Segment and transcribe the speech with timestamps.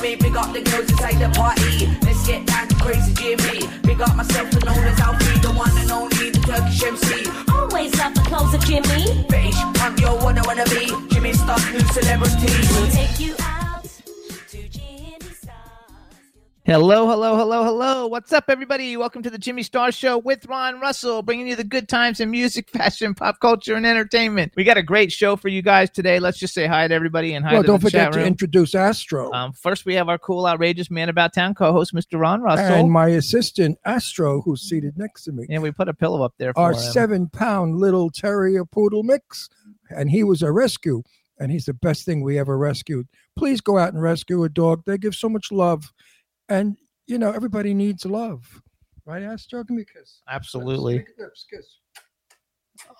[0.00, 0.16] Me.
[0.16, 1.86] Big up the girls inside the party.
[2.02, 3.66] Let's get down to crazy Jimmy.
[3.82, 7.30] Big up myself and known as Alfie, the one and only, the Turkish MC.
[7.52, 9.24] always love the clothes of Jimmy.
[9.28, 12.52] British punk, yo, wanna wanna be Jimmy Star, new celebrity.
[12.72, 13.57] We'll take you out
[16.68, 18.06] Hello, hello, hello, hello.
[18.08, 18.94] What's up, everybody?
[18.98, 22.30] Welcome to the Jimmy Star Show with Ron Russell, bringing you the good times in
[22.30, 24.52] music, fashion, pop culture, and entertainment.
[24.54, 26.18] We got a great show for you guys today.
[26.20, 27.54] Let's just say hi to everybody and hi.
[27.54, 30.46] Well, to don't the forget chat to introduce Astro um, first, we have our cool,
[30.46, 32.20] outrageous man about town co-host, Mr.
[32.20, 32.66] Ron Russell.
[32.66, 35.46] and my assistant Astro, who's seated next to me.
[35.48, 39.48] and we put a pillow up there for Our seven-pound little terrier poodle mix,
[39.88, 41.02] and he was a rescue,
[41.38, 43.08] and he's the best thing we ever rescued.
[43.38, 44.82] Please go out and rescue a dog.
[44.84, 45.94] They give so much love,
[46.48, 48.46] and you know everybody needs love,
[49.04, 49.64] right, Astro?
[49.64, 50.20] Give me a kiss.
[50.28, 51.04] Absolutely.
[51.18, 51.66] Lips, kiss.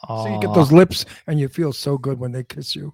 [0.08, 2.92] So you get those lips, and you feel so good when they kiss you.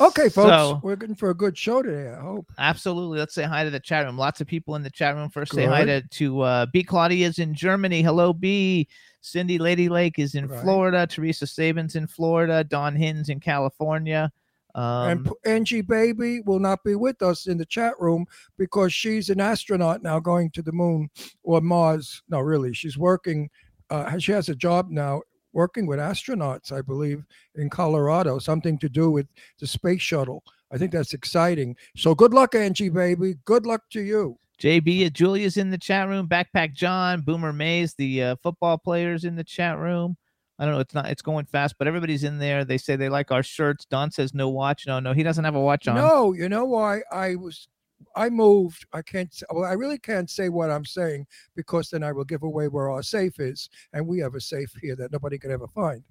[0.00, 2.10] Okay, folks, So- we're going for a good show today.
[2.12, 2.46] I hope.
[2.58, 3.18] Absolutely.
[3.18, 4.16] Let's say hi to the chat room.
[4.16, 5.28] Lots of people in the chat room.
[5.30, 6.10] First, say hi to, Good.
[6.12, 6.82] to uh, B.
[6.84, 8.00] Claudia's in Germany.
[8.00, 8.88] Hello, B.
[9.20, 10.60] Cindy Lady Lake is in Right.
[10.62, 11.06] Florida.
[11.06, 12.62] Teresa Sabin's in Florida.
[12.62, 14.30] Don Hins in California.
[14.74, 18.26] Um, and P- Angie Baby will not be with us in the chat room
[18.58, 21.08] because she's an astronaut now going to the moon
[21.42, 22.22] or Mars.
[22.28, 23.50] No, really, she's working.
[23.90, 27.24] Uh, she has a job now working with astronauts, I believe,
[27.54, 29.28] in Colorado, something to do with
[29.60, 30.42] the space shuttle.
[30.72, 31.76] I think that's exciting.
[31.96, 33.36] So good luck, Angie Baby.
[33.44, 34.36] Good luck to you.
[34.60, 36.28] JB, uh, Julia's in the chat room.
[36.28, 40.16] Backpack John, Boomer Mays, the uh, football players in the chat room.
[40.58, 40.80] I don't know.
[40.80, 41.06] It's not.
[41.10, 42.64] It's going fast, but everybody's in there.
[42.64, 43.84] They say they like our shirts.
[43.86, 44.86] Don says no watch.
[44.86, 45.96] No, no, he doesn't have a watch on.
[45.96, 47.68] No, you know why I was.
[48.16, 48.86] I moved.
[48.92, 49.34] I can't.
[49.50, 51.26] Well, I really can't say what I'm saying
[51.56, 54.72] because then I will give away where our safe is, and we have a safe
[54.80, 56.04] here that nobody could ever find.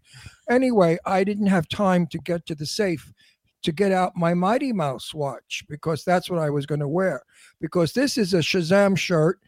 [0.50, 3.14] Anyway, I didn't have time to get to the safe
[3.64, 7.24] to get out my Mighty Mouse watch because that's what I was going to wear.
[7.60, 9.40] Because this is a Shazam shirt,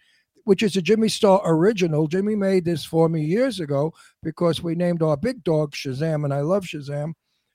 [0.45, 2.07] which is a Jimmy Star original.
[2.07, 6.33] Jimmy made this for me years ago because we named our big dog Shazam, and
[6.33, 7.13] I love Shazam.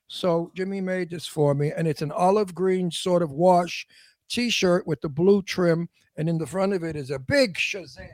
[0.09, 3.87] So Jimmy made this for me, and it's an olive green sort of wash
[4.29, 8.09] T-shirt with the blue trim, and in the front of it is a big Shazam.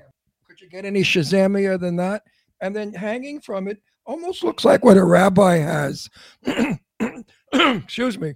[0.46, 2.22] Could you get any Shazamier than that?
[2.60, 6.08] And then hanging from it almost looks like what a rabbi has.
[7.52, 8.34] Excuse me.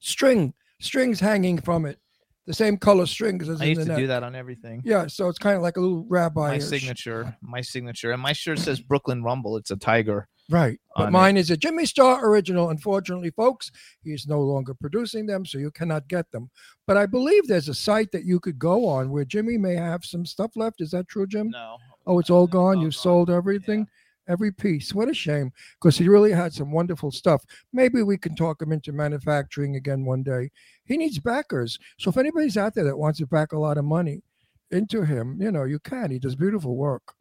[0.00, 1.98] String, strings hanging from it,
[2.46, 3.98] the same color strings as I in used the to neck.
[3.98, 4.82] do that on everything.
[4.84, 6.48] Yeah, so it's kind of like a little rabbi.
[6.52, 9.56] My signature, my signature, and my shirt says Brooklyn Rumble.
[9.56, 10.28] It's a tiger.
[10.50, 10.78] Right.
[10.94, 12.68] But mine is a Jimmy Star original.
[12.68, 13.70] Unfortunately, folks,
[14.02, 16.50] he's no longer producing them, so you cannot get them.
[16.86, 20.04] But I believe there's a site that you could go on where Jimmy may have
[20.04, 20.82] some stuff left.
[20.82, 21.48] Is that true, Jim?
[21.48, 21.78] No.
[22.06, 22.76] Oh, it's all gone.
[22.76, 22.92] all You gone.
[22.92, 23.88] sold everything,
[24.28, 24.92] every piece.
[24.94, 25.50] What a shame,
[25.80, 27.42] because he really had some wonderful stuff.
[27.72, 30.50] Maybe we can talk him into manufacturing again one day.
[30.84, 31.78] He needs backers.
[31.98, 34.22] So if anybody's out there that wants to back a lot of money
[34.70, 36.10] into him, you know, you can.
[36.10, 37.14] He does beautiful work,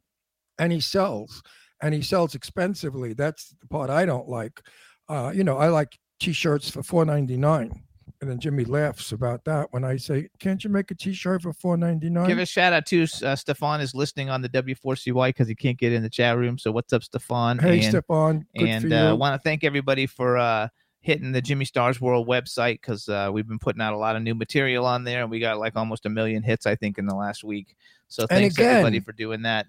[0.59, 1.41] and he sells,
[1.81, 3.13] and he sells expensively.
[3.13, 4.61] That's the part I don't like.
[5.07, 7.83] Uh, you know, I like T-shirts for four ninety nine.
[8.21, 11.51] And then Jimmy laughs about that when I say, "Can't you make a T-shirt for
[11.51, 12.27] four ninety nine?
[12.27, 15.77] Give a shout out to uh, Stefan is listening on the W4CY because he can't
[15.77, 16.57] get in the chat room.
[16.57, 17.59] So what's up, Stefan?
[17.59, 18.45] Hey, and, Stefan.
[18.57, 20.69] Good and uh, want to thank everybody for uh,
[21.03, 24.23] hitting the Jimmy Stars World website because uh, we've been putting out a lot of
[24.23, 27.05] new material on there, and we got like almost a million hits, I think, in
[27.05, 27.75] the last week.
[28.07, 29.67] So thanks everybody for doing that.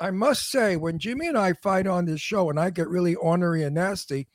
[0.00, 3.14] I must say, when Jimmy and I fight on this show and I get really
[3.14, 4.26] ornery and nasty,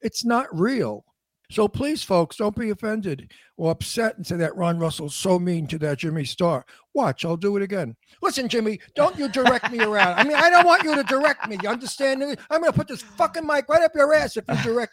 [0.00, 1.04] it's not real.
[1.50, 5.66] So please, folks, don't be offended or upset and say that Ron Russell's so mean
[5.66, 6.64] to that Jimmy Star.
[6.94, 7.96] Watch, I'll do it again.
[8.22, 10.14] Listen, Jimmy, don't you direct me around.
[10.14, 11.58] I mean, I don't want you to direct me.
[11.60, 12.22] You understand?
[12.22, 14.92] I'm going to put this fucking mic right up your ass if you direct.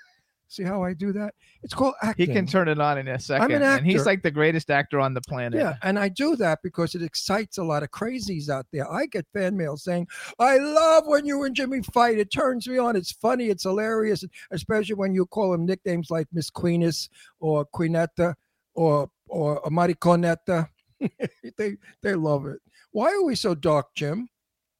[0.49, 1.33] See how I do that?
[1.61, 2.27] It's called acting.
[2.27, 3.77] He can turn it on in a second, I'm an actor.
[3.83, 5.59] and he's like the greatest actor on the planet.
[5.59, 8.89] Yeah, and I do that because it excites a lot of crazies out there.
[8.89, 10.07] I get fan mail saying,
[10.39, 12.17] "I love when you and Jimmy fight.
[12.17, 12.95] It turns me on.
[12.95, 13.47] It's funny.
[13.47, 17.09] It's hilarious, especially when you call him nicknames like Miss Queeness
[17.41, 18.35] or Queenetta
[18.73, 20.69] or or a mariconeta.
[21.57, 22.59] they they love it.
[22.91, 24.29] Why are we so dark, Jim?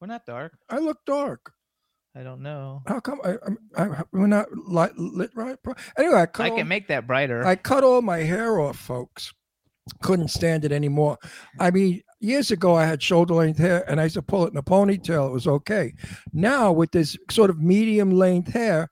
[0.00, 0.56] We're not dark.
[0.70, 1.52] I look dark.
[2.18, 2.82] I don't know.
[2.86, 5.56] How come I, I'm, I we're not light, lit right?
[5.96, 7.46] Anyway, I cut I all- can make that brighter.
[7.46, 9.32] I cut all my hair off, folks.
[10.02, 11.16] Couldn't stand it anymore.
[11.60, 14.50] I mean, years ago I had shoulder length hair and I used to pull it
[14.50, 15.28] in a ponytail.
[15.28, 15.94] It was okay.
[16.32, 18.90] Now with this sort of medium length hair,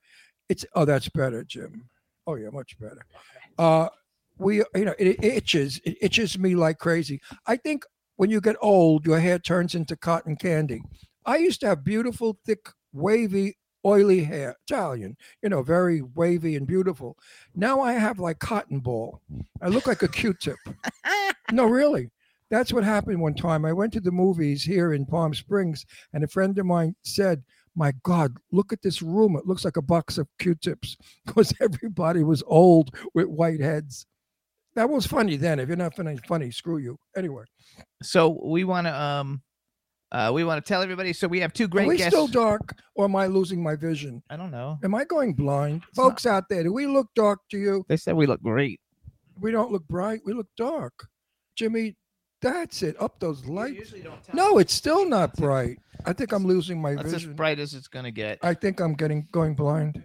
[0.49, 1.88] it's oh that's better, Jim.
[2.28, 3.02] Oh yeah, much better.
[3.58, 3.88] Uh
[4.38, 5.81] we you know it, it itches.
[5.84, 7.20] It itches me like crazy.
[7.46, 7.84] I think
[8.17, 10.81] when you get old, your hair turns into cotton candy.
[11.26, 16.66] I used to have beautiful, thick, wavy, oily hair, Italian, you know, very wavy and
[16.66, 17.16] beautiful.
[17.54, 19.20] Now I have like cotton ball.
[19.62, 20.56] I look like a Q-tip.
[21.52, 22.10] no, really.
[22.50, 23.64] That's what happened one time.
[23.64, 27.43] I went to the movies here in Palm Springs, and a friend of mine said,
[27.75, 29.34] "My God, look at this room.
[29.37, 30.96] It looks like a box of Q-tips,"
[31.26, 34.06] because everybody was old with white heads.
[34.76, 35.58] That was funny then.
[35.58, 36.99] If you're not funny, funny, screw you.
[37.16, 37.44] Anyway,
[38.02, 39.42] so we want to um,
[40.16, 41.12] uh, we want to tell everybody.
[41.12, 42.10] So we have two great are great we guests.
[42.14, 44.22] still dark, or am I losing my vision?
[44.30, 44.78] I don't know.
[44.82, 46.62] Am I going blind, not- folks out there?
[46.62, 47.84] Do we look dark to you?
[47.88, 48.80] They said we look great.
[49.40, 50.20] We don't look bright.
[50.24, 51.08] We look dark.
[51.56, 51.96] Jimmy,
[52.40, 53.00] that's it.
[53.00, 53.92] Up those lights.
[54.32, 55.78] No, it's still not bright.
[56.06, 57.02] I think I'm losing my vision.
[57.04, 57.34] That's as vision.
[57.36, 58.38] bright as it's gonna get.
[58.42, 60.02] I think I'm getting going blind.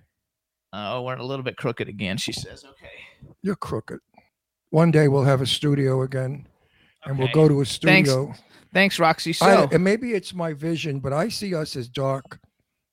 [0.73, 2.17] Oh, we're a little bit crooked again.
[2.17, 2.89] She says, "Okay."
[3.43, 3.99] You're crooked.
[4.69, 6.47] One day we'll have a studio again,
[7.05, 7.33] and we'll Okay.
[7.33, 8.09] go to a Thanks.
[8.09, 8.33] studio.
[8.73, 9.33] Thanks, Roxy.
[9.33, 12.39] So, I, and maybe it's my vision, but I see us as dark.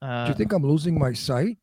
[0.03, 1.59] uh, Do you think I'm losing my sight?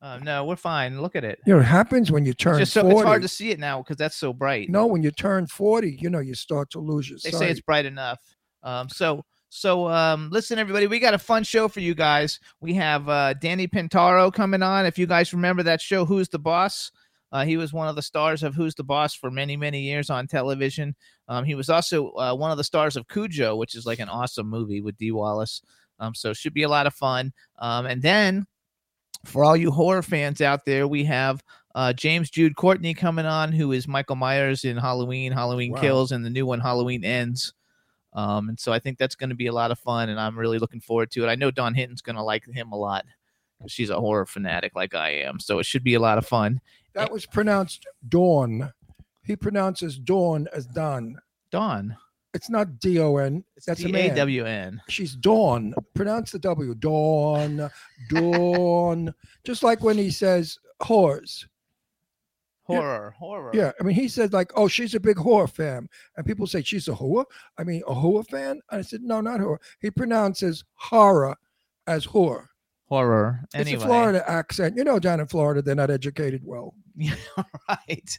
[0.00, 1.00] uh, no, we're fine.
[1.02, 1.40] Look at it.
[1.44, 2.94] You know, it happens when you It's turn just so 40.
[2.96, 4.70] it's hard to see it now because that's so bright.
[4.70, 7.38] no, when you turn 40, you know, you start to lose your they sight.
[7.40, 8.18] say it's bright enough.
[8.62, 12.38] Um, so so um, listen, everybody, we got a fun show for you guys.
[12.60, 14.84] We have uh, Danny Pintauro coming on.
[14.86, 16.92] If you guys remember that show, Who's the Boss?
[17.30, 20.10] Uh, he was one of the stars of Who's the Boss for many many years
[20.10, 20.94] on television.
[21.28, 24.08] Um, he was also uh, one of the stars of Cujo, which is like an
[24.08, 25.62] awesome movie with Dee Wallace.
[26.00, 27.32] Um, so should be a lot of fun.
[27.58, 28.46] Um, and then
[29.24, 31.42] for all you horror fans out there, we have
[31.74, 35.80] uh, James Jude Courtney coming on, who is Michael Myers in Halloween, Halloween Wow.
[35.80, 37.52] Kills, and the new one, Halloween Ends.
[38.14, 40.38] Um, and so I think that's going to be a lot of fun, and I'm
[40.38, 41.28] really looking forward to it.
[41.28, 43.04] I know Don Hinton's going to like him a lot
[43.66, 45.40] she's a horror fanatic like I am.
[45.40, 46.60] So it should be a lot of fun.
[46.94, 48.72] that was pronounced dawn.
[49.24, 51.18] He pronounces dawn as Don.
[51.50, 51.96] Dawn.
[52.34, 53.44] It's not D O N.
[53.56, 54.10] It's That's a D man.
[54.12, 54.80] A W N.
[54.88, 55.74] She's Dawn.
[55.94, 56.74] Pronounce the W.
[56.74, 57.70] Dawn.
[58.10, 59.14] Dawn.
[59.44, 61.44] Just like when he says whores.
[62.68, 62.76] Yeah.
[62.76, 63.14] Horror.
[63.18, 63.50] Horror.
[63.54, 63.72] Yeah.
[63.80, 65.88] I mean, he said, like, oh, she's a big horror fan.
[66.16, 67.24] And people say she's a whore.
[67.56, 68.60] I mean, a whore fan?
[68.70, 69.58] I said, no, not whore.
[69.80, 71.34] He pronounces horror
[71.86, 72.46] as whore.
[72.88, 73.40] Horror.
[73.54, 73.74] Anyway.
[73.74, 74.76] It's a Florida accent.
[74.76, 76.74] You know, down in Florida, they're not educated well.
[76.96, 77.14] Yeah,
[77.68, 78.18] right.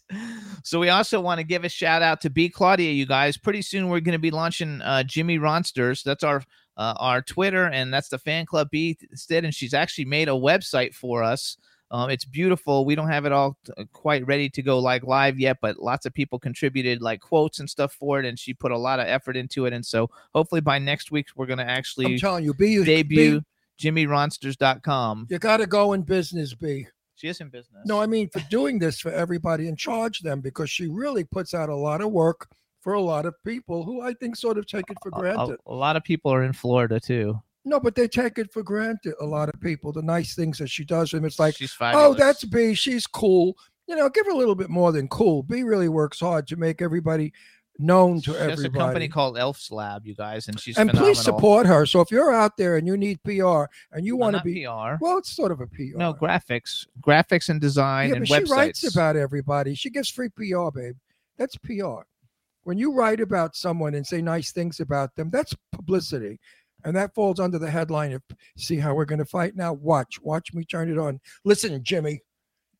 [0.63, 3.35] So we also want to give a shout out to B Claudia, you guys.
[3.35, 6.03] Pretty soon we're going to be launching uh, Jimmy Ronsters.
[6.03, 6.43] That's our
[6.77, 9.43] uh, our Twitter, and that's the fan club B instead.
[9.43, 11.57] And she's actually made a website for us.
[11.91, 12.85] Um, it's beautiful.
[12.85, 16.05] We don't have it all uh, quite ready to go like live yet, but lots
[16.05, 19.07] of people contributed like quotes and stuff for it, and she put a lot of
[19.07, 19.73] effort into it.
[19.73, 23.39] And so hopefully by next week we're going to I'm actually telling you, B, debut
[23.39, 23.45] B,
[23.79, 25.27] JimmyRonsters.com.
[25.29, 26.87] you got to go in business, B.
[27.15, 27.81] She is in business.
[27.85, 31.53] No, I mean for doing this for everybody and charge them because she really puts
[31.53, 32.47] out a lot of work
[32.81, 35.19] for a lot of people who I think sort of take it for A- a-
[35.19, 35.57] granted.
[35.65, 37.37] a lot of people are in Florida too.
[37.65, 39.15] No, but they take it for granted.
[39.19, 42.13] A lot of people, the nice things that she does, and it's like, she's oh,
[42.13, 42.73] that's B.
[42.73, 43.57] She's cool.
[43.85, 45.43] You know, give her a little bit more than cool.
[45.43, 47.33] B really works hard to make everybody
[47.79, 48.67] known to She everybody.
[48.67, 51.15] a company called Elf's Lab, you guys, and she's and phenomenal.
[51.15, 51.85] please support her.
[51.85, 54.65] So if you're out there and you need PR and you No, want to be,
[54.65, 54.97] PR.
[55.01, 55.95] well, it's sort of a PR.
[55.97, 58.47] No graphics, graphics and design yeah, and but websites.
[58.47, 59.73] she writes about everybody.
[59.75, 60.95] She gives free PR, babe.
[61.37, 62.01] That's PR.
[62.63, 66.39] When you write about someone and say nice things about them, that's publicity.
[66.85, 68.21] And that falls under the headline of
[68.57, 69.73] see how we're going to fight now.
[69.73, 71.19] Watch, watch me turn it on.
[71.43, 72.21] Listen, Jimmy,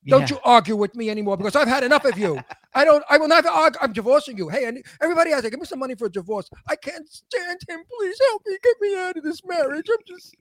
[0.08, 0.36] don't Yeah.
[0.38, 2.40] you argue with me anymore because I've had enough of you.
[2.74, 3.80] I don't, I will not argue.
[3.82, 4.48] I'm divorcing you.
[4.50, 6.50] Hey, and everybody has there, give me some money for a divorce.
[6.68, 7.80] I can't stand him.
[7.98, 8.58] Please help me.
[8.64, 9.88] Get me out of this marriage.
[9.90, 10.36] I'm just,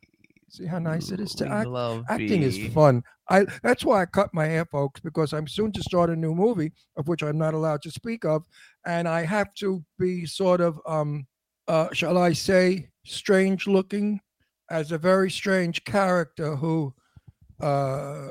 [0.49, 1.69] see how nice it is to We act.
[1.69, 3.03] love Acting is fun.
[3.31, 6.35] I that's why I cut my hair, folks, because I'm soon to start a new
[6.35, 8.45] movie of which I'm not allowed to speak of,
[8.87, 11.27] and I have to be sort of um
[11.67, 14.21] uh shall I say strange looking
[14.71, 16.95] as a very strange character who
[17.61, 18.29] uh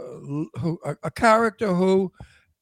[0.60, 2.12] who a, a character who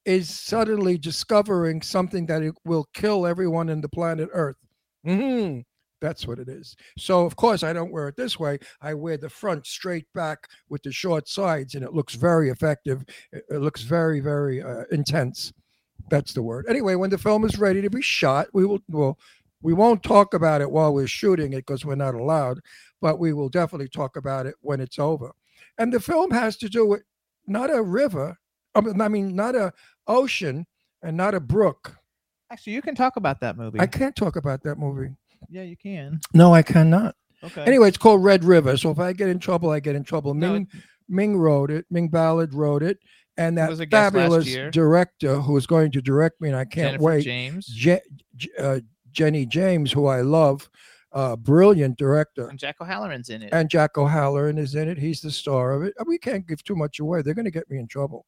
[0.04, 4.56] is suddenly discovering something that it will kill everyone in the planet Earth.
[5.04, 5.60] hmm
[6.00, 6.76] That's what it is.
[6.98, 8.58] So of course I don't wear it this way.
[8.80, 13.04] I wear the front straight back with the short sides, and it looks very effective.
[13.32, 15.52] It, it looks very very uh, intense.
[16.10, 16.66] That's the word.
[16.68, 19.18] Anyway, when the film is ready to be shot, we will well,
[19.62, 22.60] we won't talk about it while we're shooting it because we're not allowed,
[23.00, 25.32] but we will definitely talk about it when it's over.
[25.78, 27.02] And the film has to do with
[27.46, 28.38] not a river,
[28.74, 29.72] I mean- not a
[30.06, 30.66] ocean
[31.02, 31.96] and not a brook.
[32.50, 33.80] Actually, you can talk about that movie.
[33.80, 35.14] I can't talk about that movie.
[35.48, 36.20] yeah, you can.
[36.32, 37.14] No, I cannot.
[37.44, 37.62] Okay.
[37.64, 38.76] Anyway, it's called Red River.
[38.76, 40.32] So if I get in trouble, I get in trouble.
[40.34, 40.68] No, Ming
[41.08, 41.84] Ming wrote it.
[41.90, 42.98] Ming Ballard wrote it,
[43.36, 46.92] and that was a fabulous director who is going to direct me, and I can't
[46.92, 47.24] Jennifer wait.
[47.24, 48.00] James Je-
[48.58, 48.80] uh,
[49.12, 50.68] Jenny James, who I love,
[51.16, 53.48] uh, brilliant director, and Jack O'Halloran's in it.
[53.52, 54.98] and Jack O'Halloran is in it.
[54.98, 55.94] He's the star of it.
[56.06, 57.22] We can't give too much away.
[57.22, 58.26] They're going to get me in trouble.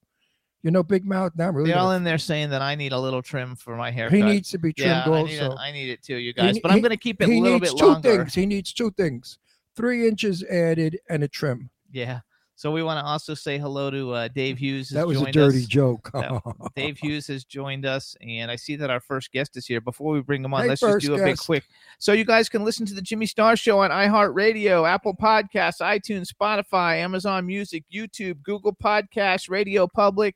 [0.63, 1.33] You know, Big Mouth.
[1.37, 1.71] Now really.
[1.71, 4.09] They're all in there saying that I need a little trim for my hair.
[4.09, 5.53] he needs to be trimmed yeah, I need, also.
[5.53, 6.55] it, I need it too, you guys.
[6.55, 8.35] ne- but I'm going to keep it a he little needs bit two things.
[8.35, 9.39] He needs two things:
[9.77, 11.69] three inches added and a trim.
[11.93, 12.21] Yeah.
[12.59, 14.89] So we want to also say hello to uh, Dave Hughes.
[14.89, 15.67] That was a dirty us.
[15.67, 16.11] joke.
[16.75, 19.81] Dave Hughes has joined us, and I see that our first guest is here.
[19.81, 21.63] Before we bring him on, Hey, let's just do a big quick.
[22.01, 26.33] So you guys can listen to the Jimmy Star Show on iHeartRadio, Apple Podcasts, iTunes,
[26.33, 30.35] Spotify, Amazon Music, YouTube, Google Podcasts, Radio Public,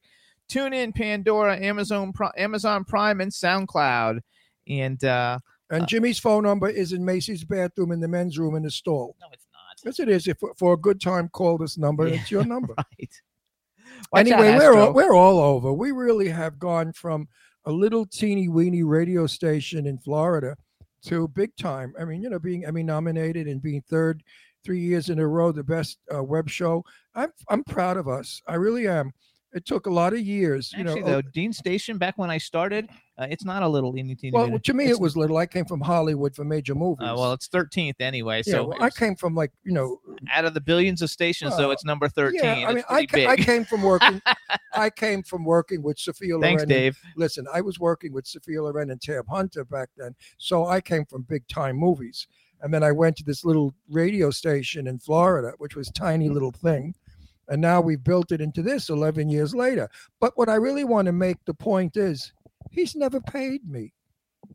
[0.49, 4.21] TuneIn, Pandora, Amazon, Amazon Prime, and SoundCloud.
[4.69, 8.63] And uh, And Jimmy's phone number is in Macy's bathroom in the men's room in
[8.63, 9.17] the stall.
[9.21, 9.43] no, it's.
[9.85, 10.29] Yes, it is.
[10.29, 12.09] If for a good time, call this number.
[12.09, 12.75] Yeah, It's your number.
[13.01, 13.11] Right.
[14.13, 15.73] Watch out, anyway, we're all, we're all over.
[15.73, 17.29] We really have gone from
[17.67, 20.57] a little teeny weeny radio station in Florida
[21.05, 21.95] to big time.
[22.01, 24.23] I mean, you know, being Emmy nominated and being third
[24.65, 26.85] three years in a row, the best uh, web show.
[27.15, 28.41] I'm I'm proud of us.
[28.47, 29.13] I really am.
[29.53, 31.07] It took a lot of years, you Actually, know.
[31.07, 32.89] oh though, Dean Station, back when I started,
[33.23, 34.33] uh, it's not a little teeny teeny.
[34.33, 35.37] well, to me, It's- it was little.
[35.37, 37.07] I came from Hollywood for major movies.
[37.09, 38.43] Uh, well, it's 13th anyway.
[38.47, 40.01] yeah, So well, I came from like you know
[40.31, 42.41] out of the billions of stations, though, it's number 13.
[42.43, 44.21] Yeah, I mean, I, ca- I came from working.
[44.75, 46.43] I came from working with Sophia Loren.
[46.43, 46.99] Thanks, and- Dave.
[47.17, 51.05] Listen, I was working with Sophia Loren and Tab Hunter back then, so I came
[51.07, 52.27] from big time movies.
[52.65, 56.53] And then I went to this little radio station in Florida, which was tiny little
[56.53, 56.95] thing,
[57.49, 59.91] and now we've built it into this 11 years later.
[60.21, 62.33] But what I really want to make the point is,
[62.71, 63.93] he's never paid me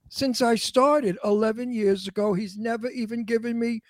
[0.10, 2.34] since I started 11 years ago.
[2.34, 3.82] He's never even given me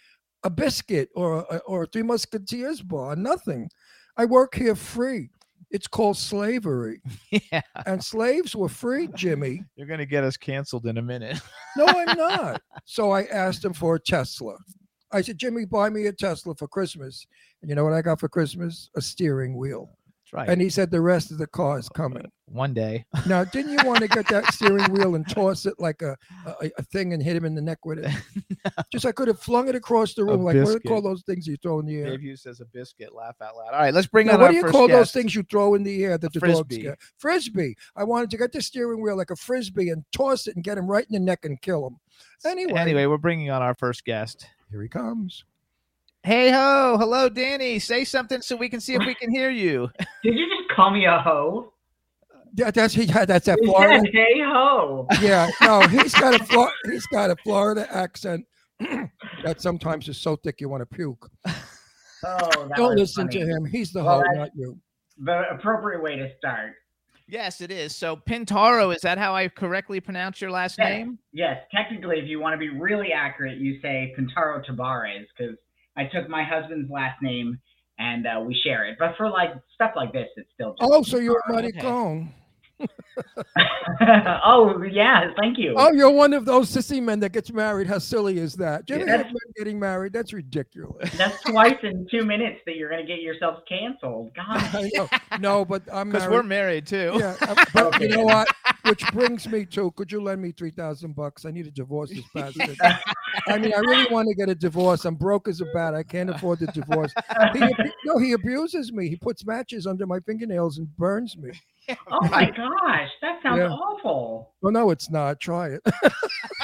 [0.43, 3.69] a biscuit or a, or a Three Musketeers bar, nothing.
[4.17, 5.29] I work here free.
[5.69, 7.01] It's called slavery,
[7.51, 9.63] Yeah, and slaves were free, Jimmy.
[9.75, 11.41] you're going to get us canceled in a minute.
[11.75, 12.61] No, I'm not.
[12.85, 14.55] so I asked him for a Tesla.
[15.11, 17.27] I said, Jimmy, buy me a Tesla for Christmas.
[17.61, 18.89] And you know what I got for Christmas?
[18.95, 19.91] A steering wheel.
[20.23, 20.49] That's right.
[20.49, 22.25] And he said, the rest of the car is coming.
[22.49, 23.05] One day.
[23.27, 26.15] Now, didn't you want to get that steering wheel and toss it like a,
[26.61, 28.09] a, a thing and hit him in the neck with it?
[28.91, 30.43] Just I could have flung it across the room.
[30.43, 32.11] Like, what do they call those things you throw in the air?
[32.11, 33.13] Dave Hughes says a biscuit.
[33.13, 33.73] Laugh out loud.
[33.73, 35.43] All right, let's bring Now, on what our do you first call those things you
[35.43, 36.97] throw in the air that the dogs get?
[37.17, 37.75] Frisbee.
[37.97, 40.77] I wanted to get the steering wheel like a frisbee and toss it and get
[40.77, 41.97] him right in the neck and kill him.
[42.45, 44.47] Anyway, Anyway, we're bringing on our first guest.
[44.71, 45.43] here he comes.
[46.23, 47.77] Hey ho, hello, Danny.
[47.79, 49.89] Say something so we can see if we can hear you.
[50.23, 51.73] Did you just call me a hoe?
[52.57, 53.99] Yeah, that's he had that's that You Florida.
[54.05, 55.05] said, hey ho.
[55.21, 58.45] Yeah, no, he's got a Flo- he's got a Florida accent
[59.43, 61.29] that sometimes is so thick you want to puke.
[62.25, 63.39] Oh, that Don't listen funny.
[63.41, 63.63] to him.
[63.63, 64.79] He's the Well, hoe, not you.
[65.23, 66.73] The appropriate way to start.
[67.27, 67.95] Yes, it is.
[67.95, 70.87] So Pintauro, is that how I correctly pronounce your last Yes.
[70.89, 71.19] name?
[71.31, 75.55] Yes, technically, if you want to be really accurate, you say Pintauro Tabares because
[75.95, 77.59] I took my husband's last name
[77.99, 78.97] and uh, we share it.
[78.97, 80.81] But for like stuff like this, it's still just.
[80.91, 81.59] Oh, so you're Pintauro.
[81.59, 82.29] a maricon.
[84.45, 85.73] oh yeah, thank you.
[85.75, 87.87] Oh, you're one of those sissy men that gets married.
[87.87, 88.85] How silly is that?
[88.85, 89.17] Do Yeah.
[89.17, 90.13] have getting married?
[90.13, 91.11] That's ridiculous.
[91.17, 94.31] That's twice in two minutes that you're gonna get yourselves canceled.
[94.35, 95.09] God.
[95.39, 97.15] No, but I'm Because we're married too.
[97.19, 98.47] Yeah, uh, but you know what?
[98.85, 101.45] Which brings me to, could you lend me three thousand bucks?
[101.45, 102.77] I need a divorce this bastard.
[103.47, 105.05] I mean, I really want to get a divorce.
[105.05, 105.93] I'm broke as a bat.
[105.93, 107.13] I can't afford the divorce.
[107.53, 107.59] He,
[108.05, 109.09] no, he abuses me.
[109.09, 111.51] He puts matches under my fingernails and burns me.
[112.11, 113.69] Oh my gosh, that sounds Yeah.
[113.69, 114.53] awful.
[114.61, 115.39] Well, no, it's not.
[115.39, 115.81] Try it.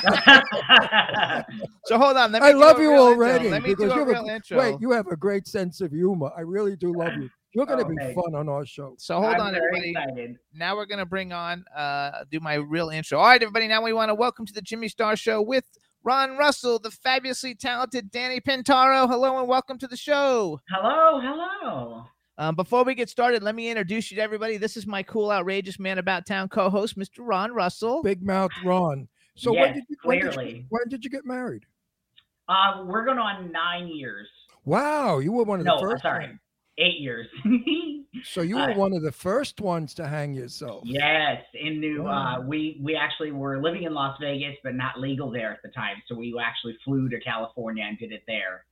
[1.86, 2.32] So hold on.
[2.32, 3.14] Let me I love you real intro.
[3.26, 4.58] already Let me do a real a, intro.
[4.58, 4.76] wait.
[4.80, 6.30] You have a great sense of humor.
[6.36, 7.30] I really do love you.
[7.54, 8.96] You're going to be fun on our show.
[8.98, 9.90] so hold I'm on, everybody.
[9.92, 10.38] excited.
[10.54, 13.20] Now we're gonna bring on uh do my real intro.
[13.20, 13.68] All right, everybody.
[13.68, 15.66] Now we want to welcome to the Jimmy Star Show with
[16.04, 19.08] Ron Russell, the fabulously talented Danny Pintauro.
[19.08, 20.60] Hello and welcome to the show.
[20.70, 22.06] Hello, hello.
[22.38, 24.58] Um, before we get started, let me introduce you to everybody.
[24.58, 27.20] This is my cool, outrageous man about town co-host, Mr.
[27.20, 28.02] Ron Russell.
[28.02, 29.08] Big mouth Ron.
[29.36, 31.66] So when did you when did you, when did you get married?
[32.50, 34.28] Uh, we're going on nine years.
[34.66, 36.04] Wow, you were one of No, the first.
[36.04, 36.26] sorry.
[36.28, 36.40] ones.
[36.78, 37.28] eight years.
[38.26, 40.84] So you were Uh, one of the first ones to hang yourself.
[40.86, 42.06] yes, in New.
[42.08, 45.70] Uh, we we actually were living in Las Vegas, but not legal there at the
[45.70, 45.96] time.
[46.08, 48.66] So we actually flew to California and did it there.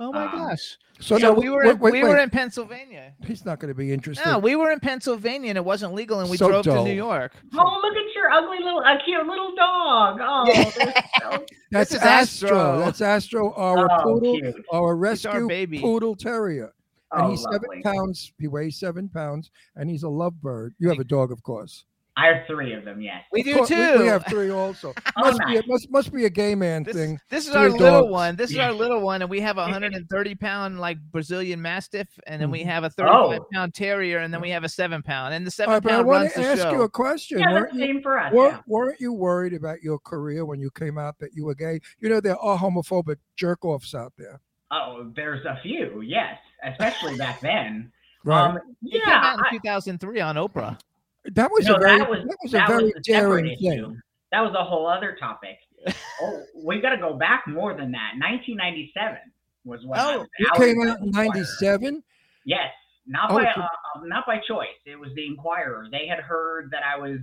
[0.00, 0.76] Oh my Um, gosh!
[1.00, 2.08] So, So now, we were wait, in, wait, we wait.
[2.08, 3.12] were in Pennsylvania.
[3.26, 4.24] He's not going to be interested.
[4.26, 6.84] No, we were in Pennsylvania and it wasn't legal, and we So drove dull.
[6.84, 7.32] to New York.
[7.56, 10.18] Oh, look at your ugly little, a cute little dog.
[10.20, 10.70] Oh, Yeah.
[10.70, 12.48] they're so That's is Astro.
[12.48, 12.78] Astro.
[12.84, 14.44] That's Astro, our oh, poodle, cute.
[14.44, 15.80] our He's our rescue baby.
[15.80, 16.72] poodle terrier.
[17.12, 17.80] And Oh, he's lovely.
[17.82, 18.32] seven pounds.
[18.38, 20.70] He weighs seven pounds, and he's a lovebird.
[20.78, 21.84] You have a dog, of course.
[22.20, 23.00] I have three of them.
[23.00, 23.22] Yes.
[23.32, 23.98] We do course, too.
[24.00, 24.92] We, have three also.
[25.16, 27.20] Oh, Must be a, must must be a gay man This, thing.
[27.30, 28.10] this is our little dogs.
[28.10, 28.36] one.
[28.36, 32.42] This is our little one, and we have a 130 pound like Brazilian Mastiff, and
[32.42, 32.68] then we Mm-hmm.
[32.70, 33.46] have a 35 Oh.
[33.52, 35.92] pound Terrier, and then we have a seven pound, and the All seven right, but
[35.92, 37.38] I want to ask you a question.
[37.38, 38.32] Yeah, weren't you, same for us.
[38.32, 38.60] weren't, yeah.
[38.66, 41.78] weren't you worried about your career when you came out that you were gay?
[42.00, 44.40] You know, there are homophobic jerk offs out there.
[44.72, 46.00] Oh, there's a few.
[46.02, 47.92] Yes, especially back then.
[48.24, 48.50] Right.
[48.50, 49.00] Um, It yeah.
[49.04, 50.78] came out in I- 2003 on Oprah.
[51.24, 53.04] That was no, a very that was that was that a very was a separate
[53.04, 53.86] daring issue.
[53.86, 54.00] thing.
[54.32, 55.58] That was a whole other topic.
[56.22, 58.12] oh, we got to go back more than that.
[58.18, 59.16] 1997
[59.64, 62.02] was when Oh, was You came out in '97.
[62.44, 62.70] Yes,
[63.06, 63.66] not Oh, by uh,
[64.04, 64.68] not by choice.
[64.86, 65.86] It was the Inquirer.
[65.90, 67.20] They had heard that I was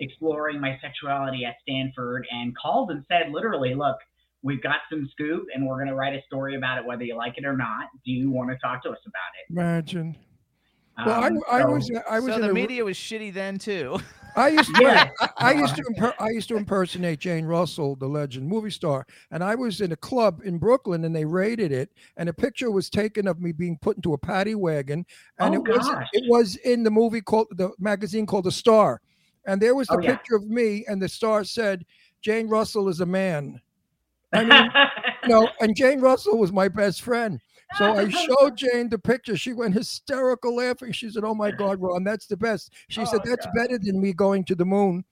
[0.00, 3.96] exploring my sexuality at Stanford and called and said, literally, look,
[4.42, 7.16] we've got some scoop and we're going to write a story about it, whether you
[7.16, 7.86] like it or not.
[8.04, 9.52] Do you want to talk to us about it?
[9.52, 10.16] Imagine.
[10.98, 13.32] Well, Um, I, I so- was I was so in the a, media was shitty
[13.32, 13.98] then too.
[14.36, 15.10] I used to Yeah.
[15.20, 19.06] I, I used to imper- I used to impersonate Jane Russell, the legend movie star,
[19.30, 22.70] and I was in a club in Brooklyn, and they raided it, and a picture
[22.70, 25.04] was taken of me being put into a paddy wagon,
[25.38, 29.02] and Oh, it was it was in the movie called the magazine called The Star,
[29.46, 30.16] and there was the Oh, yeah.
[30.16, 31.84] picture of me, and the Star said
[32.22, 33.60] Jane Russell is a man.
[34.32, 34.70] I mean,
[35.26, 37.38] no, and Jane Russell was my best friend.
[37.76, 39.36] So I showed Jane the picture.
[39.36, 40.92] She went hysterical laughing.
[40.92, 43.54] She said, "Oh my God, Ron, that's the best." She said, Oh, "That's God.
[43.54, 45.04] better than me going to the moon."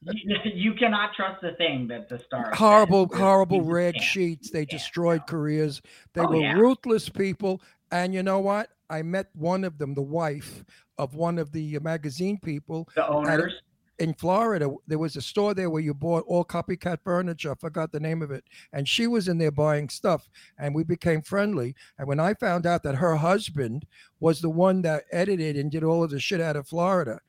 [0.00, 2.46] you, you cannot trust the thing that the star.
[2.46, 2.58] says.
[2.58, 4.04] horrible, You horrible rag can't.
[4.04, 4.50] sheets.
[4.50, 5.26] They destroyed no.
[5.26, 5.82] careers.
[6.14, 6.52] They Oh, were yeah.
[6.54, 7.60] ruthless people.
[7.90, 8.70] And you know what?
[8.90, 10.64] I met one of them, the wife
[10.96, 13.52] of one of the uh, magazine people The owners.
[13.98, 14.70] In Florida.
[14.86, 17.52] There was a store there where you bought all copycat furniture.
[17.52, 18.44] I forgot the name of it.
[18.72, 20.28] And she was in there buying stuff.
[20.58, 21.74] And we became friendly.
[21.98, 23.86] And when I found out that her husband
[24.20, 27.20] was the one that edited and did all of the shit out of Florida,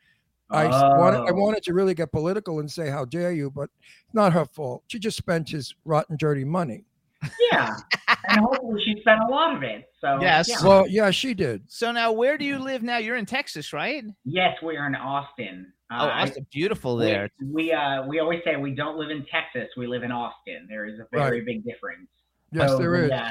[0.51, 1.33] I s- wanted, I Oh.
[1.35, 3.69] wanted to really get political and say, "How dare you?" But
[4.05, 4.83] it's not her fault.
[4.87, 6.85] She just spent his rotten, dirty money.
[7.51, 7.75] Yeah,
[8.29, 9.91] and hopefully she spent a lot of it.
[10.01, 10.49] So Yes.
[10.49, 10.55] yeah.
[10.67, 11.63] Well, yeah, she did.
[11.67, 12.97] So now, where do you live now?
[12.97, 14.05] You're in Texas, right?
[14.23, 15.71] yes, we are in Austin.
[15.91, 17.29] Oh, Uh, I- Austin, beautiful there.
[17.51, 19.69] We, uh we always say we don't live in Texas.
[19.75, 20.67] We live in Austin.
[20.69, 22.07] There is a very big difference.
[22.51, 23.11] Yes, So there the, is.
[23.11, 23.29] uh,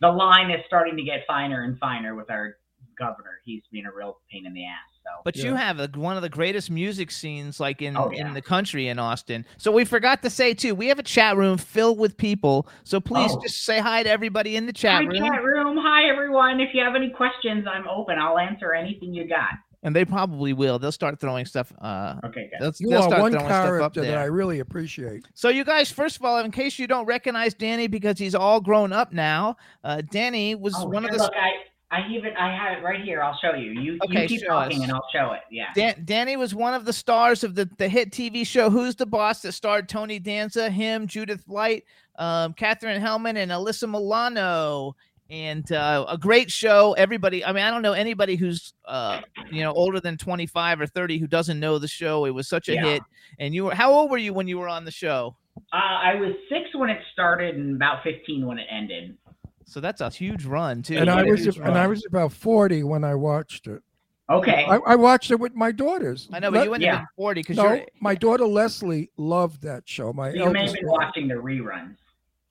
[0.00, 2.56] the line is starting to get finer and finer with our
[2.98, 3.40] governor.
[3.44, 4.78] He's been a real pain in the ass.
[5.02, 8.34] So But you have a, one of the greatest music scenes, like in Oh, in
[8.34, 9.46] the country in Austin.
[9.56, 12.66] So we forgot to say too, we have a chat room filled with people.
[12.84, 13.40] So please Oh.
[13.42, 15.76] just say hi to everybody in the chat Hi, room, chat room.
[15.80, 16.60] Hi, everyone.
[16.60, 18.18] If you have any questions, I'm open.
[18.18, 19.50] I'll answer anything you got.
[19.84, 20.78] And they probably will.
[20.78, 21.72] They'll start throwing stuff.
[21.80, 22.58] Uh, Okay, good.
[22.60, 24.16] they'll, You they'll are start one throwing stuff up character that.
[24.18, 25.26] I really appreciate.
[25.34, 28.60] So you guys, first of all, in case you don't recognize Danny because he's all
[28.60, 31.32] grown up now, uh, Danny was Oh, one of the look.
[31.36, 31.50] I
[31.90, 33.22] I even I have it right here.
[33.22, 33.72] I'll show you.
[33.72, 34.82] You Okay, you keep talking us.
[34.84, 35.42] and I'll show it.
[35.50, 35.66] Yeah.
[35.76, 39.06] Dan- Danny was one of the stars of the, the hit TV show Who's the
[39.06, 41.84] Boss that starred Tony Danza, him, Judith Light,
[42.16, 44.96] um, Katherine Helmond, and Alyssa Milano.
[45.30, 46.92] And uh, a great show.
[46.98, 50.86] Everybody, I mean, I don't know anybody who's uh, you know older than 25 or
[50.86, 52.26] 30 who doesn't know the show.
[52.26, 52.82] It was such a Yeah.
[52.84, 53.02] hit.
[53.38, 55.34] And you were how old were you when you were on the show?
[55.72, 59.16] Uh, I was six when it started and about 15 when it ended.
[59.64, 60.98] So that's a huge run too.
[60.98, 63.80] and I what a was huge and I was about forty when I watched it.
[64.28, 64.64] Okay.
[64.68, 66.28] I, I watched it with my daughters.
[66.32, 66.92] I know, but Le- you wouldn't yeah.
[66.92, 70.12] have been 40 because no, my daughter Leslie loved that show.
[70.12, 71.96] My you may have been daughter- watching the reruns.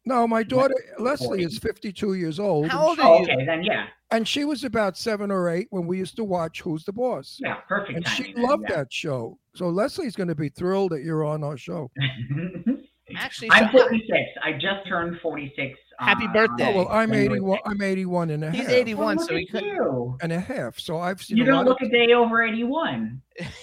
[0.06, 1.44] No, my daughter Leslie 40.
[1.44, 2.68] is fifty-two years old.
[2.68, 3.24] How old and, are Oh, you?
[3.24, 3.86] okay, then yeah.
[4.12, 7.38] and she was about seven or eight when we used to watch Who's the Boss.
[7.42, 8.36] Yeah, perfect And she timing.
[8.36, 8.76] then, loved yeah.
[8.78, 9.38] that show.
[9.56, 11.90] So Leslie's going to be thrilled that you're on our show.
[13.18, 14.20] Actually, I'm so- 46.
[14.44, 15.78] I just turned 46.
[16.00, 16.74] Happy uh, birthday.
[16.74, 17.60] Oh, well, I'm 81.
[17.66, 18.56] I'm 81 and a half.
[18.56, 19.64] he's Oh, 81, look so he could.
[19.64, 20.18] you.
[20.22, 20.80] and a half.
[20.80, 23.22] So I've seen You don't lot look of a day over 81.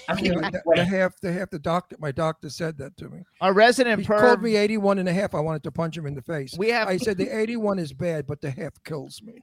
[0.08, 2.96] I mean, Yeah, the, wait, the half, the half, the doctor, my doctor said that
[2.98, 3.22] to me.
[3.40, 5.34] Our resident He called me 81 and a half.
[5.34, 6.54] I wanted to punch him in the face.
[6.56, 9.42] We have I said the 81 is bad, but the half kills me.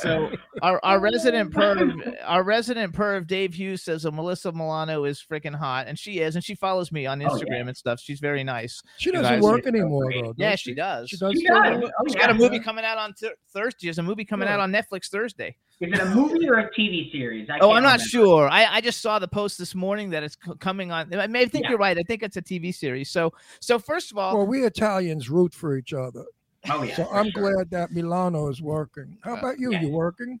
[0.00, 0.30] So
[0.62, 5.54] our, our resident perv, our resident perv, Dave Hughes says that Melissa Milano is freaking
[5.54, 7.68] hot, and she is, and she follows me on Oh, Instagram yeah.
[7.68, 8.00] and stuff.
[8.00, 8.82] She's very nice.
[8.98, 10.34] She doesn't guys- work She's anymore, though.
[10.36, 11.08] Yeah, does she does.
[11.08, 11.32] She does.
[11.34, 11.90] She still does.
[12.00, 13.86] Oh, got a movie coming out on th- Thursday.
[13.88, 15.56] There's a movie coming out on Netflix Thursday.
[15.80, 17.48] Is it a movie or a TV series?
[17.48, 18.04] I Oh, I'm not remember.
[18.04, 18.48] sure.
[18.48, 21.14] I, I just saw the post this morning that it's c- coming on.
[21.14, 21.70] I may think Yeah.
[21.70, 21.96] you're right.
[21.96, 23.10] I think it's a TV series.
[23.10, 26.24] So, so first of all, Well, we Italians root for each other.
[26.70, 26.96] Oh yeah.
[26.96, 27.54] so I'm sure.
[27.54, 29.16] glad that Milano is working.
[29.22, 29.72] How about you?
[29.72, 29.82] yeah.
[29.82, 30.40] You working?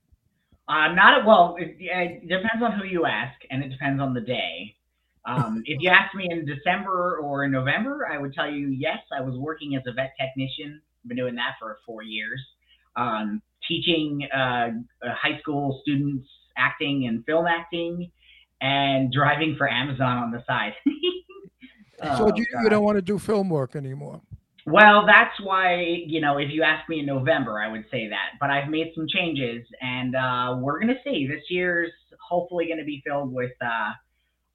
[0.68, 1.56] Uh, not well.
[1.58, 4.74] It, it depends on who you ask, and it depends on the day.
[5.24, 8.98] Um, if you asked me in December or in November, I would tell you yes.
[9.16, 10.82] I was working as a vet technician.
[11.06, 12.40] Been doing that for four years,
[12.96, 14.70] um, teaching uh,
[15.02, 16.28] uh, high school students
[16.58, 18.10] acting and film acting,
[18.60, 20.74] and driving for Amazon on the side.
[22.02, 24.20] so Oh, you, you don't want to do film work anymore.
[24.70, 28.32] Well, that's why, you know, if you ask me in November, I would say that.
[28.38, 31.26] But I've made some changes, and uh, we're going to see.
[31.26, 31.90] This year's
[32.28, 33.92] hopefully going to be filled with uh,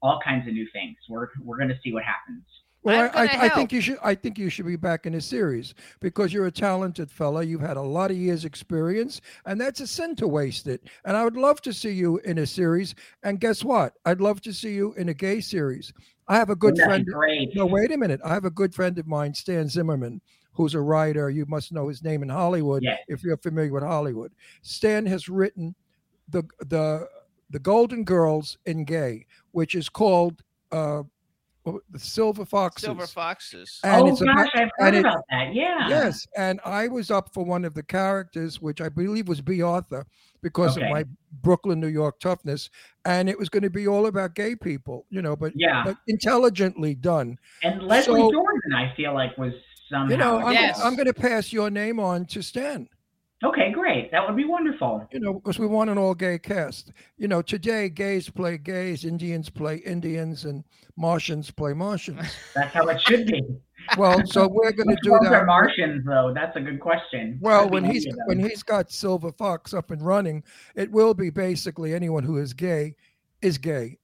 [0.02, 0.96] all kinds of new things.
[1.08, 2.44] We're, we're going to see what happens.
[2.84, 3.98] Well, I'm I, I, I think you should.
[4.02, 7.42] I think you should be back in the series because you're a talented fella.
[7.42, 10.82] You've had a lot of years' experience, and that's a sin to waste it.
[11.06, 12.94] And I would love to see you in a series.
[13.22, 13.94] And guess what?
[14.04, 15.92] I'd love to see you in a gay series.
[16.28, 17.06] I have a good Wouldn't friend.
[17.06, 17.56] great.
[17.56, 18.20] No, wait a minute.
[18.24, 20.20] I have a good friend of mine, Stan Zimmerman,
[20.52, 21.30] who's a writer.
[21.30, 22.98] You must know his name in Hollywood Yes.
[23.08, 24.32] if you're familiar with Hollywood.
[24.62, 25.74] Stan has written
[26.28, 27.08] the the
[27.50, 30.42] the Golden Girls in Gay, which is called
[30.72, 31.06] uh, what-
[31.66, 32.84] Oh, the Silver Foxes.
[32.84, 33.80] Silver Foxes.
[33.84, 35.54] And oh it's gosh, about- I've and heard it- about that.
[35.54, 35.88] Yeah.
[35.88, 39.62] Yes, and I was up for one of the characters, which I believe was Bea
[39.62, 40.04] Arthur,
[40.42, 40.86] because Okay.
[40.86, 41.04] of my
[41.42, 42.68] Brooklyn, New York toughness,
[43.06, 45.84] and it was going to be all about gay people, you know, but Yeah.
[45.86, 47.38] but intelligently done.
[47.62, 49.54] And Leslie So- Jordan, I feel like was
[49.88, 50.10] somehow.
[50.10, 50.78] You know, I'm, Yes.
[50.82, 52.88] I'm going to pass your name on to Stan.
[53.44, 54.10] Okay, great.
[54.10, 55.06] That would be wonderful.
[55.12, 56.92] You know, because we want an all gay cast.
[57.18, 60.64] You know, today gays play gays, Indians play Indians, and
[60.96, 62.36] Martians play Martians.
[62.54, 63.42] That's how it should be.
[63.98, 65.46] Well, so we're going to do ones are that.
[65.46, 66.32] Martians, though?
[66.34, 67.38] That's a good question.
[67.40, 70.42] Well, when he's when he's got Silver Fox up and running,
[70.74, 72.96] it will be basically anyone who is gay
[73.42, 73.98] is gay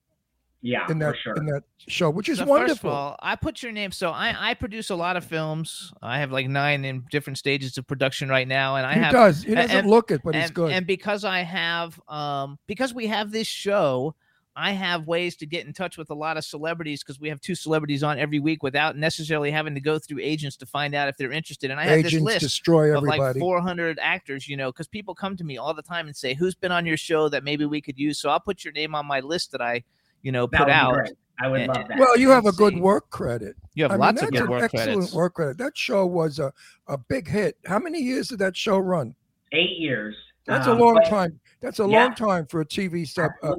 [0.63, 1.35] yeah, in that for sure.
[1.37, 2.75] in that show, which is so wonderful.
[2.75, 3.93] First of all, I put your name.
[3.93, 5.93] So I, I produce a lot of films.
[6.03, 9.13] I have like nine in different stages of production right now, and I he have
[9.13, 9.43] does.
[9.43, 10.73] He doesn't and- look it, but and, he's good.
[10.73, 14.15] And because I have, um, because we have this show,
[14.57, 17.41] I have ways to get in touch with a lot of celebrities because we have
[17.41, 21.09] two celebrities on every week without necessarily having to go through agents to find out
[21.09, 21.71] if they're interested.
[21.71, 25.37] And I have this list destroy of like 400 actors, you know, because people come
[25.37, 27.81] to me all the time and say, "Who's been on your show that maybe we
[27.81, 29.85] could use?" So I'll put your name on my list that I,
[30.23, 30.95] you know, put out.
[30.95, 31.13] great.
[31.43, 31.99] I would And- love that.
[31.99, 33.57] well, you have a good work credit.
[33.75, 35.15] You have I mean, lots of that's good an work excellent credits.
[35.15, 35.59] work credit.
[35.59, 36.53] That show was a,
[36.87, 37.57] a big hit.
[37.65, 39.15] How many years did that show run?
[39.53, 40.15] Eight years.
[40.45, 41.41] That's Um, a long but time.
[41.61, 42.05] That's a Yeah.
[42.05, 43.53] long time for a TV sub uh,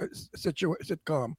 [0.00, 1.34] uh, situa- sitcom.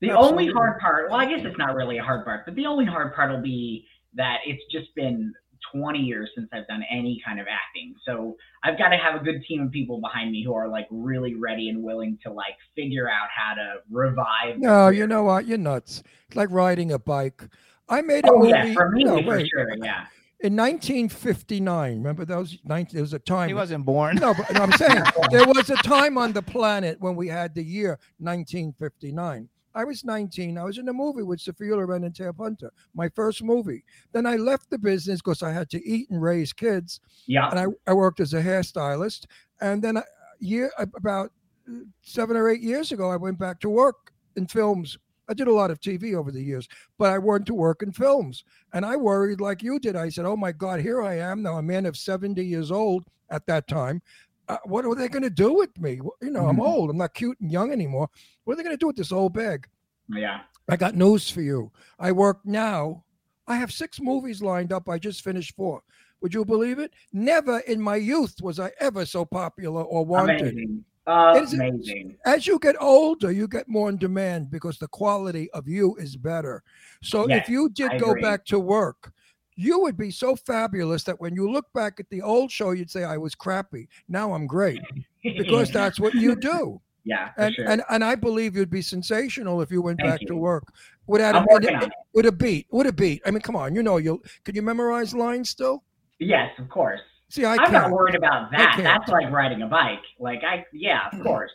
[0.00, 2.66] The only hard part, well, I guess it's not really a hard part, but the
[2.66, 5.32] only hard part will be that it's just been
[5.72, 7.94] 20 years since I've done any kind of acting.
[8.06, 10.86] So I've got to have a good team of people behind me who are like
[10.90, 14.58] really ready and willing to like figure out how to revive.
[14.58, 15.46] No, you know what?
[15.46, 16.02] You're nuts.
[16.28, 17.42] It's like riding a bike.
[17.88, 18.50] I made a Oh movie.
[18.50, 19.48] yeah, for me no, for wait.
[19.52, 19.68] sure.
[19.76, 20.06] Yeah.
[20.40, 22.58] In 1959, remember those?
[22.64, 23.48] 19, there was a time.
[23.48, 24.16] He wasn't born.
[24.16, 27.62] No, but I'm saying there was a time on the planet when we had the
[27.64, 29.48] year 1959.
[29.74, 30.56] I was 19.
[30.58, 33.84] I was in a movie with Sophia Loren and Tab Hunter, my first movie.
[34.12, 37.50] Then I left the business because I had to eat and raise kids, Yeah.
[37.50, 39.26] and I, I worked as a hairstylist.
[39.60, 40.04] And then a
[40.38, 41.30] year about
[41.68, 44.96] uh, seven or eight years ago, I went back to work in films.
[45.28, 47.92] I did a lot of TV over the years, but I went to work in
[47.92, 48.44] films.
[48.74, 49.96] And I worried like you did.
[49.96, 53.04] I said, Oh my God, here I am now, a man of 70 years old
[53.30, 54.02] at that time.
[54.48, 56.00] Uh, what are they going to do with me?
[56.20, 56.66] You know, I'm Mhm.
[56.66, 56.90] old.
[56.90, 58.08] I'm not cute and young anymore.
[58.44, 59.66] What are they going to do with this old bag?
[60.08, 60.42] Yeah.
[60.68, 61.72] I got news for you.
[61.98, 63.04] I work now.
[63.46, 64.88] I have six movies lined up.
[64.88, 65.82] I just finished four.
[66.20, 66.92] Would you believe it?
[67.12, 70.40] Never in my youth was I ever so popular or wanted.
[70.40, 70.84] Amazing.
[71.06, 72.16] It- Amazing.
[72.24, 76.16] As you get older, you get more in demand because the quality of you is
[76.16, 76.62] better.
[77.02, 78.22] So Yes, if you did I go agree.
[78.22, 79.12] back to work,
[79.56, 82.90] you would be so fabulous that when you look back at the old show, you'd
[82.90, 83.88] say, I was crappy.
[84.08, 84.80] Now I'm great
[85.22, 86.80] because that's what you do.
[87.04, 87.68] yeah, And, sure.
[87.68, 90.36] and and I believe you'd be sensational if you went Thank back to you.
[90.36, 90.64] work
[91.06, 93.22] without I'm a, with a beat, with a beat.
[93.26, 95.84] I mean, come on, you know, you can you memorize lines still?
[96.18, 97.00] Yes, of course.
[97.28, 98.76] See, I I'm not worried about that.
[98.78, 100.00] That's like riding a bike.
[100.18, 101.50] Like I, yeah, of course.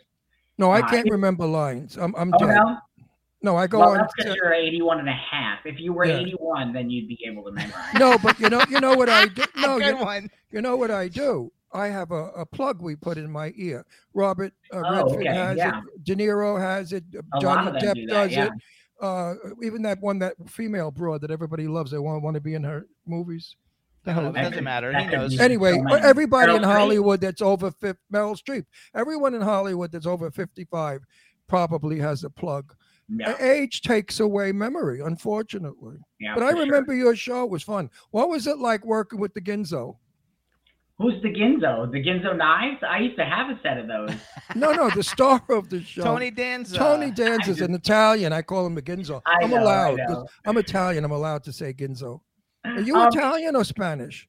[0.58, 1.96] No, I Uh, can't remember lines.
[1.96, 2.54] I'm I'm Oh dead.
[2.54, 2.76] no.
[3.42, 3.98] No, I go well, on.
[3.98, 5.60] that's because you're 81 and a half.
[5.64, 6.18] If you were Yeah.
[6.18, 7.94] 81, then you'd be able to memorize.
[7.98, 9.42] No, but you know, you know what I do.
[9.56, 10.30] No, Good you, one.
[10.50, 11.50] you know what I do.
[11.72, 13.86] I have a, a plug we put in my ear.
[14.12, 15.78] Robert uh, Oh, Redford okay, has yeah.
[15.94, 16.04] it.
[16.04, 17.04] De Niro has it.
[17.16, 18.46] uh, A lot Johnny Depp do that, does yeah.
[18.46, 18.52] it.
[19.00, 21.90] Uh, even that one, that female broad that everybody loves.
[21.92, 23.56] They want want to be in her movies.
[24.04, 24.92] The hell- Oh, it doesn't could- matter.
[24.92, 25.38] that He knows.
[25.40, 26.02] Anyway, so many.
[26.02, 26.76] everybody in Meryl Streep?
[26.76, 31.02] Hollywood that's over 50, Meryl Streep, everyone in Hollywood that's over 55
[31.46, 32.74] probably has a plug.
[33.12, 35.96] Yeah, Age takes away memory, unfortunately.
[36.20, 36.64] yeah, But I for sure.
[36.66, 37.90] remember your show was fun.
[38.12, 39.96] What was it like working with the Ginzo?
[40.98, 41.90] Who's the Ginzo?
[41.90, 42.82] The Ginzo knives?
[42.86, 44.10] I used to have a set of those.
[44.54, 46.02] No, no, the star of the show.
[46.02, 46.76] Tony Danza.
[46.76, 48.32] Tony Danza is an Italian.
[48.34, 49.22] I call him a Ginzo.
[49.26, 50.26] I I'm know, I know.
[50.46, 51.04] I'm Italian.
[51.04, 52.20] I'm allowed to say Ginzo.
[52.66, 54.28] Are you Um, Italian or Spanish?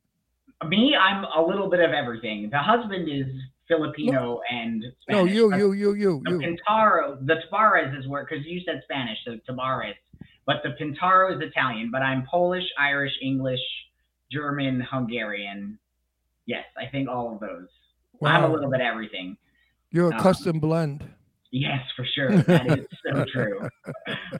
[0.68, 2.50] Me, I'm a little bit of everything.
[2.50, 3.26] The husband is
[3.72, 6.40] Filipino and No, you, you, you, you, The you.
[6.40, 9.94] Pintauro, the Tabares is where, because you said Spanish, so Tabares.
[10.46, 13.62] But the Pintauro is Italian, but I'm Polish, Irish, English,
[14.32, 15.80] German, Hungarian.
[16.46, 17.68] Yes, I think all of those.
[18.24, 19.38] I'm a little bit everything.
[19.92, 21.08] You're a um, custom blend.
[21.52, 22.38] Yes, for sure.
[22.44, 23.62] That is so true.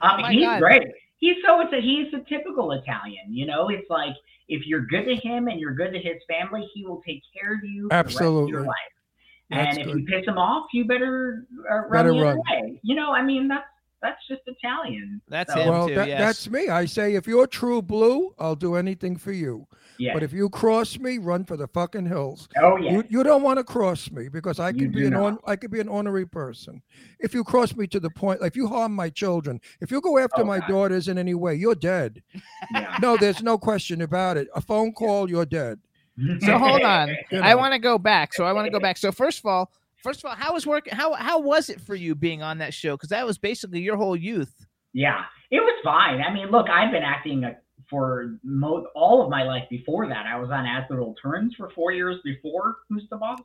[0.02, 0.60] Um, my he's God.
[0.60, 0.88] great.
[1.18, 3.26] He's so it's a, he's a typical Italian.
[3.30, 4.14] You know, it's like
[4.48, 7.54] if you're good to him and you're good to his family, he will take care
[7.54, 8.50] of you for the rest of Absolutely.
[8.50, 8.76] your life.
[9.50, 10.00] That's and if good.
[10.00, 12.38] you piss him off, you better uh, run Better the other run.
[12.38, 12.80] way.
[12.82, 13.64] You know, I mean that's
[14.00, 15.20] that's just Italian.
[15.28, 15.68] That's So, him.
[15.68, 16.18] Well, too, that, yes.
[16.18, 16.68] that's me.
[16.68, 19.68] I say, if you're true blue, I'll do anything for you.
[19.96, 20.12] Yeah.
[20.12, 22.48] But if you cross me, run for the fucking hills.
[22.60, 22.90] oh yeah.
[22.94, 25.54] You, you don't want to cross me because I You could be an on, I
[25.54, 26.82] could be an ornery person.
[27.20, 30.18] If you cross me to the point, if you harm my children, if you go
[30.18, 30.68] after Oh, my God.
[30.68, 32.24] daughters in any way, you're dead.
[32.74, 32.96] yeah.
[33.00, 34.48] No, there's no question about it.
[34.56, 35.78] A phone call, you're dead.
[36.40, 37.16] So hold on.
[37.32, 38.34] I want to go back.
[38.34, 38.96] So I want to go back.
[38.96, 39.70] So first of all,
[40.02, 40.88] first of all, how was work?
[40.90, 42.96] How how was it for you being on that show?
[42.96, 44.54] Because that was basically your whole youth.
[44.92, 46.20] Yeah, it was fine.
[46.20, 47.54] I mean, look, I've been acting uh,
[47.88, 50.26] for mo- all of my life before that.
[50.26, 53.40] I was on As the Little Turns for four years before Who's the Boss.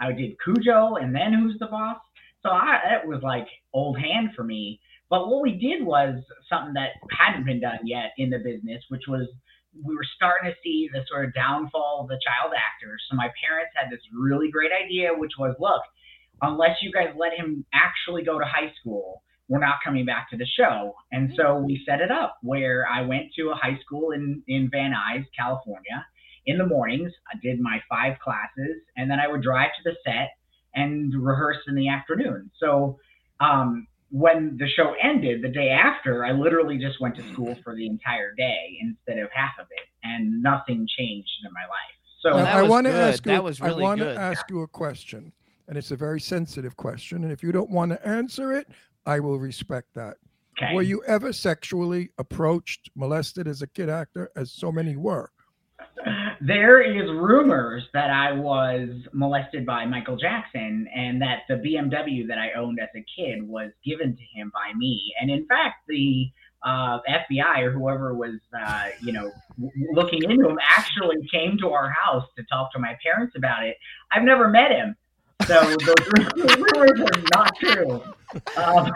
[0.00, 1.96] I did Cujo and then Who's the Boss.
[2.42, 4.80] So I, it was like old hand for me.
[5.08, 9.02] But what we did was something that hadn't been done yet in the business, which
[9.06, 9.28] was
[9.84, 13.02] we were starting to see the sort of downfall of the child actors.
[13.08, 15.82] So my parents had this really great idea, which was, look,
[16.42, 20.36] unless you guys let him actually go to high school, we're not coming back to
[20.36, 20.94] the show.
[21.10, 24.68] And so we set it up where I went to a high school in, in
[24.70, 26.04] Van Nuys, California.
[26.44, 29.96] In the mornings, I did my five classes, and then I would drive to the
[30.04, 30.30] set
[30.74, 32.50] and rehearse in the afternoon.
[32.58, 32.98] So
[33.38, 37.74] um, when the show ended, the day after, I literally just went to school for
[37.74, 41.96] the entire day instead of half of it, and nothing changed in my life.
[42.20, 43.32] So Well, that I want to ask you.
[43.32, 45.32] That was really I want to ask you a question,
[45.66, 47.24] and it's a very sensitive question.
[47.24, 48.68] And if you don't want to answer it,
[49.06, 50.18] I will respect that.
[50.58, 50.74] okay.
[50.74, 55.30] Were you ever sexually approached, molested as a kid actor, as so many were?
[56.40, 62.38] There is rumors that I was molested by Michael Jackson and that the BMW that
[62.38, 65.12] I owned as a kid was given to him by me.
[65.20, 66.30] And in fact, the
[66.64, 71.70] uh, FBI or whoever was, uh, you know, w- looking into him actually came to
[71.70, 73.76] our house to talk to my parents about it.
[74.12, 74.96] I've never met him.
[75.46, 75.96] So those
[76.36, 78.00] rumors are not true.
[78.56, 78.92] Um,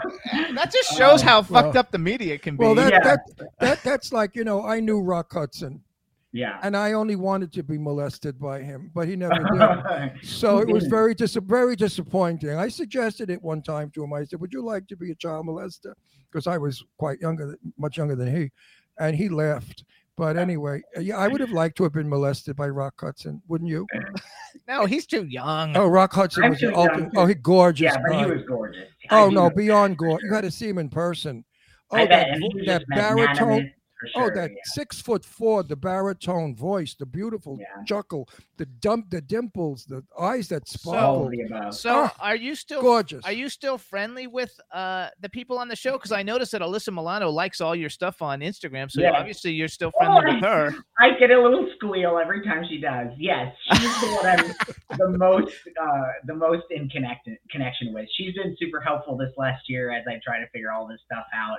[0.55, 2.63] That just shows Um, how fucked up the media can be.
[2.63, 2.99] Well, that, Yeah.
[3.03, 3.19] that
[3.59, 5.83] that that's like you know, I knew Rock Hudson,
[6.31, 6.59] yeah.
[6.63, 9.33] and I only wanted to be molested by him, but he never
[10.13, 10.25] did.
[10.27, 12.51] So it was very dis- very disappointing.
[12.57, 14.13] I suggested it one time to him.
[14.13, 15.93] I said, "Would you like to be a child molester?"
[16.31, 18.51] Because I was quite younger, much younger than he,
[18.99, 19.83] and he laughed.
[20.17, 23.69] But anyway, yeah, I would have liked to have been molested by Rock Hudson, wouldn't
[23.69, 23.85] you?
[24.67, 25.77] no, he's too young.
[25.77, 27.13] Oh, Rock Hudson I'm was too the young, ultimate.
[27.13, 27.19] too.
[27.19, 27.83] Oh, he gorgeous.
[27.93, 28.87] yeah, but he was gorgeous.
[29.11, 30.23] I Oh do no, beyond gorgeous.
[30.23, 31.45] You got to see him in person.
[31.91, 33.71] Oh, I bet, that and vo- he was that just baritone.
[34.03, 34.57] Magnanimous for Oh, that yeah.
[34.65, 37.83] six foot four, the baritone voice, the beautiful Yeah.
[37.85, 41.25] chuckle, the dump, the dimples, the eyes that sparkle.
[41.25, 41.75] of the above.
[41.75, 43.23] So Ah, are you still gorgeous.
[43.25, 45.93] are you still friendly with uh the people on the show?
[45.93, 48.89] Because I noticed that Alyssa Milano likes all your stuff on Instagram.
[48.91, 49.11] So Yeah.
[49.11, 50.73] obviously you're still friendly with her.
[50.99, 53.11] I get a little squeal every time she does.
[53.17, 58.07] Yes, she's the one I'm the most uh, the most in connect connection with.
[58.15, 61.25] She's been super helpful this last year as I try to figure all this stuff
[61.33, 61.57] out.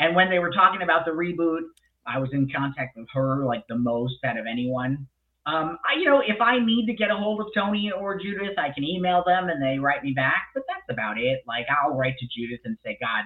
[0.00, 1.60] And when they were talking about the reboot,
[2.06, 5.06] I was in contact with her like the most out of anyone.
[5.46, 8.58] Um, I, you know, if I need to get a hold of Tony or Judith,
[8.58, 10.48] I can email them and they write me back.
[10.54, 11.42] But that's about it.
[11.46, 13.24] Like I'll write to Judith and say, God,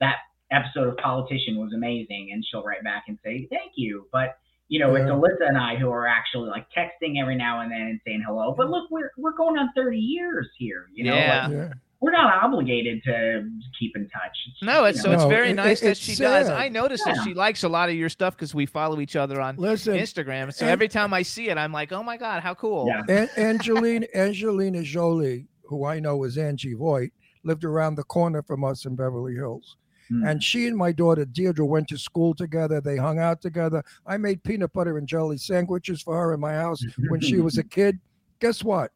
[0.00, 0.16] that
[0.50, 4.06] episode of Politician was amazing, and she'll write back and say, Thank you.
[4.12, 5.14] But you know, it's Yeah.
[5.14, 8.54] Alyssa and I who are actually like texting every now and then and saying hello.
[8.56, 10.86] But look, we're we're going on 30 years here.
[10.92, 11.46] You know, Yeah.
[11.46, 11.72] like, yeah.
[12.00, 14.36] We're not obligated to keep in touch.
[14.48, 16.46] It's No, it's you so it's very it- nice it- that it's she does.
[16.48, 16.56] sad.
[16.56, 19.40] I noticed that she likes a lot of your stuff because we follow each other
[19.40, 20.52] on Listen, Instagram.
[20.52, 22.86] So and- every time I see it, I'm like, oh my god, how cool!
[22.88, 23.02] Yeah.
[23.08, 27.10] An- Angelina Angelina Jolie, who I know is Angie Voigt,
[27.44, 29.76] lived around the corner from us in Beverly Hills.
[30.08, 30.24] Hmm.
[30.24, 32.80] And she and my daughter Deirdre went to school together.
[32.80, 33.82] They hung out together.
[34.06, 37.58] I made peanut butter and jelly sandwiches for her in my house when she was
[37.58, 37.98] a kid.
[38.38, 38.92] Guess what?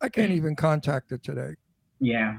[0.00, 1.54] I can't even contact her today.
[2.04, 2.38] Yeah.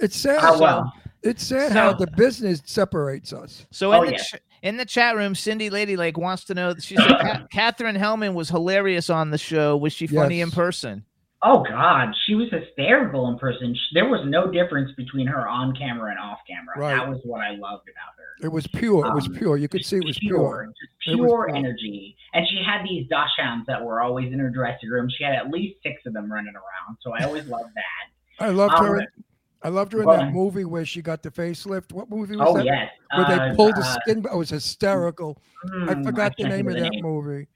[0.00, 0.40] It's sad.
[0.42, 0.92] Oh well.
[1.22, 3.66] It's sad how the business separates us.
[3.70, 4.18] So Oh, in the yeah.
[4.22, 6.74] ch- in the chat room, Cindy Lady Lake wants to know.
[6.78, 9.76] She said Katherine Helmond was hilarious on the show.
[9.76, 11.04] Was she funny in person?
[11.42, 13.74] Oh God, she was hysterical in person.
[13.74, 16.74] Sh- There was no difference between her on camera and off camera.
[16.78, 16.94] Right.
[16.96, 18.46] That was what I loved about her.
[18.46, 19.06] It was pure.
[19.06, 19.56] It was Um, pure.
[19.56, 20.66] You could see it was pure.
[21.02, 21.56] just It was pure pure.
[21.56, 22.16] energy.
[22.34, 25.08] And she had these dachshunds that were always in her dressing room.
[25.10, 26.98] She had at least six of them running around.
[27.00, 28.10] So I always loved that.
[28.40, 28.96] I loved her.
[28.96, 29.24] Um, in-
[29.62, 31.92] I loved her in well, that movie where she got the facelift.
[31.92, 32.64] What movie was Oh that?
[32.64, 34.18] yes, Where Uh, they pulled the uh, skin.
[34.24, 35.42] It was hysterical.
[35.88, 37.02] I hmm, forgot the name of that name.
[37.02, 37.48] movie.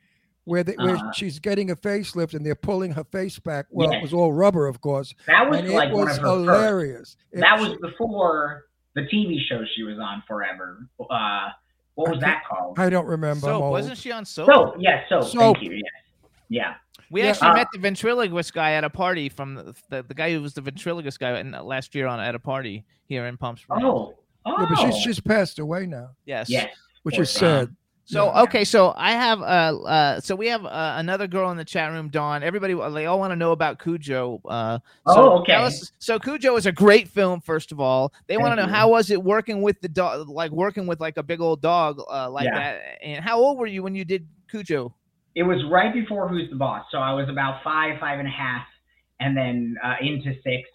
[0.45, 3.67] Where they, where Uh, she's getting a facelift and they're pulling her face back.
[3.71, 6.23] Well, it was all rubber, of course, That was and like it one was of
[6.23, 6.41] her first.
[6.41, 7.17] hilarious.
[7.31, 8.65] It- That was before
[8.95, 10.89] the TV show she was on forever.
[10.99, 11.51] Uh,
[11.95, 12.79] what I was that called?
[12.79, 13.43] I don't remember.
[13.47, 14.47] So wasn't she on Soap?
[14.47, 14.75] Soap.
[14.81, 15.25] Yes, soap.
[15.25, 15.59] Soap.
[15.59, 15.73] Thank you.
[15.75, 15.83] Yes.
[16.49, 16.75] Yeah.
[17.11, 17.31] We Yeah.
[17.31, 20.41] actually Uh, met the ventriloquist guy at a party from the, the, the guy who
[20.43, 23.83] was the ventriloquist guy in, last year on at a party here in Palm Springs.
[23.85, 24.15] Oh.
[24.47, 24.55] Oh.
[24.63, 26.49] Yeah, but she's she's passed away now, yes.
[26.49, 26.75] yes.
[27.03, 27.41] which is thing.
[27.41, 27.77] sad.
[28.07, 31.65] So okay, so I have uh, uh so we have uh, another girl in the
[31.65, 32.43] chat room, Dawn.
[32.43, 34.41] Everybody they all want to know about Cujo.
[34.45, 35.53] Uh, so Oh, okay.
[35.55, 37.41] us- so Cujo is a great film.
[37.41, 38.69] First of all, they want to know you.
[38.75, 42.01] how was it working with the dog, like working with like a big old dog
[42.11, 42.59] uh, like Yeah.
[42.59, 42.83] that.
[43.03, 44.93] And how old were you when you did Cujo?
[45.35, 48.33] It was right before Who's the Boss, so I was about five, five and a
[48.33, 48.67] half,
[49.21, 50.69] and then uh, into six.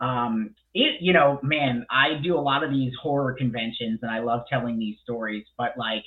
[0.00, 4.20] Um, it, you know, man, I do a lot of these horror conventions, and I
[4.20, 5.44] love telling these stories.
[5.58, 6.02] But like,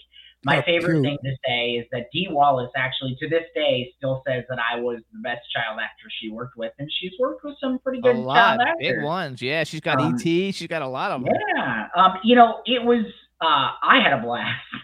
[0.45, 1.03] my favorite cute.
[1.03, 4.79] thing to say is that Dee Wallace actually, to this day, still says that I
[4.79, 8.15] was the best child actor she worked with, and she's worked with some pretty good
[8.15, 9.41] A lot, child big ones.
[9.41, 10.21] Yeah, she's got Um, ET.
[10.21, 11.33] She's got a lot of them.
[11.55, 11.87] Yeah.
[11.95, 13.05] Um, you know, it was
[13.41, 14.59] uh I had a blast,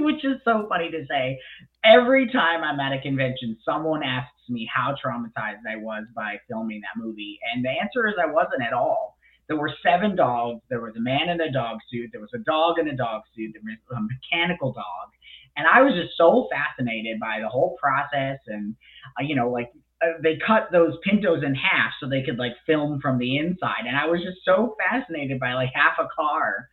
[0.04, 1.38] which is so funny to say.
[1.84, 6.80] Every time I'm at a convention, someone asks me how traumatized I was by filming
[6.82, 7.38] that movie.
[7.52, 9.16] And the answer is I wasn't at all.
[9.48, 10.60] There were seven dogs.
[10.68, 12.10] There was a man in a dog suit.
[12.12, 13.50] There was a dog in a dog suit.
[13.52, 15.10] There was a mechanical dog.
[15.56, 18.38] And I was just so fascinated by the whole process.
[18.46, 18.76] And,
[19.18, 22.52] uh, you know, like uh, they cut those pintos in half so they could like
[22.66, 23.86] film from the inside.
[23.86, 26.68] And I was just so fascinated by like half a car.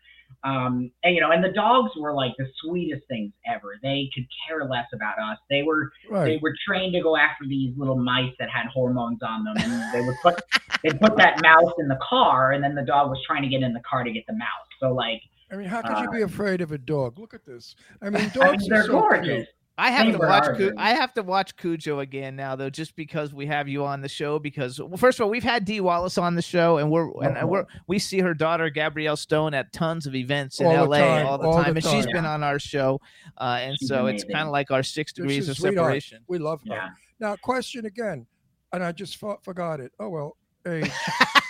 [0.47, 3.77] Um, and you know, and the dogs were like the sweetest things ever.
[3.83, 5.37] They could care less about us.
[5.49, 9.43] They were they were trained to go after these little mice that had hormones on
[9.43, 10.41] them, and they would put
[10.83, 13.61] they put that mouse in the car, and then the dog was trying to get
[13.61, 14.47] in the car to get the mouse.
[14.79, 17.19] So like, I mean, how could you be uh, afraid of a dog?
[17.19, 17.75] Look at this.
[18.01, 19.25] I mean, I dogs mean, are they're so gorgeous.
[19.25, 19.47] cute.
[19.79, 20.43] I have They to watch.
[20.45, 20.57] ours.
[20.57, 24.01] Cu- I have to watch Cujo again now, though, just because we have you on
[24.01, 24.39] the show.
[24.39, 27.37] Because well, first of all, we've had Dee Wallace on the show, and we're and
[27.37, 27.47] Uh-huh.
[27.47, 30.99] we're we see her daughter Gabrielle Stone at tons of events in All L.A.
[30.99, 32.13] time, all the all the time, and she's time.
[32.13, 32.99] been on our show,
[33.37, 35.75] uh, and She's so it's kind of like our six degrees of sweetheart.
[35.85, 36.23] separation.
[36.27, 36.73] We love her.
[36.73, 36.89] yeah.
[37.19, 38.25] Now, question again,
[38.73, 39.91] and I just fo- forgot it.
[39.99, 40.37] Oh well.
[40.65, 40.89] Hey,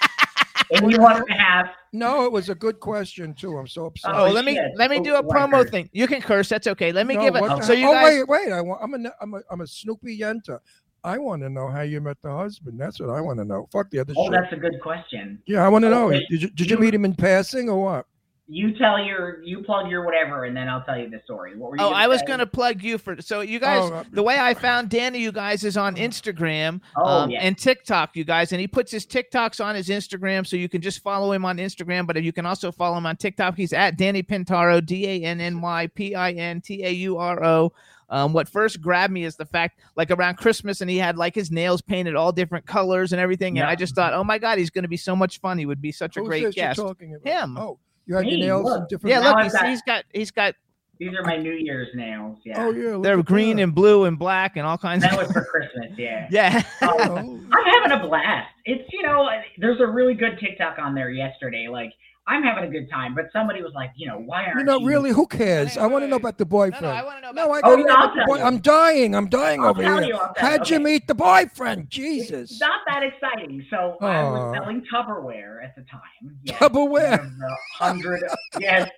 [0.71, 3.57] And you wanted to have no, it was a good question too.
[3.57, 4.11] I'm so upset.
[4.13, 4.71] Oh, Oh, let me shit.
[4.75, 5.69] let me Oh, do a oh, you wanna promo curse.
[5.71, 5.89] thing.
[5.93, 6.49] You can curse.
[6.49, 6.91] That's okay.
[6.91, 7.41] Let me No, give it.
[7.41, 8.03] what So you oh guys.
[8.19, 8.51] wait, wait.
[8.51, 8.81] I want.
[8.83, 9.11] I'm a.
[9.21, 9.41] I'm a.
[9.49, 10.59] I'm a Snoopy Yenta.
[11.03, 12.79] I want to know how you met the husband.
[12.79, 13.67] That's what I want to know.
[13.71, 14.31] Fuck the other oh, shit.
[14.33, 15.41] that's a good question.
[15.45, 16.07] Yeah, I want to oh, know.
[16.09, 16.25] Okay.
[16.29, 18.05] Did you, did you You- meet him in passing or what?
[18.49, 21.57] You tell your you plug your whatever, and then I'll tell you the story.
[21.57, 21.83] What were you?
[21.83, 22.27] Oh, I was say?
[22.27, 23.21] gonna plug you for.
[23.21, 26.79] So you guys, Oh, uh, the way I found Danny, you guys, is on Instagram
[26.95, 27.41] Oh, um, yeah.
[27.41, 30.79] and TikTok, you guys, and he puts his TikToks on his Instagram, so you can
[30.81, 32.07] just follow him on Instagram.
[32.07, 35.41] But you can also follow him on TikTok, he's at Danny Pintauro, D A N
[35.41, 37.73] N Y P I N T A U R O.
[38.09, 41.35] Um, what first grabbed me is the fact, like around Christmas, and he had like
[41.35, 43.69] his nails painted all different colors and everything, and Yeah.
[43.69, 45.57] I just thought, oh my god, he's going to be so much fun.
[45.57, 46.79] He would be such a great this you're guest.
[46.79, 47.27] talking about?
[47.29, 47.57] Him.
[47.57, 48.89] Oh, you had Me, your nails look.
[48.89, 49.11] different.
[49.15, 50.55] Yeah, look, he's, got- he's got he's got
[50.99, 52.37] These are my New Year's nails.
[52.43, 52.63] Yeah.
[52.65, 53.63] Oh yeah, they're green that.
[53.63, 55.91] and blue and black and all kinds That of was for Christmas.
[55.97, 56.27] Yeah.
[56.31, 56.63] yeah.
[56.81, 58.49] Oh, oh, I'm having a blast.
[58.65, 61.67] It's you know, there's a really good TikTok on there yesterday.
[61.69, 61.91] Like
[62.27, 64.79] I'm having a good time, but somebody was like, you know, why aren't you know,
[64.79, 64.85] you?
[64.85, 65.75] really, who cares?
[65.75, 66.83] Hey, I want to know about the boyfriend.
[66.83, 67.45] no, I want to know.
[67.45, 68.35] No, I Oh, gotta yeah, know I'll about the tell boy.
[68.37, 68.43] you.
[68.43, 69.15] I'm dying.
[69.15, 70.07] I'm dying I'll over tell here.
[70.09, 70.33] you, I'll.
[70.37, 70.83] How'd you Okay.
[70.83, 71.89] meet the boyfriend?
[71.89, 72.51] Jesus.
[72.51, 73.65] It's not that exciting.
[73.69, 76.37] So I was selling Tupperware at the time.
[76.43, 77.19] Yes, Tupperware.
[77.19, 78.23] one Hundred.
[78.57, 78.89] yes,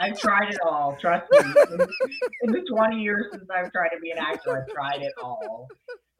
[0.00, 0.98] I've tried it all.
[1.00, 1.54] Trust me.
[1.70, 1.88] In,
[2.42, 5.70] in the 20 years since I've tried to be an actor, I've tried it all.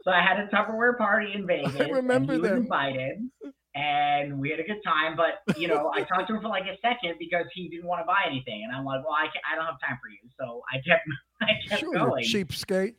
[0.02, 1.74] So I had a Tupperware party in Vegas.
[1.80, 2.62] I remember and he was them.
[2.62, 3.28] invited,
[3.74, 5.16] and we had a good time.
[5.16, 8.00] But you know, I talked to him for like a second because he didn't want
[8.02, 10.18] to buy anything, and I'm like, well, I, can, I don't have time for you.
[10.38, 11.02] So I kept
[11.42, 12.24] I kept Sure, going.
[12.24, 12.94] cheapskate.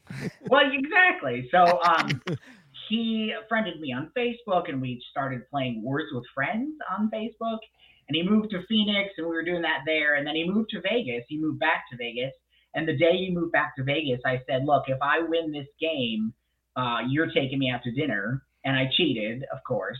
[0.49, 1.47] Well, exactly.
[1.51, 2.21] So um,
[2.89, 7.59] he friended me on Facebook, and we started playing Words with Friends on Facebook.
[8.07, 10.13] And he moved to Phoenix, and we were doing that there.
[10.13, 11.23] And then he moved to Vegas.
[11.27, 12.31] He moved back to Vegas.
[12.75, 15.65] And the day he moved back to Vegas, I said, "Look, if I win this
[15.79, 16.31] game,
[16.75, 19.97] uh, you're taking me out to dinner." And I cheated, of course.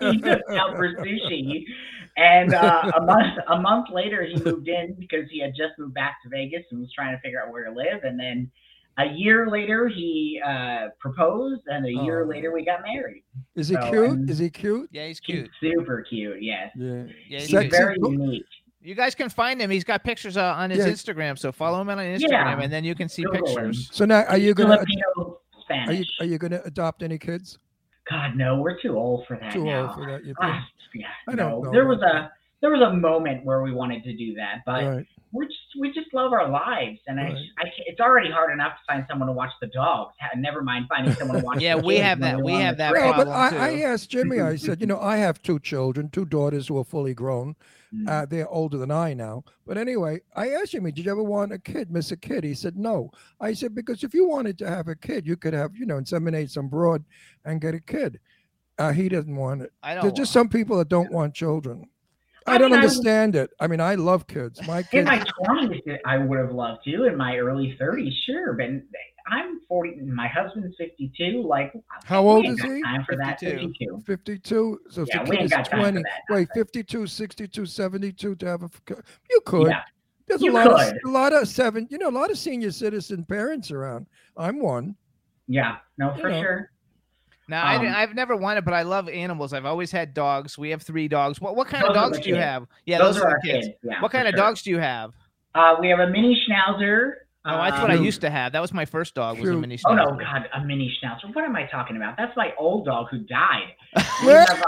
[0.00, 1.64] He took me out for sushi.
[2.16, 5.94] And uh, a month a month later, he moved in because he had just moved
[5.94, 8.02] back to Vegas and was trying to figure out where to live.
[8.02, 8.50] And then
[8.98, 12.28] a year later, he uh, proposed, and a year Oh.
[12.28, 13.22] later, we got married.
[13.54, 14.10] Is he So, cute?
[14.10, 14.88] and- Is he cute?
[14.92, 15.50] Yeah, he's He's cute.
[15.60, 16.42] super cute.
[16.42, 17.04] Yes, Yeah.
[17.04, 17.68] Yeah, he's he's Sexy.
[17.68, 18.44] very unique.
[18.80, 19.70] You guys can find him.
[19.70, 20.88] He's got pictures uh, on his Yeah.
[20.92, 22.60] Instagram, so follow him on Instagram, Yeah.
[22.60, 23.66] and then you can see Google him.
[23.66, 23.88] pictures.
[23.92, 24.84] So now, are you gonna
[25.68, 27.58] Filipino are you are you gonna adopt any kids?
[28.10, 29.82] God, no, we're too old for that Too now.
[29.82, 30.38] old for that, you think?
[30.40, 31.62] Ah, yeah, I don't no.
[31.62, 34.84] know There was a there was a moment where we wanted to do that, but
[34.84, 35.06] Right.
[35.32, 37.36] we just we just love our lives, and Right.
[37.58, 40.14] I, I it's already hard enough to find someone to watch the dogs.
[40.36, 41.58] Never mind finding someone to watch.
[41.60, 42.38] Yeah, the we kids have that.
[42.38, 43.04] we're We on have that trip.
[43.04, 44.40] No, but I, I asked Jimmy.
[44.40, 47.56] I said, you know, I have two children, two daughters who are fully grown.
[47.94, 48.08] Mm.
[48.08, 49.44] Uh, they're older than I now.
[49.66, 52.44] But anyway, I asked him, did you ever want a kid, miss a kid?
[52.44, 53.10] He said, no.
[53.40, 55.98] I said, because if you wanted to have a kid, you could have, you know,
[55.98, 57.02] inseminate some broad
[57.44, 58.20] and get a kid.
[58.78, 59.72] Uh, he doesn't want it.
[59.82, 60.02] I don't.
[60.02, 61.88] There's just some people that don't want children.
[62.46, 63.50] I, I don't mean, I would- understand it.
[63.58, 64.64] I mean, I love kids.
[64.66, 67.04] My In my twenties, I would have loved to.
[67.04, 68.66] In my early thirties, sure, but
[69.30, 69.96] I'm forty.
[70.02, 71.42] My husband's fifty-two.
[71.46, 71.72] Like,
[72.04, 72.82] How old is he?
[72.82, 73.40] Time for that?
[73.40, 74.02] 52.
[74.06, 74.80] Fifty-two.
[74.80, 74.80] 52.
[74.90, 76.02] So if Yeah, the we kid ain't is got time for 20.
[76.02, 76.20] that.
[76.30, 78.70] Wait, 52, 62, 72 to have a,
[79.30, 79.68] You could.
[79.68, 79.82] Yeah.
[80.26, 80.96] There's You a lot could.
[80.96, 84.06] of a lot of seven, you know, a lot of senior citizen parents around.
[84.36, 84.94] I'm one.
[85.46, 85.76] Yeah.
[85.96, 86.40] No, You for know.
[86.40, 86.70] sure.
[87.50, 89.54] Now, I, Um, I've never wanted, but I love animals.
[89.54, 90.58] I've always had dogs.
[90.58, 91.40] We have three dogs.
[91.40, 92.44] What what kind of dogs the do you kids.
[92.44, 92.66] have?
[92.84, 93.66] Yeah, Those, those, are are our kids.
[93.68, 93.78] kids.
[93.82, 94.02] Yeah.
[94.02, 95.12] what for kind of dogs do you have?
[95.54, 97.12] Uh, we have a mini schnauzer.
[97.44, 98.52] Oh, that's what I um, used to have.
[98.52, 99.38] That was my first dog.
[99.38, 100.10] Was a mini Oh no.
[100.16, 101.34] God, a mini schnauzer.
[101.34, 102.16] What am I talking about?
[102.16, 103.74] That's my old dog who died.
[104.24, 104.62] We have,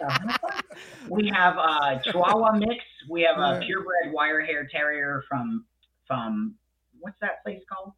[0.00, 0.36] uh,
[1.08, 2.82] we have a Chihuahua mix.
[3.08, 5.64] We have a purebred wire hair terrier from
[6.06, 6.54] from
[7.00, 7.92] what's that place called?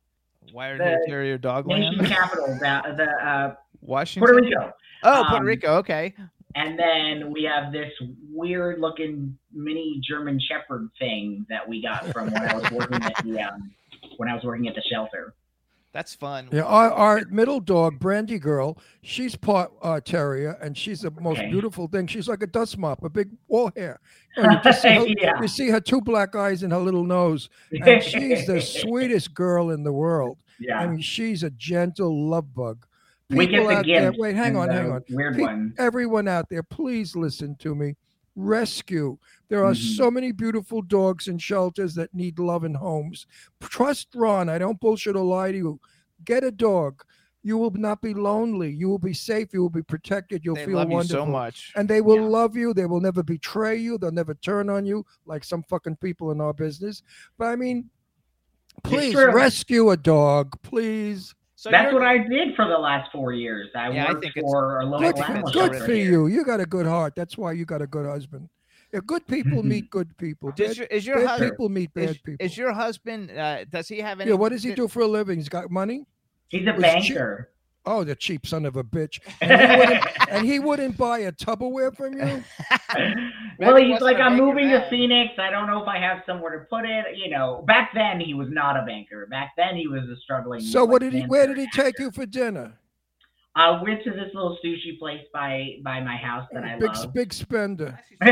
[0.53, 2.09] Wire hair terrier dog Nation land.
[2.09, 4.26] capital, the, the uh, Washington.
[4.28, 4.72] Puerto Rico.
[5.05, 5.68] Oh, Puerto Um, Rico.
[5.76, 6.14] Okay.
[6.55, 7.90] And then we have this
[8.30, 13.14] weird looking mini German Shepherd thing that we got from when I was working at
[13.24, 13.70] the um,
[14.18, 15.34] when I was working at the shelter.
[15.92, 16.48] That's fun.
[16.50, 21.38] Yeah, our, our middle dog, Brandy Girl, she's part uh, terrier, and she's the most
[21.38, 21.50] Okay.
[21.50, 22.07] beautiful thing.
[22.07, 24.00] She's like a dust mop, a big wall hair.
[24.38, 25.42] You, you just see her, Yeah.
[25.42, 29.68] you see her two black eyes and her little nose, and she's the sweetest girl
[29.70, 30.38] in the world.
[30.59, 30.78] yeah.
[30.78, 32.86] I mean, she's a gentle love bug.
[33.38, 34.18] We get the out there, gift.
[34.20, 35.04] wait, hang on, the hang on.
[35.10, 35.74] Weird Pe- one.
[35.78, 37.96] Everyone out there, please listen to me.
[38.36, 39.18] Rescue.
[39.48, 39.96] There are Mhm.
[39.96, 43.26] so many beautiful dogs in shelters that need love and homes.
[43.60, 44.48] Trust Ron.
[44.48, 45.80] I don't bullshit or lie to you.
[46.24, 47.02] Get a dog.
[47.44, 48.70] You will not be lonely.
[48.72, 49.52] You will be safe.
[49.52, 50.44] You will be protected.
[50.44, 51.16] You'll they feel love wonderful.
[51.20, 51.72] you so much.
[51.76, 52.28] And they will Yeah.
[52.28, 52.72] love you.
[52.72, 53.98] They will never betray you.
[53.98, 57.02] They'll never turn on you like some fucking people in our business.
[57.36, 57.90] But I mean,
[58.84, 59.32] please true.
[59.34, 61.34] rescue a dog, please.
[61.62, 63.68] So That's what I did for the last four years.
[63.76, 65.92] I Yeah, I worked think it's- for a local Good, think animal that's good for
[65.92, 66.10] here.
[66.10, 66.26] you.
[66.26, 67.14] You got a good heart.
[67.14, 68.48] That's why you got a good husband.
[68.90, 71.50] If good people meet good people, Does bad, your, is your bad husband?
[71.52, 72.44] people meet bad Is, people.
[72.44, 73.30] is your husband?
[73.30, 74.30] Uh, does he have any?
[74.30, 75.38] yeah, what does he do for a living?
[75.38, 76.04] He's got money.
[76.48, 77.50] He's a Was she- banker.
[77.84, 79.18] Oh, the cheap son of a bitch.
[79.40, 82.44] And he wouldn't, and he wouldn't buy a Tupperware from you.
[83.58, 84.86] well, he's like, I'm moving to.
[84.88, 85.32] Phoenix.
[85.38, 87.16] I don't know if I have somewhere to put it.
[87.16, 89.26] You know, back then he was not a banker.
[89.26, 90.60] Back then he was a struggling.
[90.60, 91.22] So what did he?
[91.22, 92.74] Where did he take you for dinner?
[93.54, 97.12] I went to this little sushi place by by my house that I Big love.
[97.12, 97.98] big spender.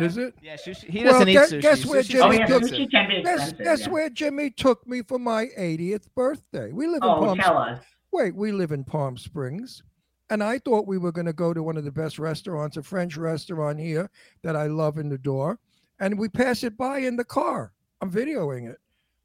[0.00, 0.34] Is it?
[0.42, 0.84] Yeah, sushi.
[0.90, 1.62] He doesn't guess- eat sushi.
[1.62, 2.78] guess where Sushi's oh, Jimmy oh took- expensive.
[2.88, 3.88] sushi can be Guess, guess yeah.
[3.92, 6.72] where Jimmy took me for my 80th birthday.
[6.72, 7.38] We live in Oh, Palm.
[7.38, 7.78] tell us.
[8.14, 9.82] Wait, we live in Palm Springs,
[10.30, 12.82] and I thought we were going to go to one of the best restaurants, a
[12.84, 14.08] French restaurant here
[14.44, 15.58] that I love in the door,
[15.98, 17.72] and we pass it by in the car.
[18.00, 18.78] I'm videoing it.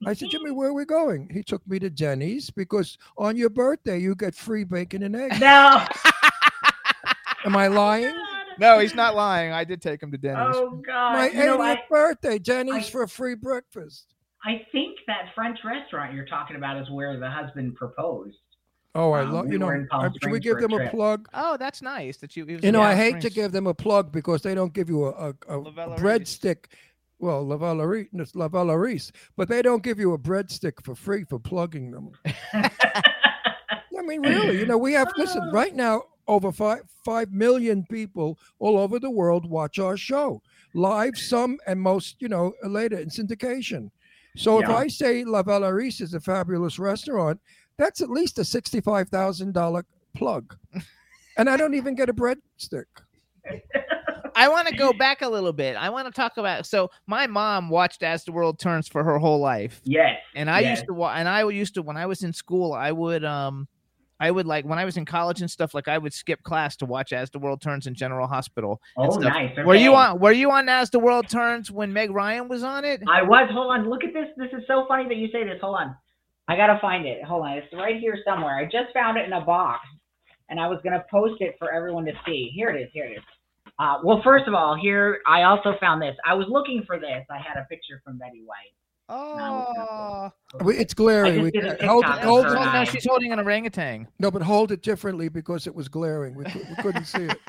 [0.08, 1.30] I said, Jimmy, where are we going?
[1.32, 5.40] He took me to Denny's because on your birthday you get free bacon and eggs.
[5.40, 5.86] No.
[7.46, 8.16] Am I oh lying?
[8.58, 9.52] No, he's not lying.
[9.52, 10.56] I did take him to Denny's.
[10.56, 11.14] Oh God.
[11.14, 14.16] My you know, I, birthday, Denny's I- for a free breakfast.
[14.44, 18.38] I think that French restaurant you're talking about is where the husband proposed.
[18.96, 19.68] Oh, I Um, love we you know.
[19.68, 21.28] were in Palm uh, Should we give for a them a plug?
[21.34, 22.46] Oh, that's nice that you.
[22.46, 24.74] was You know, in I Palm hate to give them a plug because they don't
[24.74, 26.00] give you a, a, a, La a Vallauris.
[26.00, 26.66] breadstick.
[27.20, 31.24] Well, La Vallauris, it's La Vallauris, but they don't give you a breadstick for free
[31.26, 32.12] for plugging them.
[32.54, 36.04] I mean, really, you know, we have listen right now.
[36.28, 40.42] Over five five million people all over the world watch our show
[40.76, 43.90] live, some and most, you know, later in syndication.
[44.38, 47.40] So if I say La Vallauris is a fabulous restaurant,
[47.80, 50.56] that's at least a sixty-five thousand dollar plug.
[51.38, 52.86] and I don't even get a breadstick.
[54.36, 55.76] I want to go back a little bit.
[55.76, 56.66] I want to talk about.
[56.66, 60.18] So my mom watched As the World Turns for her whole life, Yes.
[60.36, 60.78] and I yes.
[60.78, 60.94] used to.
[60.94, 62.74] wa- And I used to when I was in school.
[62.74, 63.68] I would um,
[64.20, 65.74] I would like when I was in college and stuff.
[65.74, 68.80] Like I would skip class to watch As the World Turns in General Hospital.
[68.98, 69.34] and Oh, stuff.
[69.34, 69.58] nice.
[69.66, 70.20] Were you on?
[70.20, 73.02] Were you on As the World Turns when Meg Ryan was on it?
[73.10, 73.50] I was.
[73.52, 73.90] Hold on.
[73.90, 74.28] Look at this.
[74.38, 75.60] This is so funny that you say this.
[75.62, 75.96] Hold on.
[76.50, 77.24] I gotta find it.
[77.24, 77.52] Hold on.
[77.54, 78.58] It's right here somewhere.
[78.58, 79.80] I just found it in a box,
[80.50, 82.52] and I was gonna post it for everyone to see.
[82.56, 82.90] Here it is.
[82.92, 83.24] Here it is.
[83.78, 86.16] Uh, well, first of all, here I also found this.
[86.26, 87.24] I was looking for this.
[87.30, 88.74] I had a picture from Betty White.
[89.12, 90.30] Oh,
[90.64, 91.34] We- It's glaring.
[91.34, 92.74] just We, did a hold, it, hold her it.
[92.74, 94.08] no, she's holding an orangutan.
[94.20, 96.36] No, but hold it differently because it was glaring.
[96.36, 97.38] We, we couldn't see it.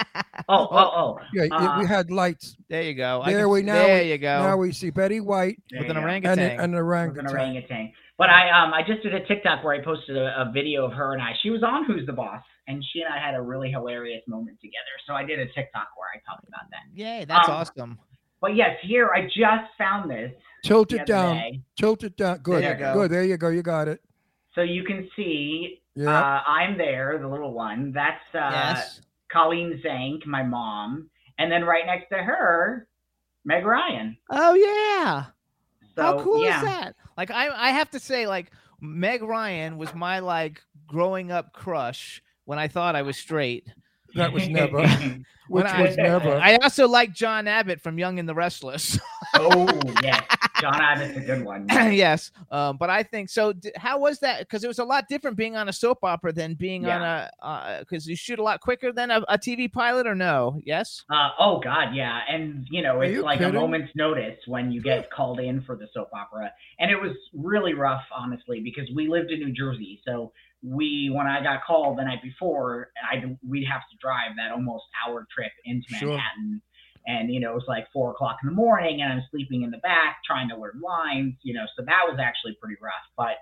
[0.48, 1.18] Oh, oh, oh.
[1.34, 2.56] Yeah, y- Uh, we had lights.
[2.70, 3.22] There you go.
[3.26, 3.74] There can we see- now.
[3.74, 4.42] There we, you go.
[4.42, 6.38] Now we see Betty White There with an orangutan.
[6.38, 7.92] and, and an With an orangutan.
[8.20, 8.28] Orangutan.
[8.28, 10.92] But I um I just did a TikTok where I posted a, a video of
[10.92, 11.32] her and I.
[11.42, 14.58] She was on Who's the Boss, and she and I had a really hilarious moment
[14.60, 14.94] together.
[15.06, 16.82] So I did a TikTok where I talked about that.
[16.94, 17.98] Yay, that's Um, awesome.
[18.40, 20.32] But yes, here I just found this
[20.64, 21.36] Tilt the it other down.
[21.36, 21.60] day.
[21.78, 22.38] Tilt it down.
[22.38, 22.62] Good.
[22.62, 22.92] There you go.
[22.94, 23.10] Good.
[23.10, 23.48] There you go.
[23.48, 24.00] You got it.
[24.54, 26.10] So you can see Yeah.
[26.18, 27.92] uh, I'm there, the little one.
[27.92, 29.00] That's uh, yes.
[29.32, 31.08] Colleen Zank, my mom,
[31.38, 32.88] and then right next to her,
[33.44, 34.16] Meg Ryan.
[34.30, 35.26] Oh yeah.
[36.00, 36.58] So How cool yeah.
[36.58, 36.96] is that?
[37.16, 42.22] Like I I have to say like Meg Ryan was my like growing up crush
[42.46, 43.68] when I thought I was straight.
[44.14, 44.78] that was never.
[44.86, 46.34] When Which I- was never.
[46.36, 48.98] I also like John Abbott from Young and the Restless.
[49.34, 50.22] oh yes,
[50.60, 51.66] John Abbott's a good one.
[51.70, 52.30] yes.
[52.50, 53.52] Um, but I think so.
[53.52, 54.40] D- how was that?
[54.40, 57.78] Because it was a lot different being on a soap opera than being on a
[57.80, 60.60] because you shoot a lot quicker than a, a TV pilot, or no?
[60.64, 61.04] Yes.
[61.10, 64.82] Uh, oh God, yeah, and you know it's you like a moment's notice when you
[64.82, 69.08] get called in for the soap opera, and it was really rough, honestly, because we
[69.08, 73.66] lived in New Jersey, so we when I got called the night before, I we'd
[73.66, 76.20] have to drive that almost hour trip into Sure.
[77.06, 79.70] And you know it was like four o'clock in the morning, and I'm sleeping in
[79.70, 83.36] the back trying to learn lines, you know, so that was actually pretty rough, but.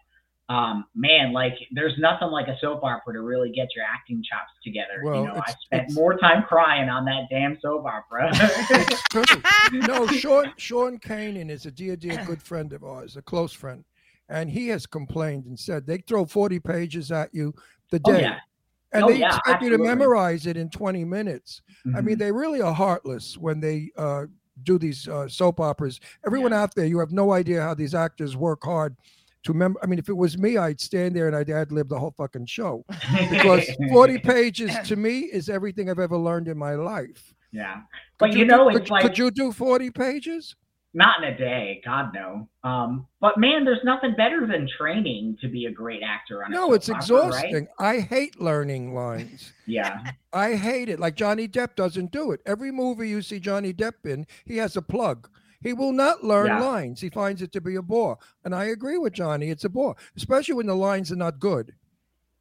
[0.50, 4.50] Um, man, like there's nothing like a soap opera to really get your acting chops
[4.64, 5.02] together.
[5.02, 8.30] Well, you know, I spent more time crying on that damn soap opera.
[8.32, 9.42] It's true.
[9.86, 13.84] No, Sean Sean Kanan is a dear, dear good friend of ours, a close friend,
[14.26, 17.52] and he has complained and said they throw forty pages at you
[17.90, 18.38] the oh day, yeah.
[18.92, 21.62] And Oh, they yeah, expect you to memorize it in twenty minutes.
[21.96, 22.18] I mean, Mhm.
[22.18, 24.26] they really are heartless when they uh,
[24.64, 26.00] do these uh, soap operas.
[26.26, 28.96] Everyone out there, you have no idea how these actors work hard
[29.44, 29.78] to remember.
[29.82, 32.12] I mean, if it was me, I'd stand there and I'd ad lib the whole
[32.16, 32.84] fucking show
[33.30, 37.32] because 40 pages to me is everything I've ever learned in my life.
[37.52, 37.82] yeah.
[38.18, 40.56] Could But you know, do, it's could, like could you do 40 pages?
[40.94, 42.48] Not in a day, God no.
[42.64, 46.54] Um, but man, there's nothing better than training to be a great actor on a
[46.54, 47.68] No, it's exhausting.
[47.78, 47.96] Right?
[47.96, 49.52] I hate learning lines.
[49.66, 50.02] Yeah.
[50.32, 50.98] I hate it.
[50.98, 52.40] Like Johnny Depp doesn't do it.
[52.46, 55.28] Every movie you see Johnny Depp in, he has a plug.
[55.60, 56.60] He will not learn Yeah.
[56.60, 57.00] lines.
[57.00, 58.16] He finds it to be a bore.
[58.44, 59.50] And I agree with Johnny.
[59.50, 61.74] It's a bore, especially when the lines are not good.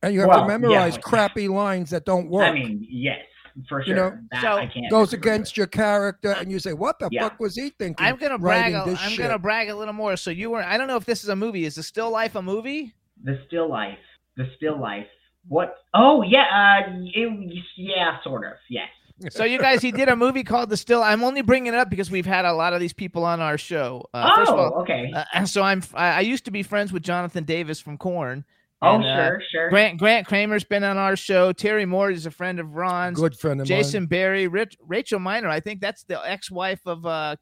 [0.03, 2.45] And you have Well, to memorize but- crappy lines that don't work.
[2.47, 3.25] I mean, yes,
[3.67, 3.89] for sure.
[3.89, 6.99] You know, that so- I can't goes disagree against your character, and you say, "What
[6.99, 7.23] the Yeah.
[7.23, 8.73] fuck was he thinking?" I'm gonna brag.
[8.73, 9.19] writing A, this I'm shit?
[9.19, 10.15] gonna brag a little more.
[10.17, 10.63] So you were.
[10.63, 11.65] I don't know if this is a movie.
[11.65, 12.93] Is the Still Life a movie?
[13.23, 13.97] the still life.
[14.35, 15.07] The still life.
[15.47, 15.75] What?
[15.93, 16.83] Oh yeah.
[16.87, 18.53] Uh, it, yeah, sort of.
[18.69, 18.89] Yes.
[19.31, 21.01] So you guys, he did a movie called The Still.
[21.01, 23.57] I'm only bringing it up because we've had a lot of these people on our
[23.57, 24.05] show.
[24.13, 25.11] Uh, oh, first of all, okay.
[25.15, 25.81] uh, and so I'm.
[25.95, 28.45] I, I used to be friends with Jonathan Davis from Korn.
[28.81, 29.69] Oh, and, uh, sure, sure.
[29.69, 31.51] Grant Grant Cramer's been on our show.
[31.51, 33.19] Terry Moore is a friend of Ron's.
[33.19, 34.07] Good friend of Jason mine.
[34.09, 35.49] Barry, Rich, Rachel Miner.
[35.49, 37.35] I think that's the ex-wife of uh,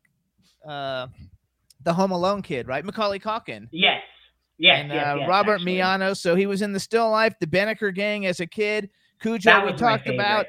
[0.65, 1.07] uh,
[1.83, 2.85] the Home Alone kid, right?
[2.85, 3.67] Macaulay Culkin.
[3.71, 4.01] Yes.
[4.57, 4.79] Yes.
[4.83, 5.75] and yes, uh, yes, Robert actually.
[5.75, 6.15] Miano.
[6.15, 8.89] So he was in the Still Life, the Beniker Gang as a kid.
[9.21, 10.45] Cujo, That we was my talked about.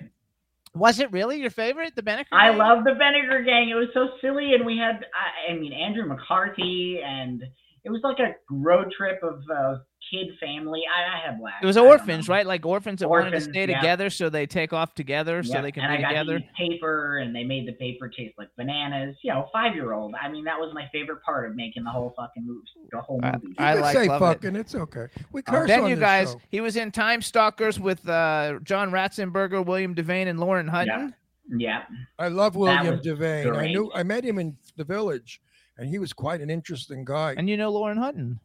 [0.74, 2.26] Was it really your favorite, the Beniker?
[2.32, 2.58] I Gang?
[2.58, 3.70] love the Beniker Gang.
[3.70, 7.42] It was so silly, and we had, I, I mean, Andrew McCarthy, and
[7.82, 9.78] it was like a road trip of uh,
[10.10, 10.82] kid family.
[10.94, 11.62] I, I had blast.
[11.62, 12.46] It was orphans, right?
[12.46, 13.78] Like orphans that wanted to Orphans, stay yeah.
[13.80, 16.38] together, so they take off together, so they can and be I got together.
[16.40, 19.16] to paper, and they made the paper taste like bananas.
[19.22, 20.14] You know, five year old.
[20.20, 22.60] I mean, that was my favorite part of making the whole fucking movie.
[22.92, 23.48] The whole I- movie.
[23.48, 24.24] You I can like- say love it.
[24.24, 24.56] fucking.
[24.56, 25.06] It's okay.
[25.32, 26.40] We curse then on you this guys, show.
[26.50, 31.14] he was in Time Stalkers with uh, John Ratzenberger, William Devane, and Lauren Hutton.
[31.58, 31.82] yeah.
[32.18, 33.56] I love William was Devane.
[33.56, 35.40] I knew I met him in the village,
[35.78, 37.34] and he was quite an interesting guy.
[37.36, 38.40] And you know Lauren Hutton.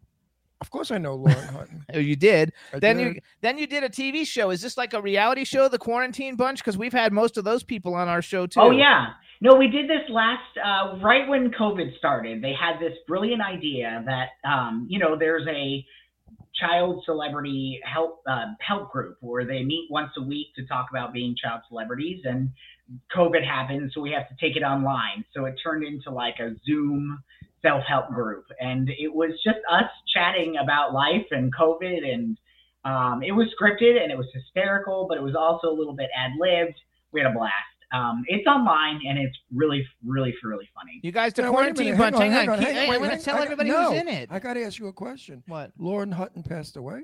[0.62, 1.86] Of course, I know Lauren Hutton.
[1.93, 2.53] Oh, you did.
[2.72, 3.16] I then did.
[3.16, 4.51] you then you did a TV show.
[4.51, 6.59] Is this like a reality show, The Quarantine Bunch?
[6.59, 8.62] Because we've had most of those people on our show too.
[8.62, 9.07] Oh yeah.
[9.41, 12.43] No, we did this last uh, right when COVID started.
[12.43, 15.84] They had this brilliant idea that um, you know there's a
[16.53, 21.12] child celebrity help uh, help group where they meet once a week to talk about
[21.12, 22.22] being child celebrities.
[22.24, 22.51] And
[23.16, 25.26] COVID happened, so we have to take it online.
[25.34, 27.24] So it turned into like a Zoom
[27.62, 32.38] self help group, and it was just us chatting about life and COVID, and
[32.84, 36.09] um, it was scripted and it was hysterical, but it was also a little bit
[36.18, 36.76] ad libbed.
[37.12, 37.53] We had a blast.
[37.93, 40.99] Um, it's online and it's really, really, really funny.
[41.03, 42.16] You guys, the Now, a quarantine minute, bunch.
[42.16, 43.70] Hang on, hang on, keep- hang on, hey, wait, I'm gonna tell I got- everybody
[43.70, 44.30] no, who's in it.
[44.32, 45.43] I got to ask you a question.
[45.47, 45.72] What?
[45.78, 47.03] Lauren Hutton passed away.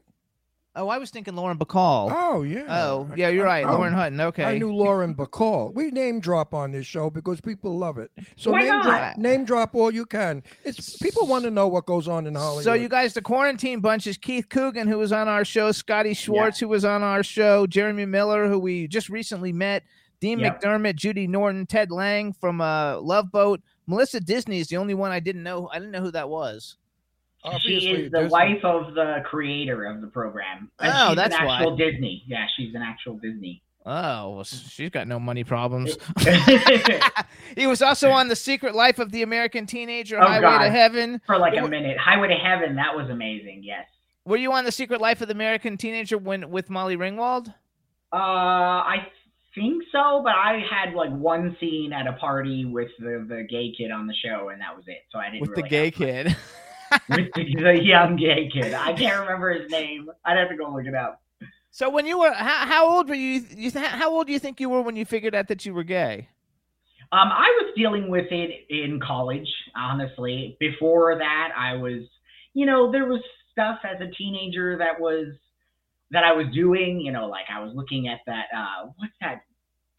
[0.77, 2.13] Oh, I was thinking Lauren Bacall.
[2.15, 2.65] Oh yeah.
[2.69, 3.65] Oh, yeah, you're I- right.
[3.65, 4.21] oh, Lauren Hutton.
[4.21, 4.43] Okay.
[4.43, 5.73] I knew Lauren Bacall.
[5.73, 8.11] We name drop on this show because people love it.
[8.35, 8.83] So Why name not?
[8.83, 10.43] drop, name drop all you can.
[10.63, 12.63] It's people want to know what goes on in Hollywood.
[12.63, 16.13] So you guys, the quarantine bunch is Keith Coogan, who was on our show, Scotty
[16.13, 19.83] Schwartz, who was on our show, Jeremy Miller, who we just recently met,
[20.19, 20.61] Dean Yep.
[20.61, 23.61] McDermott, Judy Norton, Ted Lange from uh, Love Boat.
[23.87, 25.69] Melissa Disney is the only one I didn't know.
[25.73, 26.77] I didn't know who that was.
[27.61, 28.29] She is the Disney.
[28.31, 30.69] wife of the creator of the program.
[30.79, 31.75] And Oh, she's that's an why.
[31.77, 32.23] Disney.
[32.27, 33.61] Yeah, she's an actual Disney.
[33.85, 35.97] Oh, well, she's got no money problems.
[37.55, 41.21] he was also on The Secret Life of the American Teenager, Oh, Highway to Heaven.
[41.25, 41.97] For like a minute.
[41.97, 43.61] Highway to Heaven, that was amazing.
[43.63, 43.85] Yes.
[44.25, 47.47] Were you on The Secret Life of the American Teenager when with Molly Ringwald?
[48.11, 49.07] Uh, I
[49.55, 53.71] think so, but I had like one scene at a party with the, the gay
[53.77, 54.97] kid on the show, and that was it.
[55.13, 56.35] So I didn't With the gay have kid.
[57.09, 58.73] with the, the young gay kid.
[58.73, 60.09] I can't remember his name.
[60.25, 61.21] I'd have to go look it up.
[61.71, 63.43] So when you were how, how old were you?
[63.55, 65.83] You how old do you think you were when you figured out that you were
[65.83, 66.29] gay?
[67.11, 70.57] Um, I was dealing with it in college, honestly.
[70.59, 72.01] Before that, I was,
[72.53, 73.21] you know, there was
[73.51, 75.27] stuff as a teenager that was
[76.11, 76.99] that I was doing.
[76.99, 78.45] You know, like I was looking at that.
[78.55, 79.43] Uh, what's that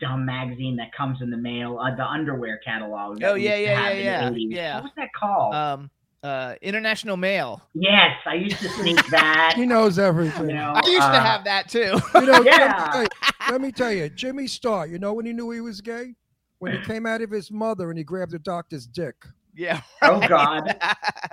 [0.01, 1.79] dumb magazine that comes in the mail?
[1.79, 3.23] Uh, the underwear catalog.
[3.23, 4.75] Oh, yeah, yeah, yeah, yeah, yeah.
[4.77, 5.55] What was that called?
[5.55, 5.91] Um,
[6.23, 7.63] uh, International Male.
[7.75, 9.55] yes, I used to sneak that.
[9.57, 10.51] He knows everything.
[10.51, 11.97] you know, I used to uh, have that too.
[12.15, 12.67] You know, Yeah.
[12.71, 13.09] let, me tell you,
[13.51, 14.87] let me tell you, Jimmy Star.
[14.87, 16.15] You know when he knew he was gay?
[16.59, 19.15] When he came out of his mother and he grabbed the doctor's dick.
[19.55, 19.81] yeah.
[20.03, 20.19] Oh.
[20.29, 20.77] God,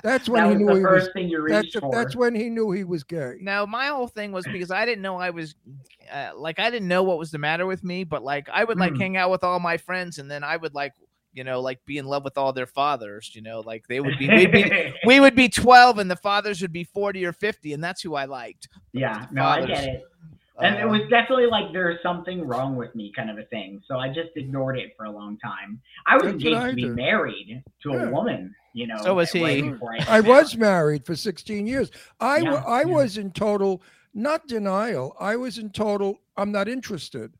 [0.04, 1.14] That's that when he was knew the he first was.
[1.14, 1.92] thing you That's for.
[1.92, 3.38] that's when he knew he was gay.
[3.42, 5.56] Now my whole thing was because I didn't know I was,
[6.12, 8.78] uh, like I didn't know what was the matter with me, but like I would
[8.78, 9.00] like Mm.
[9.02, 10.94] hang out with all my friends, and then I would like,
[11.36, 13.32] you know, like be in love with all their fathers.
[13.36, 16.62] You know, like they would be, we'd be we would be 12 and the fathers
[16.62, 19.84] would be 40 or 50 and that's who i liked yeah, the no, I get
[19.84, 20.04] it.
[20.62, 23.82] And it Uh, was definitely like there's something wrong with me kind of a thing.
[23.88, 25.82] So I just ignored it for a long time.
[26.08, 28.08] I was engaged I to be married to Yeah.
[28.08, 28.96] a woman, you know.
[29.04, 29.62] So was he.
[29.64, 31.92] before I was married for 16 years.
[32.22, 32.86] I Yeah, I yeah.
[32.86, 33.84] was in total
[34.14, 35.14] not denial.
[35.20, 37.34] I was in total I'm not interested.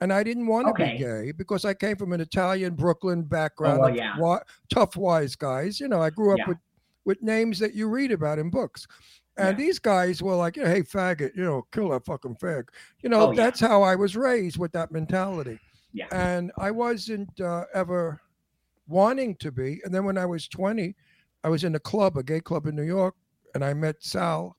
[0.00, 0.92] And I didn't want to Okay.
[0.92, 4.38] be gay because I came from an Italian Brooklyn background Oh, well, yeah.
[4.70, 5.78] tough wise guys.
[5.78, 6.48] You know, I grew up Yeah.
[6.48, 6.58] with
[7.06, 8.86] with names that you read about in books.
[9.38, 9.64] And Yeah.
[9.64, 12.68] these guys were like, hey, faggot, you know, kill that fucking fag.
[13.02, 15.58] You know, Oh, that's how I was raised with that mentality.
[15.94, 16.08] Yeah.
[16.12, 18.20] And I wasn't uh, ever
[18.86, 19.80] wanting to be.
[19.84, 20.94] And then when I was 20,
[21.42, 23.14] I was in a club, a gay club in New York,
[23.54, 24.56] and I met Sal,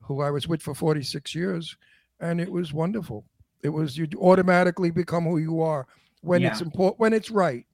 [0.00, 1.76] who I was with for 46 years.
[2.18, 3.26] And it was wonderful.
[3.64, 5.86] It was, you automatically become who you are
[6.20, 7.66] when it's important, when it's right.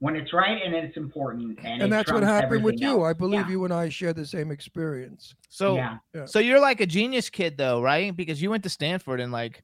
[0.00, 1.58] when it's right and it's important.
[1.58, 3.04] And, And, it that's what happened with you.
[3.04, 3.10] else.
[3.10, 3.50] I believe Yeah.
[3.50, 5.34] you and I share the same experience.
[5.48, 5.98] so yeah.
[6.26, 9.62] so you're like a genius kid though right because you went to stanford and like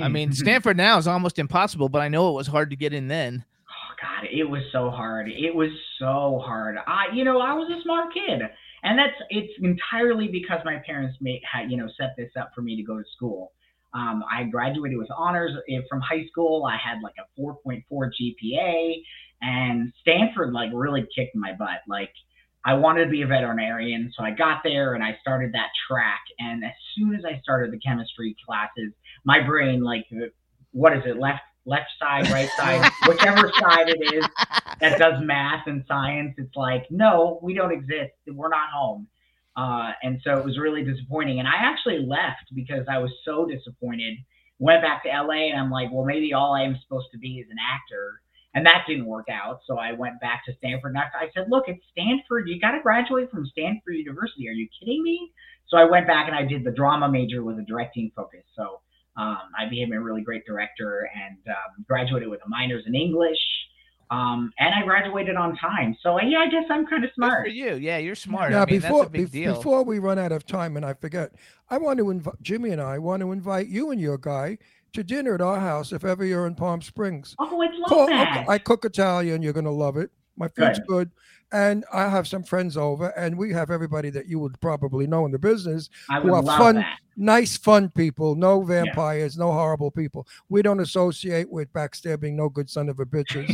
[0.00, 2.92] i mean stanford now is almost impossible but i know it was hard to get
[2.94, 5.28] in then Oh God, it was so hard.
[5.28, 6.76] It was so hard.
[6.86, 8.40] I, you know, I was a smart kid,
[8.82, 12.60] and that's it's entirely because my parents made had you know set this up for
[12.62, 13.52] me to go to school.
[13.96, 16.66] Um, I graduated with honors Eh, from high school.
[16.66, 18.94] I had like a 4.4 GPA,
[19.42, 21.80] and Stanford like really kicked my butt.
[21.88, 22.12] Like
[22.64, 26.20] I wanted to be a veterinarian, so I got there and I started that track.
[26.38, 28.92] And as soon as I started the chemistry classes,
[29.24, 30.06] my brain like
[30.72, 34.24] what is it left left side right side whichever side it is
[34.80, 39.08] that does math and science it's like no we don't exist we're not home
[39.56, 41.38] uh, and so it was really disappointing.
[41.38, 44.18] And i actually left because i was so disappointed.
[44.58, 47.38] Went back to la and i'm like well maybe all i am supposed to be
[47.38, 48.20] is an actor.
[48.54, 49.60] And that didn't work out.
[49.66, 50.94] So i went back to stanford.
[50.94, 52.48] And i said look it's stanford.
[52.48, 54.48] You got to graduate from stanford university.
[54.48, 55.32] Are you kidding me?
[55.68, 58.44] So i went back and i did the drama major with a directing focus.
[58.56, 58.80] So
[59.16, 63.38] um, I became a really great director and um, graduated with a minors in English.
[64.10, 65.96] Um, and I graduated on time.
[66.02, 67.44] So yeah, I guess I'm kind of Good smart.
[67.46, 69.82] for you yeah you're smart Now, I mean, before that's a big bef- deal before
[69.82, 71.32] we run out of time, and I forget,
[71.70, 74.58] I want to invite Jimmy and I want to invite you and your guy
[74.92, 77.34] to dinner at our house if ever you're in Palm Springs.
[77.40, 78.46] Oh, I'd love Call- that.
[78.48, 79.42] I cook Italian.
[79.42, 80.10] You're gonna love it.
[80.36, 80.86] My food's Good.
[80.86, 81.10] good.
[81.52, 85.26] And I have some friends over, and we have everybody that you would probably know
[85.26, 85.88] in the business.
[86.10, 86.98] I who are love fun, that.
[87.16, 88.34] nice, fun people.
[88.34, 90.26] No vampires, no horrible people.
[90.48, 93.46] We don't associate with backstabbing, no good son of a bitches.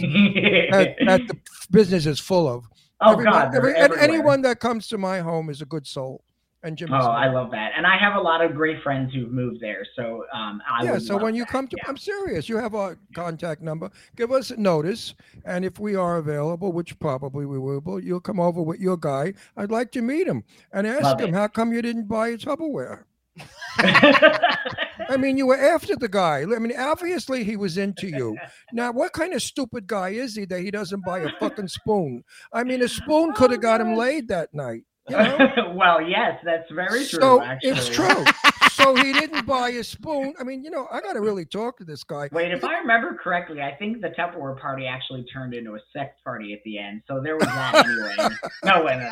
[0.73, 1.37] that, that the
[1.71, 2.65] business is full of.
[3.03, 6.25] oh Everybody- God, every- and anyone that comes to my home is a good soul.
[6.65, 6.93] And Jimmy.
[6.95, 7.11] Oh, Smith.
[7.11, 9.85] I love that, and I have a lot of great friends who've moved there.
[9.97, 10.99] So, um, I yeah.
[10.99, 11.89] So when you that, come to, yeah.
[11.89, 12.49] I'm serious.
[12.49, 13.91] You have our contact number.
[14.15, 18.39] Give us a notice, and if we are available, which probably we will, you'll come
[18.39, 19.35] over with your guy.
[19.57, 21.35] I'd like to meet him and ask Love him it.
[21.35, 23.05] how come you didn't buy a Tupperware.
[23.79, 26.43] I mean, you were after the guy.
[26.43, 28.37] I mean, obviously he was into you.
[28.73, 32.25] Now, what kind of stupid guy is he that he doesn't buy a fucking spoon?
[32.53, 34.83] I mean, a spoon could have got him laid that night.
[35.75, 37.21] Well, yes, that's very true.
[37.21, 38.25] so actually, it's true.
[38.71, 40.35] so he didn't buy a spoon.
[40.39, 42.29] I mean, you know, I got to really talk to this guy.
[42.31, 46.15] Wait, if I remember correctly, I think the Tupperware party actually turned into a sex
[46.23, 47.03] party at the end.
[47.09, 48.15] So there was that anyway.
[48.65, 48.97] no, way.
[48.97, 49.09] no,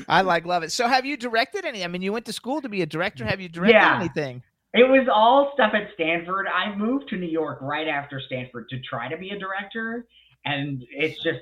[0.00, 0.04] no.
[0.08, 0.72] I like love it.
[0.72, 1.84] So have you directed any?
[1.84, 3.24] I mean, you went to school to be a director.
[3.24, 4.00] Have you directed Yeah.
[4.00, 4.42] anything?
[4.72, 6.46] It was all stuff at Stanford.
[6.48, 10.06] I moved to New York right after Stanford to try to be a director,
[10.44, 11.40] and it's just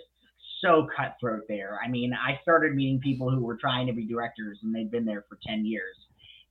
[0.65, 1.79] so cutthroat there.
[1.85, 5.05] I mean, I started meeting people who were trying to be directors, and they'd been
[5.05, 5.97] there for 10 years.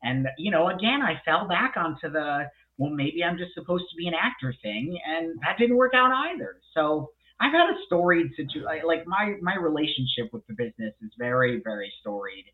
[0.03, 3.95] And, you know, again, I fell back onto the, well, maybe I'm just supposed to
[3.97, 6.57] be an actor thing, and that didn't work out either.
[6.73, 7.09] So
[7.39, 8.85] I've had a storied situation.
[8.85, 12.45] Like, my, my relationship with the business is very, very storied.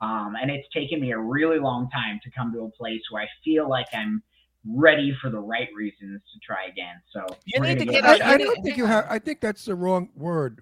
[0.00, 3.22] Um, and it's taken me a really long time to come to a place where
[3.22, 4.22] I feel like I'm
[4.68, 6.96] ready for the right reasons to try again.
[7.12, 9.06] So You need gonna get get I, I don't think you have.
[9.08, 10.60] I think that's the wrong word.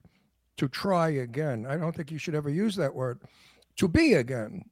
[0.59, 1.67] To try again.
[1.69, 3.21] I don't think you should ever use that word.
[3.77, 4.65] To be again.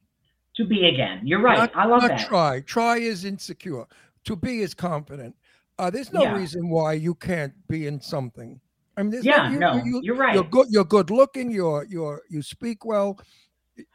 [0.56, 1.20] to be again.
[1.26, 1.58] You're right.
[1.58, 2.28] Not, I love not that.
[2.28, 2.60] try.
[2.60, 3.84] Try is insecure.
[4.24, 5.34] To be is confident.
[5.78, 6.36] Uh, there's no Yeah.
[6.36, 8.60] reason why you can't be in something.
[8.96, 10.34] I mean, there's Yeah, you, no, you, you're right.
[10.34, 10.66] You're good.
[10.70, 11.50] You're good looking.
[11.50, 13.18] You're you're you speak well.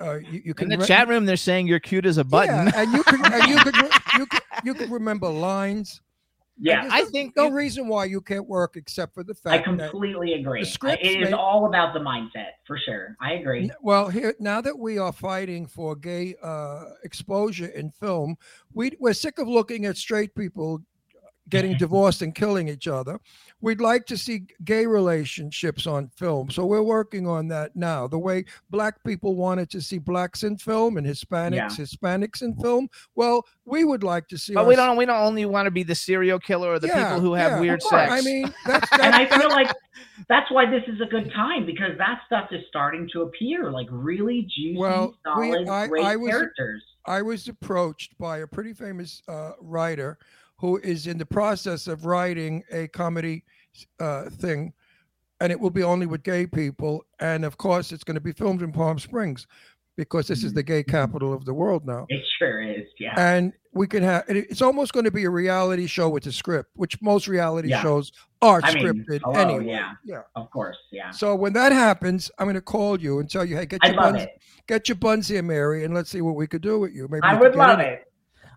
[0.02, 2.66] Uh, you, you In the re- chat room, they're saying you're cute as a button.
[2.68, 6.02] Yeah, and you can and you could re- you could you could remember lines.
[6.60, 10.34] Yeah, I think no reason why you can't work except for the fact I completely
[10.34, 10.64] agree.
[10.66, 13.16] scripts it is may- all about the mindset for sure.
[13.22, 13.70] I agree.
[13.82, 18.38] Well, here now that we are fighting for gay uh, exposure in film,
[18.74, 20.82] we we're sick of looking at straight people
[21.50, 23.20] getting divorced and killing each other.
[23.60, 28.08] We'd like to see gay relationships on film, so we're working on that now.
[28.08, 31.68] The way black people wanted to see blacks in film and Hispanics, Yeah.
[31.70, 32.88] Hispanics in film.
[33.16, 34.54] Well, we would like to see.
[34.54, 34.96] But we don't.
[34.96, 37.54] We don't only want to be the serial killer or the Yeah, people who have
[37.54, 38.12] yeah, weird sex.
[38.12, 39.72] I mean, that's, and I feel like
[40.30, 43.88] that's why this is a good time because that stuff is starting to appear like
[43.90, 46.84] really juicy, Well, we- I- great I was- characters.
[47.08, 50.20] I was approached by a pretty famous uh, writer
[50.60, 53.44] who is in the process of writing a comedy
[54.00, 54.74] uh, thing,
[55.40, 57.06] and it will be only with gay people.
[57.20, 59.46] And of course, it's going to be filmed in Palm Springs
[59.98, 62.06] because this is the gay capital of the world now.
[62.10, 62.86] It sure is.
[63.00, 63.14] Yeah.
[63.18, 66.70] And we can have it's almost going to be a reality show with a script,
[66.76, 67.82] which most reality Yeah.
[67.82, 69.72] shows are I mean, scripted hello, anyway.
[69.74, 69.92] yeah.
[70.04, 70.22] yeah.
[70.36, 70.78] Of course.
[70.92, 71.12] Yeah.
[71.12, 73.88] So when that happens, I'm going to call you and tell you, hey, get I
[73.88, 74.42] your buns, it.
[74.68, 77.08] get your buns here, Mary, and let's see what we could do with you.
[77.10, 78.07] Maybe I would love in it.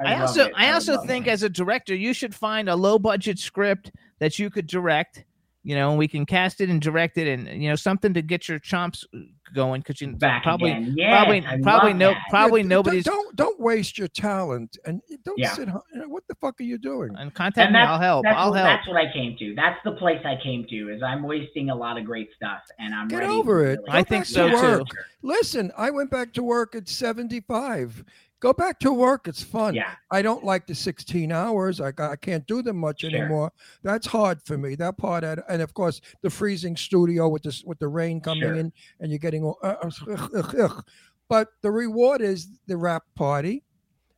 [0.05, 0.53] I love also, it.
[0.57, 1.31] I would also think it.
[1.31, 5.25] as a director, you should find a low budget script that you could direct.
[5.63, 8.23] You know, and we can cast it and direct it, and you know, something to
[8.23, 9.19] get your chomps uh,
[9.55, 10.95] going because you back probably, again.
[10.97, 12.23] Yes, probably, I probably love no, that.
[12.31, 13.05] probably Yeah, nobody's.
[13.05, 15.53] Don't don't waste your talent and eh, don't Yeah.
[15.53, 15.69] sit.
[15.69, 17.15] you know, What the fuck are you doing?
[17.19, 17.79] And contact And me.
[17.81, 18.23] I'll help.
[18.25, 18.69] That's, I'll what, help.
[18.71, 19.55] that's what I came to.
[19.55, 20.89] That's the place I came to.
[20.95, 23.81] Is I'm wasting a lot of great stuff, and I'm Get ready over it.
[23.81, 24.85] really- I think back to so, too.
[25.21, 28.03] Listen, I went back to work at 75.
[28.41, 29.29] Go back to work.
[29.29, 29.75] It's fun.
[29.75, 29.91] Yeah.
[30.11, 31.81] I don't like the 16 hours.
[31.81, 33.11] I, I can't do them much Sure.
[33.11, 33.53] anymore.
[33.83, 34.75] That's hard for me.
[34.77, 38.55] That part, and of course, the freezing studio with this with the rain coming Sure.
[38.55, 39.59] in, and you're getting all.
[39.63, 40.85] Uh, uh, ugh, ugh, ugh.
[41.29, 43.63] But the reward is the wrap party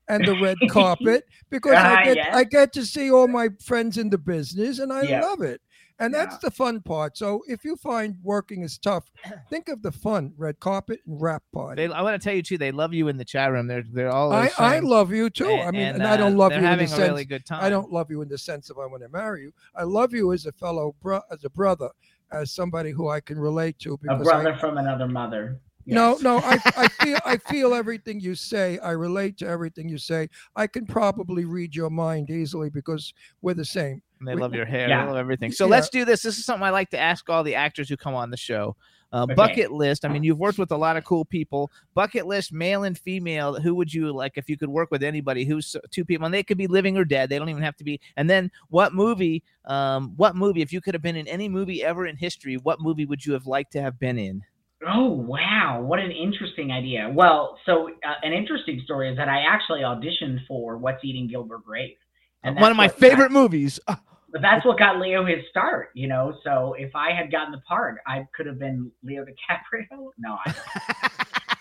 [0.08, 2.34] and the red carpet because I Ah, get yes.
[2.34, 5.20] I get to see all my friends in the business, and I Yeah.
[5.22, 5.60] love it.
[6.02, 6.38] And that's Yeah.
[6.42, 7.16] the fun part.
[7.16, 9.10] So if you find working is tough,
[9.50, 11.86] think of the fun: red carpet and wrap party.
[11.86, 12.58] They, I want to tell you too.
[12.58, 13.68] They love you in the chat room.
[13.68, 14.32] They're they're all.
[14.32, 15.46] I, I love you too.
[15.46, 17.00] I mean, and, and, I don't uh, love you in the a sense.
[17.00, 17.62] really good time.
[17.62, 19.52] I don't love you in the sense of I want to marry you.
[19.76, 21.90] I love you as a fellow, bro- as a brother,
[22.32, 23.94] as somebody who I can relate to.
[24.08, 25.60] a brother I, from another mother.
[25.86, 28.78] No, no, I, I feel I feel everything you say.
[28.78, 30.28] I relate to everything you say.
[30.56, 33.12] I can probably read your mind easily because
[33.42, 34.02] we're the same.
[34.20, 34.88] And they We- love your hair.
[34.88, 35.04] Yeah.
[35.04, 35.52] They love everything.
[35.52, 35.70] So Yeah.
[35.72, 36.22] let's do this.
[36.22, 38.76] This is something I like to ask all the actors who come on the show.
[39.14, 39.34] Uh, Okay.
[39.34, 40.06] Bucket list.
[40.06, 41.70] I mean, you've worked with a lot of cool people.
[41.92, 43.60] Bucket list, male and female.
[43.60, 45.44] Who would you like if you could work with anybody?
[45.44, 47.28] Who's two people, and they could be living or dead.
[47.28, 48.00] They don't even have to be.
[48.16, 49.42] And then, what movie?
[49.66, 50.62] Um, what movie?
[50.62, 53.34] If you could have been in any movie ever in history, what movie would you
[53.34, 54.40] have liked to have been in?
[54.88, 57.10] Oh wow, what an interesting idea.
[57.14, 61.64] Well, so uh, an interesting story is that I actually auditioned for What's Eating Gilbert
[61.64, 61.98] Grape.
[62.42, 63.78] And One of my what got- favorite movies.
[64.32, 66.34] But that's what got Leo his start, you know.
[66.42, 70.08] So if I had gotten the part, I could have been Leo DiCaprio.
[70.16, 71.10] No, I.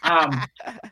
[0.03, 0.41] um,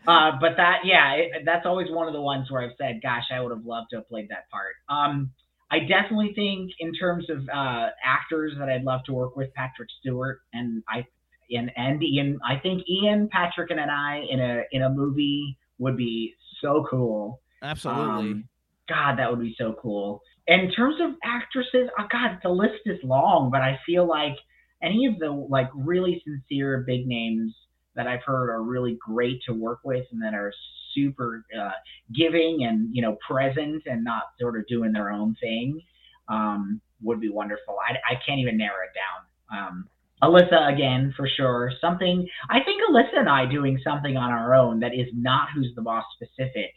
[0.06, 3.24] uh, but that, yeah, it, that's always one of the ones where I've said, "Gosh,
[3.32, 5.32] I would have loved to have played that part." Um,
[5.72, 9.88] I definitely think, in terms of uh, actors that I'd love to work with, Patrick
[10.02, 11.06] Stewart and I,
[11.52, 12.40] and and Ian.
[12.48, 17.42] I think Ian, Patrick, and I in a in a movie would be so cool.
[17.62, 18.04] Absolutely.
[18.04, 18.50] Um,
[18.88, 20.22] God, that would be so cool.
[20.48, 24.36] In terms of actresses, oh God, the list is long, but I feel like
[24.82, 27.54] any of the like really sincere big names
[27.96, 30.54] that I've heard are really great to work with and that are
[30.96, 31.72] super uh,
[32.16, 35.82] giving and you know present and not sort of doing their own thing
[36.30, 37.78] um, would be wonderful.
[37.88, 39.68] I, I can't even narrow it down.
[39.68, 39.90] Um,
[40.24, 41.72] Alyssa again for sure.
[41.82, 45.74] Something I think Alyssa and I doing something on our own that is not Who's
[45.76, 46.72] the Boss specific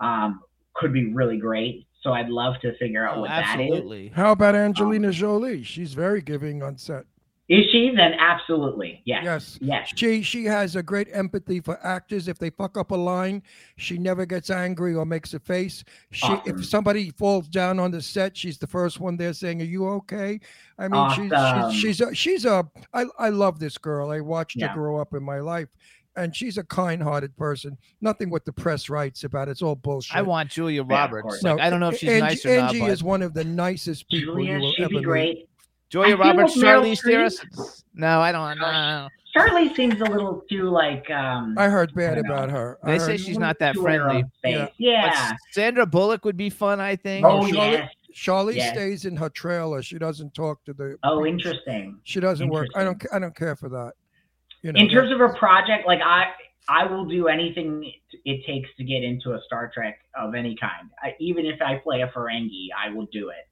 [0.00, 0.40] um,
[0.74, 1.86] could be really great.
[2.02, 3.70] So I'd love to figure out Oh, what that is.
[3.70, 4.08] absolutely.
[4.08, 5.62] How about Angelina Jolie?
[5.62, 7.04] She's very giving on set.
[7.48, 7.92] Is she?
[7.94, 9.02] Then absolutely.
[9.04, 9.24] Yes.
[9.24, 9.58] Yes.
[9.60, 9.92] Yes.
[9.96, 12.28] She she has a great empathy for actors.
[12.28, 13.42] If they fuck up a line,
[13.76, 15.84] she never gets angry or makes a face.
[16.12, 16.58] She Awesome.
[16.60, 19.86] if somebody falls down on the set, she's the first one there saying, "Are you
[19.88, 20.38] okay?"
[20.78, 21.28] I mean, Awesome.
[21.72, 22.64] she's she's she's a, she's a
[22.94, 24.10] I I love this girl.
[24.10, 24.68] I watched Yeah.
[24.68, 25.68] her grow up in my life.
[26.14, 27.78] And she's a kind-hearted person.
[28.02, 29.48] Nothing what the press writes about.
[29.48, 30.14] It's all bullshit.
[30.14, 31.22] I want Julia of Roberts.
[31.22, 31.42] course.
[31.42, 33.32] Like, I don't know if she's Angie, nice or not, Angie but is one of
[33.32, 35.48] the nicest people Julia, you will she'd ever be meet.
[35.92, 36.10] Great.
[36.10, 37.76] Julia I Roberts, like Meryl Charlize Theron.
[37.94, 38.58] No, I don't.
[38.58, 39.08] No, no, no.
[39.34, 41.10] Charlie seems a little too like.
[41.10, 42.78] um I heard bad don't about her.
[42.82, 44.24] I They say she's not that too in her friendly.
[44.44, 44.68] Yeah.
[44.78, 45.32] Yeah.
[45.52, 47.24] Sandra Bullock would be fun, I think.
[47.24, 47.90] Oh Charlotte- yes.
[48.14, 48.74] Charlie Yes.
[48.74, 49.80] stays in her trailer.
[49.82, 50.98] She doesn't talk to the.
[51.02, 51.24] Oh, people.
[51.24, 51.98] interesting.
[52.04, 52.68] She doesn't work.
[52.74, 53.02] I don't.
[53.12, 53.92] I don't care for that.
[54.62, 54.78] You know.
[54.80, 56.26] in terms of a project, like I,
[56.68, 57.90] I will do anything
[58.24, 60.90] it takes to get into a Star Trek of any kind.
[61.02, 63.48] I, even if I play a Ferengi, I will do it.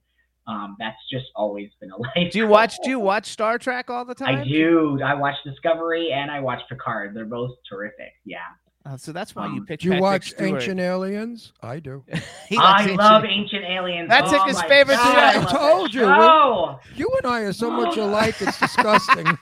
[0.51, 2.31] Um, that's just always been a life.
[2.31, 2.75] Do you watch?
[2.83, 4.39] Do you watch Star Trek all the time?
[4.39, 4.99] I do.
[5.03, 7.15] I watch Discovery and I watch Picard.
[7.15, 8.13] They're both terrific.
[8.25, 8.39] Yeah.
[8.83, 9.83] Oh, so that's why you Um, picked.
[9.83, 10.61] do you Patrick watch Stewart.
[10.61, 11.53] Ancient Aliens?
[11.61, 12.03] I do.
[12.57, 14.09] I Ancient- love Ancient Aliens.
[14.09, 15.19] That's oh his favorite God, show.
[15.19, 16.79] I I love that told you, show.
[16.95, 18.41] You and I are so much alike.
[18.41, 19.25] It's disgusting.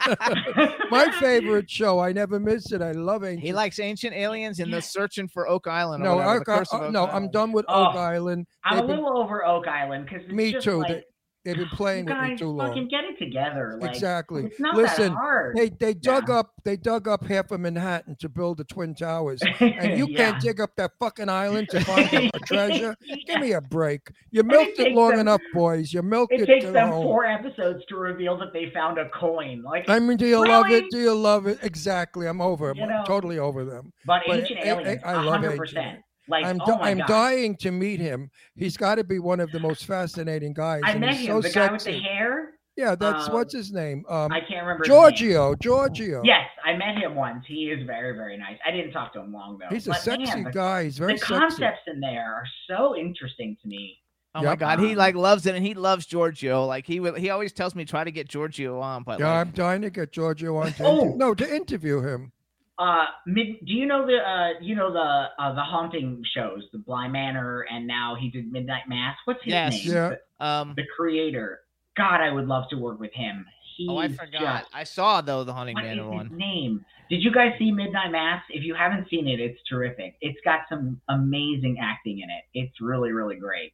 [0.92, 2.00] My favorite show.
[2.00, 2.82] I never miss it.
[2.82, 3.42] I love Ancient.
[3.44, 6.04] He likes Ancient Aliens and the Searching for Oak Island.
[6.04, 7.08] no, whatever, the Oak, I- uh, Oak no.
[7.08, 8.46] I'm done with Oh, Oak Island.
[8.66, 10.80] I'm a They've been- little over Oak Island because Me just too.
[10.80, 11.04] Like, They,
[11.50, 12.88] they've been playing you with me guys too fucking long.
[12.88, 13.78] get it together.
[13.82, 14.45] Like, Exactly.
[14.45, 15.56] It's not Listen, that hard.
[15.58, 19.41] They they dug up they dug up half of Manhattan to build the Twin Towers,
[19.60, 20.18] and you Yeah.
[20.32, 22.95] can't dig up that fucking island to find a, treasure.
[23.26, 24.10] Give me a break.
[24.32, 25.93] You milked it takes long them- enough, boys.
[25.93, 26.45] You milked It it.
[26.45, 27.04] takes them home.
[27.04, 29.64] four episodes to reveal that they found a coin.
[29.64, 30.86] Like, I mean, do you love it?
[30.91, 31.60] Do you love it?
[31.64, 32.28] Exactly.
[32.28, 32.74] I'm over.
[32.76, 33.91] You I'm know, totally over them.
[34.06, 36.00] but but Ancient I- I- Aliens, I love hundred Ancient percent.
[36.30, 38.30] Like, I'm oh my I'm god, dying to meet him.
[38.55, 40.82] He's got to be one of the most fascinating guys.
[40.86, 41.41] I and met him.
[41.41, 42.51] so the guy with the hair.
[42.77, 44.05] Yeah, that's um, what's his name.
[44.07, 44.84] Um, I can't remember.
[44.86, 44.99] his name.
[45.01, 45.55] Giorgio.
[45.55, 46.21] Giorgio.
[46.23, 47.43] Yes, I met him once.
[47.45, 48.57] He is very, very nice.
[48.65, 49.67] I didn't talk to him long though.
[49.69, 50.86] He's a but sexy man, guy.
[50.86, 51.34] He's very the sexy.
[51.34, 53.97] concepts in there are so interesting to me.
[54.36, 56.63] Oh my god, he like loves it, and he loves Giorgio.
[56.65, 59.47] Like he will, he always tells me try to get Giorgio on, but Yeah, like,
[59.47, 60.71] I'm dying to get Giorgio on.
[60.73, 61.01] To Oh.
[61.01, 62.32] inter- no, to interview him.
[62.80, 66.77] Uh, mid, do you know the uh, you know the uh, the haunting shows, the
[66.80, 69.17] Bly Manor, and now he did Midnight Mass.
[69.25, 69.86] What's his Yes.
[69.86, 69.93] name?
[69.93, 70.15] Yeah.
[70.39, 71.59] The, um, the creator.
[71.97, 73.45] God, I would love to work with him.
[73.75, 74.61] He's oh, I forgot.
[74.61, 76.38] just- I saw though the Haunting What is Manor his one.
[76.38, 76.86] name?
[77.09, 78.41] Did you guys see Midnight Mass?
[78.49, 80.15] If you haven't seen it, it's terrific.
[80.21, 82.43] It's got some amazing acting in it.
[82.53, 83.73] It's really, really great.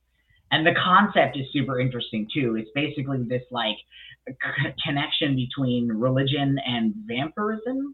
[0.52, 2.56] And the concept is super interesting too.
[2.56, 3.76] It's basically this like
[4.30, 7.94] c- connection between religion and vampirism.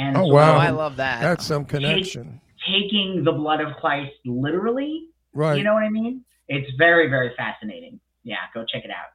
[0.00, 0.56] And Oh, sort Oh, wow.
[0.58, 1.20] I love that.
[1.20, 2.40] That's some connection.
[2.66, 5.06] taking the blood of Christ literally.
[5.34, 5.58] Right.
[5.58, 6.24] You know what I mean?
[6.48, 8.00] It's very, very fascinating.
[8.24, 9.06] Yeah, go check it out.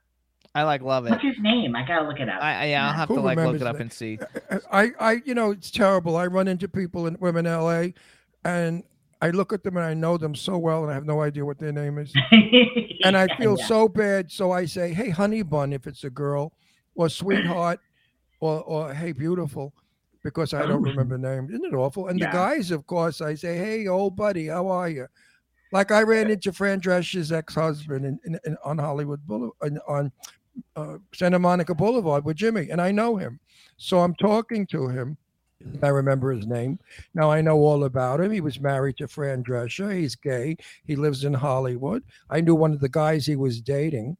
[0.53, 1.09] I like love it.
[1.09, 1.75] What's his name?
[1.75, 2.41] I gotta look it up.
[2.41, 3.81] I, I yeah, I'll have Who to like look it up that?
[3.81, 4.19] and see.
[4.71, 6.15] I, I, you know, it's terrible.
[6.15, 7.87] I run into people in women LA,
[8.45, 8.83] and
[9.21, 11.43] I look at them and I know them so well, and I have no idea
[11.43, 12.13] what their name is,
[13.03, 13.65] and I feel Yeah.
[13.65, 14.31] so bad.
[14.31, 16.53] So I say, "Hey, honey bun," if it's a girl,
[16.95, 17.81] or sweetheart,
[18.39, 19.73] or or hey, beautiful,
[20.25, 21.51] because I don't remember names.
[21.51, 22.07] Isn't it awful?
[22.07, 22.31] And Yeah.
[22.31, 25.07] the guys, of course, I say, "Hey, old buddy, how are you?"
[25.71, 30.11] Like I ran into Fran Drescher's ex-husband in, in, in on Hollywood Boulevard on
[30.75, 33.39] uh, Santa Monica Boulevard with Jimmy, and I know him.
[33.77, 35.15] So I'm talking to him.
[35.83, 36.79] I remember his name.
[37.13, 38.31] Now I know all about him.
[38.31, 39.93] He was married to Fran Drescher.
[39.93, 40.57] He's gay.
[40.85, 42.03] He lives in Hollywood.
[42.29, 44.17] I knew one of the guys he was dating.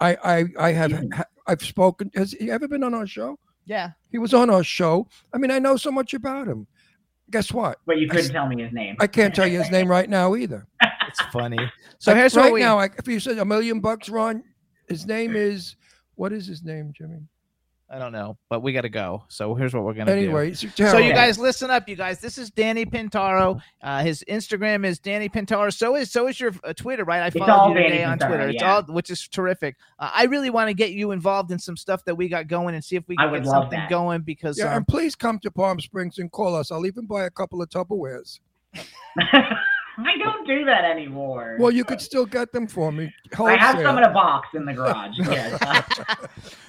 [0.00, 1.24] I I, I have Yeah.
[1.48, 2.10] I've spoken.
[2.14, 3.38] Has he ever been on our show?
[3.66, 3.90] Yeah.
[4.10, 5.06] He was on our show.
[5.32, 6.66] I mean, I know so much about him.
[7.30, 7.78] Guess what?
[7.86, 8.96] But you couldn't s- tell me his name.
[9.00, 10.66] I can't tell you his name right now either.
[11.08, 11.58] It's funny.
[11.98, 12.78] So Like, here's right what we now.
[12.78, 14.42] I, if you said a million bucks, Ron,
[14.88, 15.76] his name is
[16.14, 17.18] what is his name, Jimmy?
[17.92, 19.24] I don't know, but we got to go.
[19.28, 20.18] So here's what we're gonna do.
[20.18, 22.20] Anyway, so, So you guys listen up, you guys.
[22.20, 23.60] This is Danny Pintauro.
[23.82, 25.70] Uh, his Instagram is Danny Pintauro.
[25.70, 27.22] So is so is your uh, Twitter, right?
[27.22, 28.48] I It's followed you today Danny on Pintauro, Twitter.
[28.48, 29.76] It's all which is terrific.
[29.98, 32.74] Uh, I really want to get you involved in some stuff that we got going
[32.74, 33.90] and see if we can get something that.
[33.90, 36.72] going because yeah, um, and please come to Palm Springs and call us.
[36.72, 38.40] I'll even buy a couple of Tupperwares.
[39.98, 41.56] I don't do that anymore.
[41.60, 43.12] Well, you could still get them for me.
[43.38, 45.18] I have some in a box in the garage.
[45.18, 45.58] Yes.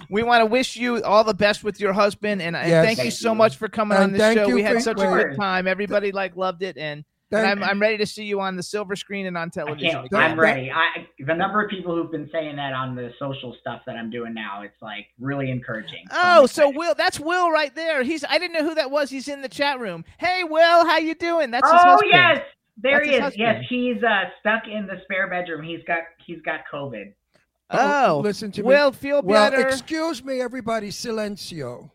[0.09, 2.85] we want to wish you all the best with your husband and, and Yes.
[2.85, 3.35] thank you so you.
[3.35, 4.47] much for coming And on this show.
[4.47, 5.29] you We had such a wait.
[5.29, 5.67] good time.
[5.67, 8.95] Everybody like loved it and, and I'm, I'm ready to see you on the silver
[8.95, 10.05] screen and on television.
[10.05, 10.09] again.
[10.21, 10.69] I'm ready.
[10.71, 14.11] I the number of people who've been saying that on the social stuff that I'm
[14.11, 16.05] doing now, it's like really encouraging.
[16.11, 16.77] Oh, I'm Oh, so excited.
[16.77, 18.03] Will, that's Will right there.
[18.03, 19.09] He's I didn't know who that was.
[19.09, 20.05] He's in the chat room.
[20.19, 21.49] Hey, Will, how you doing?
[21.49, 22.11] That's his oh husband.
[22.11, 22.45] yes,
[22.77, 23.37] there That's he his is.
[23.37, 25.63] Yes, he's uh, stuck in the spare bedroom.
[25.63, 27.13] He's got he's got COVID.
[27.69, 28.67] Oh, listen to me.
[28.67, 29.67] Will, feel Well, better.
[29.67, 30.89] excuse me, everybody.
[30.89, 31.89] Silencio.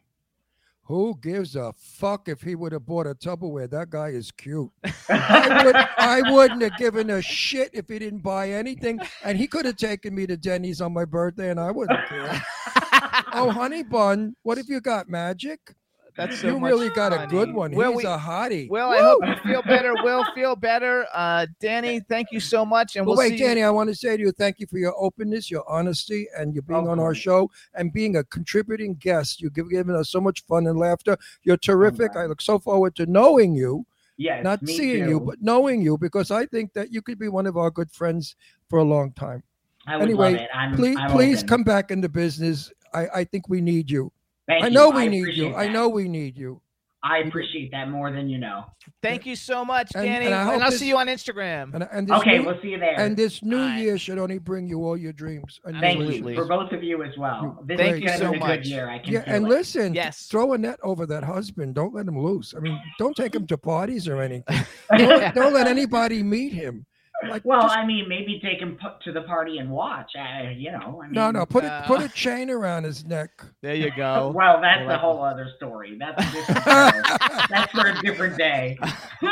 [0.85, 3.69] Who gives a fuck if he would have bought a Tupperware?
[3.69, 4.71] That guy is cute.
[5.11, 8.99] I, would, I wouldn't have given a shit if he didn't buy anything.
[9.23, 12.43] And he could have taken me to Denny's on my birthday and I wouldn't care.
[13.35, 15.11] oh, honey bun, what have you got?
[15.11, 15.75] Magic?
[16.19, 17.71] That's so you much really got a good one.
[17.71, 18.69] Will, He's we- a hottie.
[18.69, 19.95] Will, I hope you feel better.
[20.03, 21.07] Will, feel better.
[21.15, 23.45] Uh, Danny, thank you so much, and But we'll wait, see.
[23.45, 26.53] Danny, I want to say to you, thank you for your openness, your honesty, and
[26.55, 29.41] you being on our show and being a contributing guest.
[29.41, 31.17] You've given given us so much fun and laughter.
[31.45, 32.17] You're terrific.
[32.17, 35.11] I look so forward to knowing you, Yes, not seeing too.
[35.11, 37.93] you, but knowing you, because I think that you could be one of our good
[37.93, 38.35] friends
[38.69, 39.45] for a long time.
[39.87, 40.49] I would anyway, love it.
[40.53, 41.49] I'm, Please, I'm please open.
[41.49, 42.73] come back into business.
[42.93, 44.11] I, I think we need you.
[44.49, 44.73] Thank I you.
[44.75, 45.49] know we need you.
[45.51, 46.61] appreciate I know we need you.
[47.01, 48.65] I appreciate that more than you know.
[49.05, 51.07] Thank you so much, And- Danny, and and, I hope I'll this- see you on
[51.07, 51.73] Instagram.
[51.73, 52.99] And, and this Okay, new, we'll see you there.
[52.99, 53.79] and this new Alright.
[53.79, 55.61] year should only bring you all your dreams.
[55.65, 57.63] And Thank you for both of you as well.
[57.67, 58.49] This Thank is you so a much.
[58.63, 58.91] good year.
[58.91, 59.49] I can Yeah, and it.
[59.49, 60.27] listen, Yes.
[60.27, 61.77] throw a net over that husband.
[61.77, 62.53] Don't let him loose.
[62.57, 64.45] I mean, don't take him to parties or anything.
[64.97, 66.85] Don't, don't let anybody meet him.
[67.29, 70.13] Like, well, just- I mean, maybe take him pu- to the party and watch.
[70.17, 73.05] Uh, you know, I mean, no, no, put a put uh, a chain around his
[73.05, 73.31] neck.
[73.61, 74.31] There you go.
[74.35, 75.97] Well, that's Well, a whole other story.
[75.99, 76.65] That's a different
[77.51, 78.79] that's for a different day.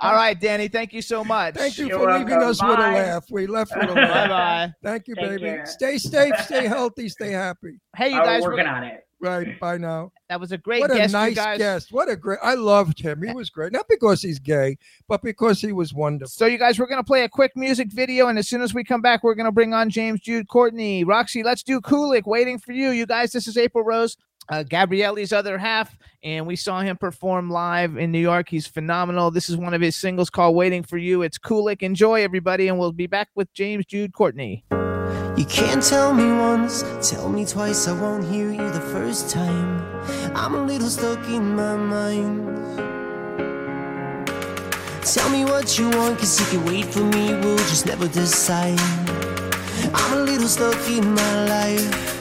[0.00, 1.54] All right, Danny, thank you so much.
[1.54, 2.48] Thank you You're for leaving welcome.
[2.48, 3.24] us with a laugh.
[3.30, 4.12] We left with a Bye laugh.
[4.12, 4.72] bye bye.
[4.82, 5.42] Thank you, Take baby.
[5.42, 5.66] care.
[5.66, 7.78] Stay safe, stay healthy, stay happy.
[7.96, 9.06] Hey, you Oh, guys, we're were- working on it.
[9.20, 9.60] Right.
[9.60, 10.12] Bye now.
[10.30, 11.92] that was a great what a nice guest.
[11.92, 12.38] What a great.
[12.42, 13.22] I loved him.
[13.22, 13.72] He was great.
[13.72, 16.30] Not because he's gay, but because he was wonderful.
[16.30, 18.72] So, you guys, we're going to play a quick music video, and as soon as
[18.72, 21.04] we come back, we're going to bring on James Jude Courtney.
[21.04, 22.90] Roxy, let's do Kulik, waiting for you.
[22.90, 24.16] You guys, this is April Rose,
[24.48, 28.48] uh, Gabrielle's other half, and we saw him perform live in New York.
[28.48, 29.30] He's phenomenal.
[29.30, 31.20] This is one of his singles called Waiting for You.
[31.22, 31.82] It's Kulik.
[31.82, 34.64] Enjoy, everybody, and we'll be back with James Jude Courtney.
[35.36, 39.82] You can't tell me once, tell me twice, I won't hear you the first time.
[40.34, 42.46] I'm a little stuck in my mind.
[45.04, 48.78] Tell me what you want, cause you can wait for me, we'll just never decide.
[49.94, 52.19] I'm a little stuck in my life.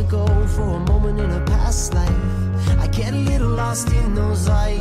[0.00, 2.10] Ago for a moment in a past life.
[2.78, 4.80] I get a little lost in those eyes.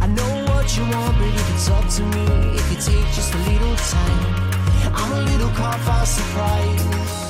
[0.00, 2.24] I know what you want, but if it's up to me,
[2.56, 4.94] it could take just a little time.
[4.94, 7.29] I'm a little caught by surprise.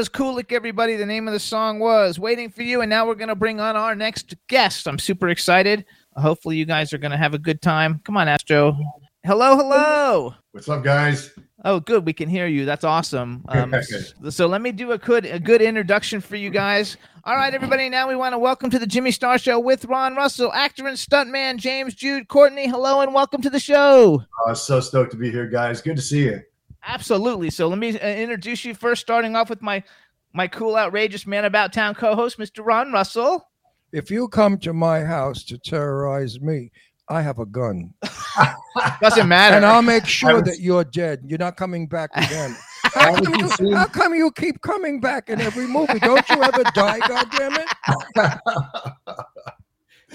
[0.00, 0.96] Was Kulik, everybody.
[0.96, 2.80] The name of the song was Waiting for You.
[2.80, 4.88] And now we're going to bring on our next guest.
[4.88, 5.84] I'm super excited.
[6.16, 8.00] Hopefully, you guys are going to have a good time.
[8.04, 8.78] Come on, Astro.
[9.26, 10.34] Hello, hello.
[10.52, 11.32] What's up, guys?
[11.66, 12.06] Oh, good.
[12.06, 12.64] We can hear you.
[12.64, 13.44] That's awesome.
[13.50, 13.74] Um,
[14.30, 16.96] so let me do a good a good introduction for you guys.
[17.24, 17.90] All right, everybody.
[17.90, 20.96] Now we want to welcome to the Jimmy Star Show with Ron Russell, actor and
[20.96, 22.66] stuntman James Jude Courtney.
[22.68, 24.22] Hello and welcome to the show.
[24.48, 25.82] Uh, so stoked to be here, guys.
[25.82, 26.40] Good to see you.
[26.84, 27.50] Absolutely.
[27.50, 29.82] So let me uh, introduce you first, starting off with my
[30.32, 32.64] my cool, outrageous man about town co-host, Mr.
[32.64, 33.48] Ron Russell.
[33.92, 36.70] If you come to my house to terrorize me,
[37.08, 37.92] I have a gun.
[39.02, 39.56] Doesn't matter.
[39.56, 41.24] And I'll make sure was- that you're dead.
[41.26, 42.56] You're not coming back again.
[42.84, 45.98] How come, you, how come you keep coming back in every movie?
[46.00, 47.66] Don't you ever die, goddammit?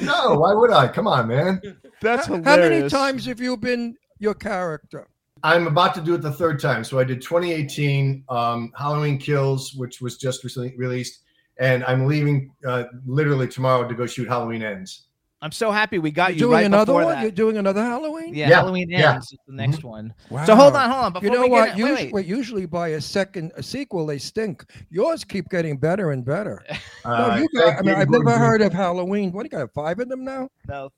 [0.02, 0.90] no, why would I?
[0.90, 1.62] Come on, man.
[2.02, 5.08] That's How many times have you been your character?
[5.46, 6.84] I'm about to do it the third time.
[6.84, 11.20] So I did 2018 um, Halloween Kills, which was just recently released,
[11.58, 15.04] and I'm leaving uh, literally tomorrow to go shoot Halloween Ends.
[15.42, 17.08] I'm so happy we got You're you doing right another one?
[17.10, 17.22] that.
[17.22, 18.34] You're doing another Halloween?
[18.34, 19.14] yeah, Yeah, Halloween yeah.
[19.14, 20.12] ends is the next one.
[20.32, 20.44] Wow.
[20.46, 21.14] So hold on, hold on.
[21.14, 21.76] Before You know we what?
[21.76, 22.14] Get in, wait, Usually, wait.
[22.14, 24.66] wait, usually by a second a sequel, they stink.
[24.90, 26.64] Yours keep getting better and better.
[27.06, 28.40] No, Uh, you got, I mean, I've never Gordon.
[28.42, 29.32] heard of Halloween.
[29.32, 29.72] What do you got?
[29.76, 30.50] Five of them now?
[30.68, 30.90] No,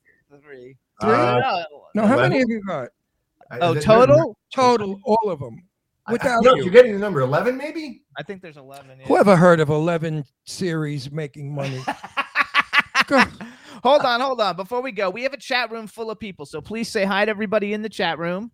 [0.42, 0.78] three.
[1.02, 1.12] Three?
[1.12, 1.64] Uh, No,
[1.96, 2.88] No, how many have you got?
[3.62, 4.38] Oh, th- total?
[4.54, 5.64] Total, all of them.
[6.06, 6.64] I- I- Without no, you.
[6.64, 8.04] you're getting the number 11, maybe.
[8.18, 9.00] I think there's 11.
[9.00, 9.06] yeah.
[9.08, 11.82] Whoever heard of 11 series making money?
[13.84, 14.56] Hold on, hold on.
[14.56, 16.46] Before we go, we have a chat room full of people.
[16.46, 18.52] So please say hi to everybody in the chat room.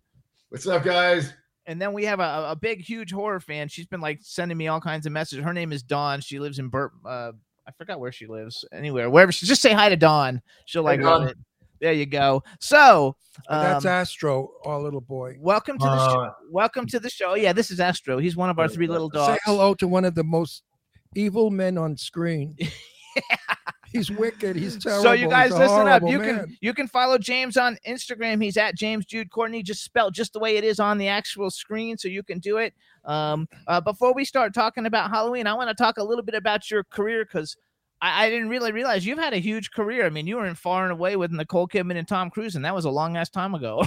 [0.50, 1.32] What's up, guys?
[1.66, 3.68] And then we have a, a big, huge horror fan.
[3.68, 5.44] She's been like sending me all kinds of messages.
[5.44, 6.20] Her name is Dawn.
[6.20, 6.92] She lives in Burt.
[7.04, 7.32] Uh,
[7.66, 8.64] I forgot where she lives.
[8.70, 9.32] Anywhere, wherever.
[9.32, 10.42] She, just say hi to Dawn.
[10.66, 11.28] She'll like love Dawn.
[11.30, 11.36] it.
[11.80, 12.42] There you go.
[12.60, 13.16] So
[13.48, 15.36] That's um, Astro, our little boy.
[15.40, 16.20] welcome to the show.
[16.20, 17.34] Uh, Welcome to the show.
[17.34, 18.18] Yeah, this is Astro.
[18.18, 19.34] He's one of our three little dogs.
[19.34, 20.62] Say hello to one of the most
[21.14, 22.56] evil men on screen.
[23.92, 24.56] He's wicked.
[24.56, 25.02] He's terrible.
[25.04, 26.02] So you guys listen up.
[26.02, 26.36] You man.
[26.36, 28.42] can you can follow James on Instagram.
[28.42, 31.48] He's at James Jude Courtney, just spelled just the way it is on the actual
[31.50, 32.74] screen, so you can do it.
[33.04, 36.34] Um, uh, before we start talking about Halloween, I want to talk a little bit
[36.34, 37.56] about your career because
[38.04, 40.04] I, I didn't really realize you've had a huge career.
[40.04, 42.64] I mean, you were in Far and Away with Nicole Kidman and Tom Cruise, and
[42.66, 43.82] that was a long ass time ago.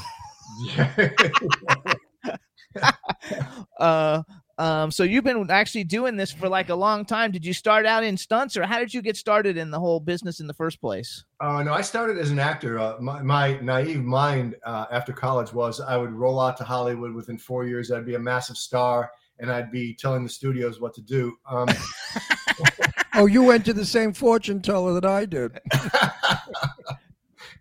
[3.79, 4.23] uh,
[4.57, 7.29] um, so you've been actually doing this for like a long time.
[7.29, 9.99] Did you start out in stunts, or how did you get started in the whole
[9.99, 11.23] business in the first place?
[11.39, 12.79] Uh, no, I started as an actor.
[12.79, 17.13] Uh, my, my naive mind uh, after college was I would roll out to Hollywood
[17.13, 17.91] within four years.
[17.91, 21.37] I'd be a massive star, and I'd be telling the studios what to do.
[21.47, 21.67] Um,
[23.17, 25.59] Oh, you went to the same fortune teller that I did.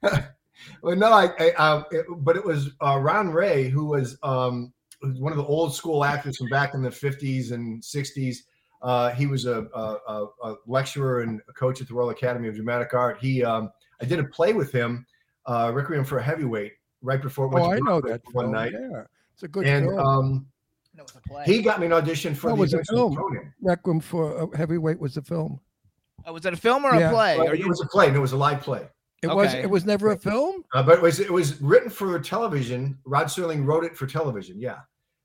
[0.82, 4.72] well, no, I, I uh, it, but it was uh, Ron Ray who was um,
[5.00, 8.36] one of the old school actors from back in the '50s and '60s.
[8.82, 12.48] Uh, he was a, a, a, a lecturer and a coach at the Royal Academy
[12.48, 13.18] of Dramatic Art.
[13.18, 13.70] He, um,
[14.00, 15.06] I did a play with him,
[15.46, 17.46] uh, Requiem for a Heavyweight, right before.
[17.46, 18.52] it Oh, I know that one film.
[18.52, 19.98] night, Yeah, it's a good and film.
[19.98, 20.46] um,
[20.96, 21.44] No, it's a play.
[21.44, 23.52] he got me an audition for What the was the Adventures of film?
[23.60, 25.60] Requiem for a Heavyweight was the film.
[26.24, 27.10] Oh, was it a film or Yeah.
[27.10, 27.38] a play?
[27.38, 28.10] Well, Are it you was a play.
[28.10, 28.88] No, it was a live play.
[29.22, 29.52] It was.
[29.54, 30.64] It was never a film.
[30.74, 32.98] Uh, but it was it was written for television.
[33.04, 34.58] Rod Serling wrote it for television.
[34.60, 34.78] Yeah.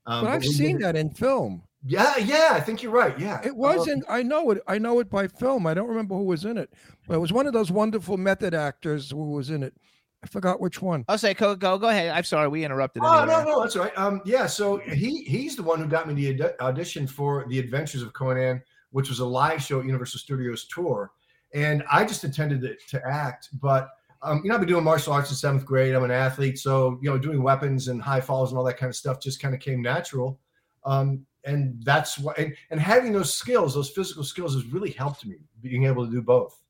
[0.06, 1.62] Um, But I've seen that in film.
[1.84, 2.50] Yeah, yeah.
[2.52, 3.16] I think you're right.
[3.18, 3.40] Yeah.
[3.44, 4.04] It wasn't.
[4.08, 4.62] I know it.
[4.66, 5.66] I know it by film.
[5.66, 6.72] I don't remember who was in it,
[7.06, 9.74] but it was one of those wonderful method actors who was in it.
[10.22, 11.04] I forgot which one.
[11.08, 12.10] I'll say, go, go, go ahead.
[12.10, 13.02] I'm sorry, we interrupted.
[13.04, 13.44] Oh anyway.
[13.44, 13.98] no, no, that's all right.
[13.98, 14.46] Um, yeah.
[14.46, 18.12] So he he's the one who got me the aud- audition for the Adventures of
[18.12, 21.10] Conan, which was a live show at Universal Studios tour,
[21.54, 23.90] and I just intended to, to act, but
[24.22, 25.94] um, you know, I've been doing martial arts in seventh grade.
[25.94, 28.88] I'm an athlete, so you know, doing weapons and high falls and all that kind
[28.88, 30.38] of stuff just kind of came natural.
[30.84, 35.26] Um, and that's what, and, and having those skills, those physical skills, has really helped
[35.26, 36.62] me being able to do both.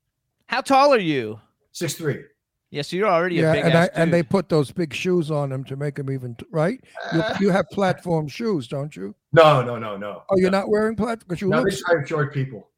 [0.47, 1.39] How tall are you?
[1.71, 2.23] Six three.
[2.73, 5.29] Yes, you're already Yeah, a big and I, ass and they put those big shoes
[5.29, 6.83] on him to make him even t- right.
[7.13, 9.13] You, Uh, you have platform shoes, don't you?
[9.31, 10.23] no, no, no, no.
[10.27, 11.69] Oh, you're not wearing platform because you No, look.
[11.69, 12.71] they try short people.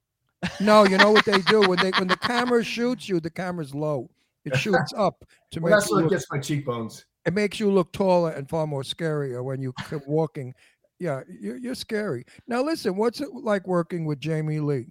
[0.60, 3.74] No, you know what they do when they when the camera shoots you, the camera's
[3.74, 4.10] low.
[4.44, 7.06] It shoots up to Well, make that's you what look, gets my cheekbones.
[7.26, 10.54] it makes you look taller and far more scarier when you keep walking.
[11.00, 12.26] Yeah, you're, you're scary.
[12.48, 14.88] Now listen, what's it like working with Jamie Lee?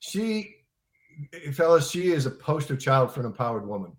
[0.00, 0.54] she
[1.52, 3.92] fellas she is a poster child for an empowered woman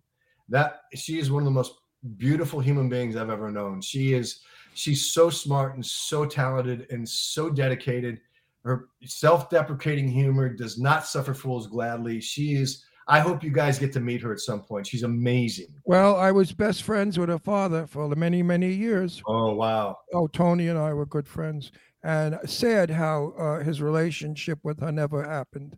[0.50, 1.74] that she is one of the most
[2.18, 3.82] beautiful human beings i've ever known.
[3.82, 4.42] She is
[4.74, 8.20] she's so smart and so talented and so dedicated.
[8.64, 12.20] Her self-deprecating humor does not suffer fools gladly.
[12.22, 14.86] She is i hope you guys get to meet her at some point.
[14.86, 15.68] She's amazing.
[15.86, 19.22] Well, I was best friends with her father for many, many years.
[19.28, 19.98] oh wow.
[20.14, 21.72] Oh, Tony and I were good friends,
[22.04, 25.78] and sad how uh, his relationship with her never happened.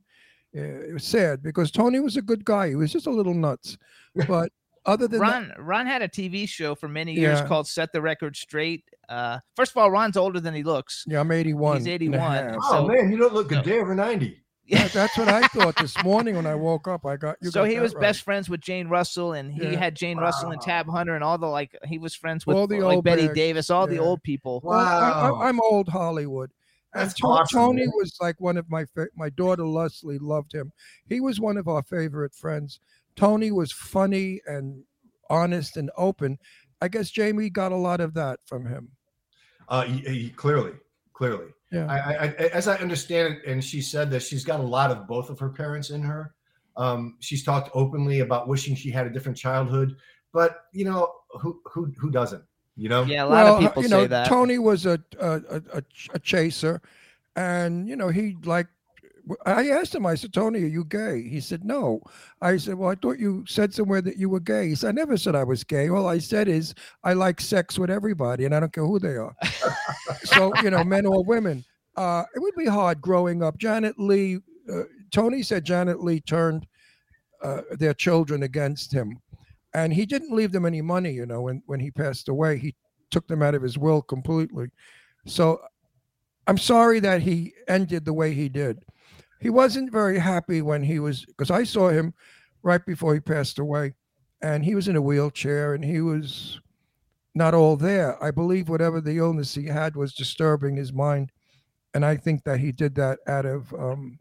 [0.56, 2.70] Uh, it was sad because Tony was a good guy.
[2.70, 3.78] He was just a little nuts,
[4.28, 4.52] but
[4.86, 7.48] other than that, Ron Ron had a TV show for many years Yeah.
[7.48, 8.84] called Set the Record Straight.
[9.08, 11.04] Uh, first of all, Ron's older than he looks.
[11.08, 11.78] yeah, I'm 81.
[11.78, 12.20] He's 81.
[12.20, 12.56] half.
[12.60, 14.42] oh So- man you don't look a day over 90
[14.72, 17.04] That- that's what I thought this morning when I woke up.
[17.06, 17.50] I got you.
[17.50, 18.02] so got he was right.
[18.02, 19.80] best friends with Jane Russell, and he Yeah.
[19.80, 21.76] had Jane Russell and Tab Hunter, and all the like.
[21.86, 24.62] He was friends with All the like old Betty bags, Davis, all the old people.
[24.64, 25.36] Well, I, Wow.
[25.42, 26.52] I, I'm old Hollywood.
[26.94, 27.92] And That's To- awesome, Tony man.
[27.96, 30.72] was like one of my fa- my daughter Leslie loved him.
[31.08, 32.80] He was one of our favorite friends.
[33.20, 34.84] Tony was funny and
[35.30, 36.38] honest and open.
[36.82, 38.90] I guess Jamie got a lot of that from him.
[39.68, 40.74] Uh, y- y- clearly,
[41.14, 41.48] clearly.
[41.72, 41.86] Yeah.
[41.88, 44.90] I, I, I, as I understand it, and she said that she's got a lot
[44.90, 46.34] of both of her parents in her.
[46.78, 49.98] Um, she's talked openly about wishing she had a different childhood,
[50.34, 52.44] but you know who who who doesn't?
[52.78, 53.04] You know.
[53.04, 54.28] Yeah, a lot of uh, people you say know, that.
[54.28, 55.84] Tony was a a, a a
[56.14, 56.82] a chaser,
[57.36, 58.72] and you know he liked.
[59.46, 60.06] I asked him.
[60.06, 62.02] I said, "Tony, are you gay?" He said, "No."
[62.42, 64.92] I said, "Well, I thought you said somewhere that you were gay." He said, "I
[64.92, 65.90] never said I was gay.
[65.90, 66.74] All I said is
[67.04, 69.36] I like sex with everybody, and I don't care who they are.
[70.24, 71.64] so you know, men or women.
[71.96, 73.58] Uh, it would be hard growing up.
[73.58, 74.40] Janet Leigh.
[74.72, 76.68] Uh, Tony said Janet Leigh turned
[77.44, 79.20] uh, their children against him,
[79.74, 81.12] and he didn't leave them any money.
[81.12, 82.76] You know, when when he passed away, he
[83.12, 84.68] took them out of his will completely.
[85.26, 85.62] So
[86.48, 88.84] I'm sorry that he ended the way he did.
[89.40, 92.14] He wasn't very happy when he was because I saw him
[92.62, 93.94] right before he passed away,
[94.42, 96.60] and he was in a wheelchair and he was
[97.36, 98.22] not all there.
[98.24, 101.32] I believe whatever the illness he had was disturbing his mind,
[101.94, 104.20] and I think that he did that out of um,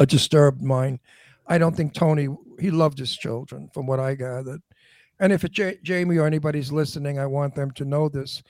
[0.00, 1.00] a disturbed mind.
[1.46, 4.62] I don't think Tony he loved his children, from what I gathered.
[5.20, 8.42] And if J- Jamie or anybody's listening, I want them to know this.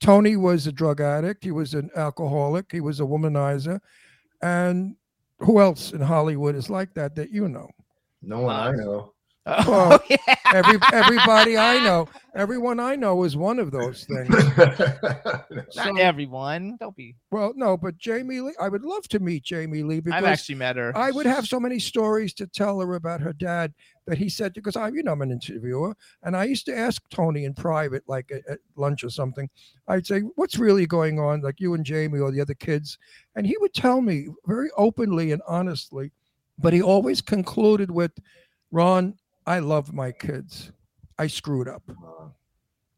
[0.00, 1.44] Tony was a drug addict.
[1.44, 2.70] He was an alcoholic.
[2.70, 3.80] He was a womanizer.
[4.42, 4.96] And
[5.38, 7.68] who else in Hollywood is like that that you know?
[8.22, 9.12] No one I know.
[9.48, 10.16] Oh, Well, yeah.
[10.52, 14.28] Every everybody I know, everyone I know is one of those things.
[14.56, 16.76] Not So- everyone.
[16.80, 17.14] Don't be.
[17.30, 20.56] Well, no, but Jamie Lee, I would love to meet Jamie Lee because I've actually
[20.56, 20.96] met her.
[20.96, 23.72] I would have so many stories to tell her about her dad
[24.06, 27.02] that he said because I, you know, I'm an interviewer, and I used to ask
[27.10, 29.48] Tony in private, like at, at lunch or something.
[29.88, 32.98] I'd say, "What's really going on?" Like you and Jamie or the other kids,
[33.34, 36.12] and he would tell me very openly and honestly,
[36.58, 38.12] but he always concluded with,
[38.70, 39.14] "Ron,
[39.46, 40.72] I love my kids.
[41.18, 41.82] I screwed up."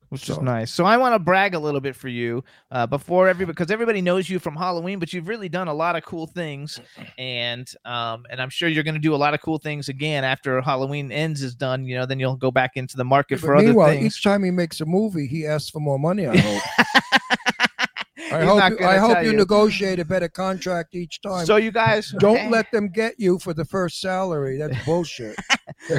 [0.08, 0.72] Which is nice.
[0.72, 4.00] So I want to brag a little bit for you uh, before every because everybody
[4.00, 6.80] knows you from Halloween, but you've really done a lot of cool things,
[7.18, 10.24] and um, and I'm sure you're going to do a lot of cool things again
[10.24, 11.84] after Halloween ends is done.
[11.84, 14.44] You know, then you'll go back into the market for But other meanwhile, each time
[14.44, 16.26] he makes a movie, he asks for more money.
[16.26, 16.62] I hope.
[18.32, 18.80] I hope.
[18.80, 19.36] You, I hope you, you.
[19.36, 21.46] negotiate a better contract each time.
[21.46, 22.50] So you guys Don't okay.
[22.50, 24.58] let them get you for the first salary.
[24.58, 25.36] That's bullshit.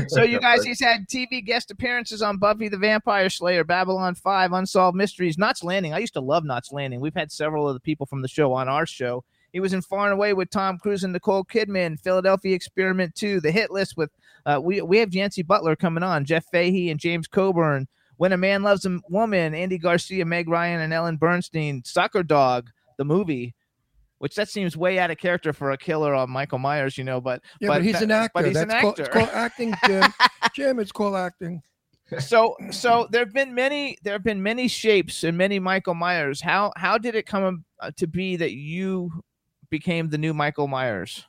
[0.07, 4.51] So you guys, he's had TV guest appearances on Buffy the Vampire Slayer, Babylon Five,
[4.51, 5.93] Unsolved Mysteries, Knots Landing.
[5.93, 6.99] I used to love Knots Landing.
[6.99, 9.23] We've had several of the people from the show on our show.
[9.51, 13.39] He was in Far and Away with Tom Cruise and Nicole Kidman, Philadelphia Experiment 2,
[13.41, 14.11] The Hit List with
[14.45, 17.87] uh, we we have Yancey Butler coming on, Jeff Fahey and James Coburn,
[18.19, 22.69] When a Man Loves a Woman, Andy Garcia, Meg Ryan, and Ellen Burstyn, Soccer Dog,
[22.97, 23.55] the movie.
[24.17, 27.21] Which that seems way out of character for a killer on Michael Myers, you know,
[27.21, 28.31] but Yeah, but, he's an actor.
[28.33, 29.03] But he's That's an called, actor.
[29.03, 30.13] it's called acting, Jim.
[30.53, 31.61] Jim, it's called acting.
[32.19, 36.41] so so there have been many there have been many shapes and many michael myers
[36.41, 39.11] how how did it come uh, to be that you
[39.69, 41.23] became the new michael myers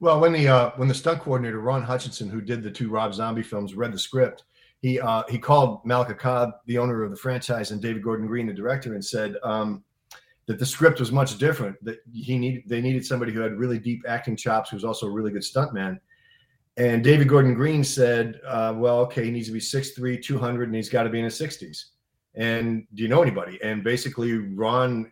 [0.00, 3.14] Well, when the uh, when the stunt coordinator Ron Hutchinson, who did the two Rob
[3.14, 4.44] Zombie films, read the script,
[4.80, 8.46] he uh, he called Malek Akkad, the owner of the franchise, and David Gordon Green,
[8.46, 9.82] the director, and said um,
[10.46, 11.76] that the script was much different.
[11.84, 15.06] That he needed they needed somebody who had really deep acting chops, who was also
[15.06, 15.98] a really good stuntman.
[16.76, 20.76] And David Gordon Green said, uh, "Well, okay, he needs to be 6'3", 200, and
[20.76, 21.86] he's got to be in his 60s."
[22.36, 23.58] And do you know anybody?
[23.64, 25.10] And basically, Ron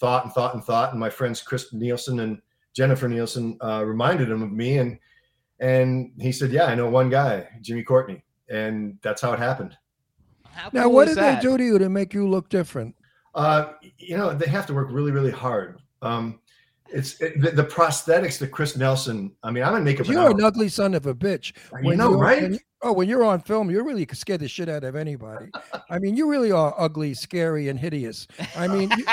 [0.00, 2.40] thought and thought and thought, and my friends Chris Nielsen and
[2.74, 4.98] Jennifer Nielsen uh, reminded him of me, and
[5.60, 9.76] and he said, "Yeah, I know one guy, Jimmy Courtney," and that's how it happened.
[10.44, 11.42] how Now, cool what is did that?
[11.42, 12.94] they do to you to make you look different?
[13.34, 15.80] Uh, you know, they have to work really, really hard.
[16.02, 16.40] Um,
[16.88, 19.32] it's it, the, the prosthetics that Chris Nelson.
[19.42, 20.06] I mean, I'm in makeup.
[20.06, 21.54] an You're an ugly son of a bitch.
[21.82, 22.60] You know, you're- right?
[22.82, 24.96] When you- oh, when you're on film, you really could scare the shit out of
[24.96, 25.50] anybody.
[25.90, 28.26] I mean, you really are ugly, scary, and hideous.
[28.56, 29.04] I mean, you,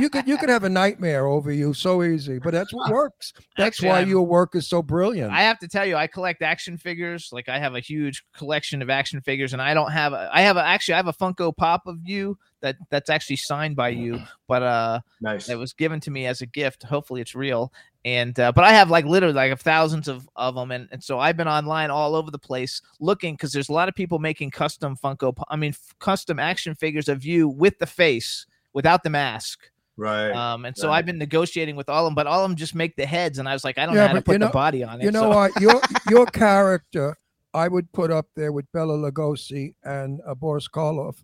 [0.00, 3.32] you could you could have a nightmare over you so easy, but that's what works.
[3.56, 5.32] That's Actually, why I'm- your work is so brilliant.
[5.32, 7.30] I have to tell you, I collect action figures.
[7.32, 10.12] Like I have a huge collection of action figures, and I don't have.
[10.12, 13.36] A, I have a, actually I have a Funko Pop of you that that's actually
[13.36, 15.48] signed by you, but uh, nice.
[15.48, 16.82] it was given to me as a gift.
[16.84, 17.72] Hopefully, it's real.
[18.04, 21.18] And uh, but I have like literally like thousands of of them, and, and so
[21.18, 24.52] I've been online all over the place looking because there's a lot of people making
[24.52, 25.34] custom Funko.
[25.50, 29.70] I mean, f- custom action figures of you with the face, without the mask.
[29.98, 30.30] Right.
[30.30, 30.96] Um, and so right.
[30.96, 33.38] I've been negotiating with all of them, but all of them just make the heads,
[33.38, 35.02] and I was like, I don't Yeah, know how to put you the body on
[35.02, 35.04] it.
[35.04, 35.60] you know so- what?
[35.60, 35.78] Your
[36.10, 37.14] your character,
[37.52, 41.22] I would put up there with Bela Lugosi and uh, Boris Karloff.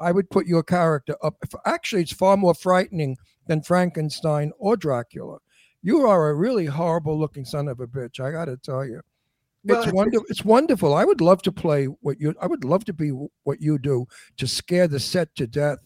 [0.00, 1.36] I would put your character up.
[1.64, 3.16] Actually, it's far more frightening
[3.46, 5.38] than Frankenstein or Dracula.
[5.86, 8.18] You are a really horrible looking son of a bitch.
[8.18, 9.02] I got to tell you.
[9.64, 10.26] Well, it's it's- wonderful.
[10.28, 10.94] It's wonderful.
[10.94, 12.34] I would love to play what you.
[12.42, 13.10] I would love to be
[13.44, 14.04] what you do
[14.38, 15.78] to scare the set to death.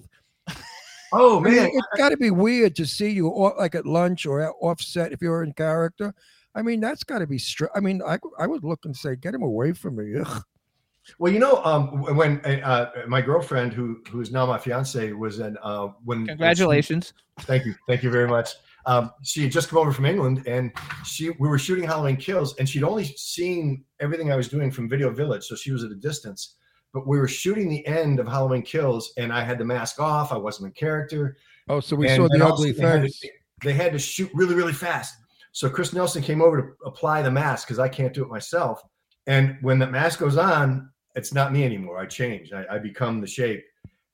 [1.12, 3.84] oh I mean, man, it's got to be weird to see you o- like at
[3.84, 6.14] lunch or at offset if you're in character.
[6.54, 7.36] I mean, that's got to be.
[7.36, 10.42] Str- I mean, I I would look and say, "Get him away from me." Ugh.
[11.18, 15.58] Well, you know, um, when uh, my girlfriend, who who's now my fiance, was in
[15.62, 17.12] uh, when Congratulations.
[17.40, 18.54] Thank you, thank you very much.
[18.86, 20.72] Um, she had just come over from England, and
[21.04, 24.88] she we were shooting Halloween Kills, and she'd only seen everything I was doing from
[24.88, 26.56] Video Village, so she was at a distance.
[26.92, 30.32] But we were shooting the end of Halloween Kills, and I had the mask off.
[30.32, 31.36] I wasn't in character.
[31.68, 33.22] Oh, so we And saw the ugly they face.
[33.62, 35.14] they had to shoot really, really fast.
[35.52, 38.82] So Chris Nelson came over to apply the mask because I can't do it myself.
[39.26, 41.98] And when the mask goes on, it's not me anymore.
[41.98, 42.52] I change.
[42.52, 43.64] I, I become the shape.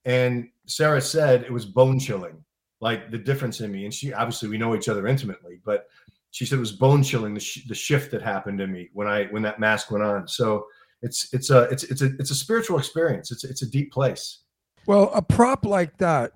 [0.04, 2.42] And Sarah said it was bone chilling,
[2.80, 3.84] like the difference in me.
[3.84, 5.86] And she obviously we know each other intimately, but
[6.30, 9.06] she said it was bone chilling the, sh- the shift that happened in me when
[9.06, 10.28] I when that mask went on.
[10.28, 10.66] So
[11.02, 13.30] it's it's a it's it's a it's a spiritual experience.
[13.30, 14.40] It's it's a deep place.
[14.86, 16.32] Well, a prop like that,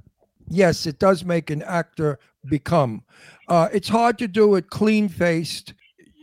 [0.49, 3.05] yes, it does make an actor become.
[3.49, 5.75] Uh, it's hard to do it clean faced,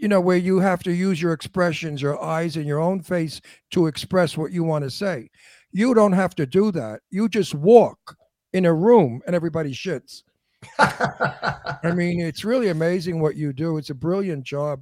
[0.01, 3.39] you know, where you have to use your expressions, your eyes, and your own face
[3.71, 5.29] to express what you want to say.
[5.71, 7.01] You don't have to do that.
[7.11, 8.17] You just walk
[8.57, 10.23] in a room and everybody shits.
[10.79, 13.77] I mean, it's really amazing what you do.
[13.77, 14.81] It's a brilliant job.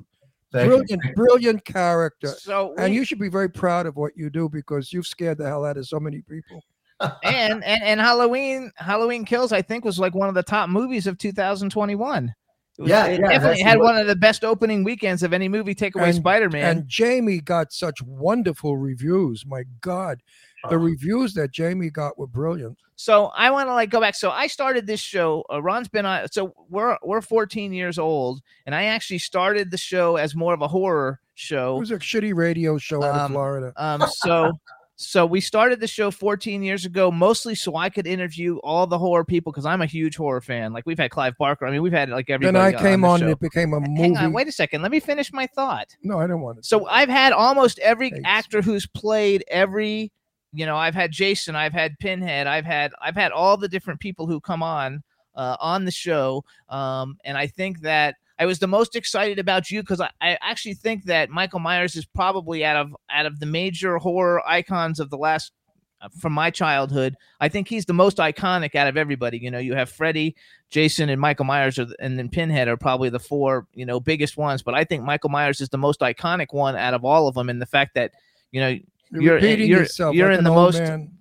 [0.54, 1.14] Thank brilliant, you.
[1.14, 2.30] brilliant character.
[2.30, 5.46] So And you should be very proud of what you do because you've scared the
[5.46, 6.64] hell out of so many people.
[7.26, 11.08] and, and and Halloween Halloween Kills I think was like one of the top movies
[11.08, 12.34] of 2021.
[12.78, 15.50] It was- Yeah, it yeah, definitely had one of the best opening weekends of any
[15.50, 15.76] movie.
[15.76, 16.78] Take away Spider Man.
[16.78, 19.46] And Jamie got such wonderful reviews.
[19.46, 20.22] My God,
[20.70, 22.78] the reviews that Jamie got were brilliant.
[22.96, 24.16] So I want to like go back.
[24.16, 25.44] So I started this show.
[25.52, 26.28] Uh, Ron's been on.
[26.32, 30.62] So we're we're 14 years old, and I actually started the show as more of
[30.62, 31.76] a horror show.
[31.78, 33.74] It was a shitty radio show out Um, of Florida.
[33.76, 34.54] Um, so
[34.98, 38.98] so we started the show 14 years ago, mostly so I could interview all the
[38.98, 40.72] horror people because I'm a huge horror fan.
[40.72, 41.66] Like we've had Clive Barker.
[41.68, 42.72] I mean, we've had like everybody.
[42.72, 42.80] Then.
[42.80, 44.02] I came the on and it became a movie.
[44.02, 44.82] Hang on, wait a second.
[44.82, 45.94] Let me finish my thought.
[46.02, 46.64] No, I don't want to.
[46.68, 50.14] So I've had almost every actor who's played every,
[50.56, 54.00] you know, I've had Jason, I've had Pinhead, I've had I've had all the different
[54.00, 55.04] people who come on
[55.36, 59.70] uh, on the show, um, and I think that I was the most excited about
[59.72, 63.40] you because I, I actually think that Michael Myers is probably out of out of
[63.40, 65.52] the major horror icons of the last.
[66.02, 69.38] uh, From my childhood, I think he's the most iconic out of everybody.
[69.38, 70.36] You know, you have Freddy,
[70.70, 74.36] Jason, and Michael Myers, are, and then Pinhead are probably the four, you know, biggest
[74.38, 74.62] ones.
[74.64, 77.50] But I think Michael Myers is the most iconic one out of all of them,
[77.50, 78.12] and the fact that
[78.52, 78.78] you know
[79.16, 80.16] You're, you're- repeating you're- yourself.
[80.16, 81.12] you're like in the most- man.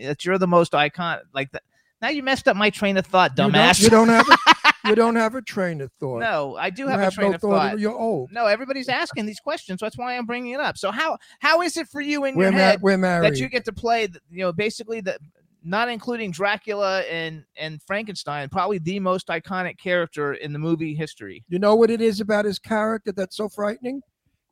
[0.00, 1.22] that you're the most iconic.
[1.34, 1.62] Like that.
[2.00, 3.82] Now you messed up my train of thought, You don't- dumbass.
[3.82, 4.36] You don't, have a,
[4.88, 6.20] you don't have a train of thought.
[6.20, 7.70] no, I do have, have a train no of thought.
[7.70, 7.78] thought.
[7.80, 8.30] You're old.
[8.32, 9.80] No, everybody's asking these questions.
[9.80, 10.78] That's why I'm bringing it up.
[10.78, 13.32] So how how is it for you in We're, your ma- head we're married.
[13.32, 15.18] that you get to play, the- you know, basically the
[15.64, 21.44] not including Dracula and and Frankenstein, probably the most iconic character in the movie history.
[21.48, 24.02] You know what it is about his character that's so frightening?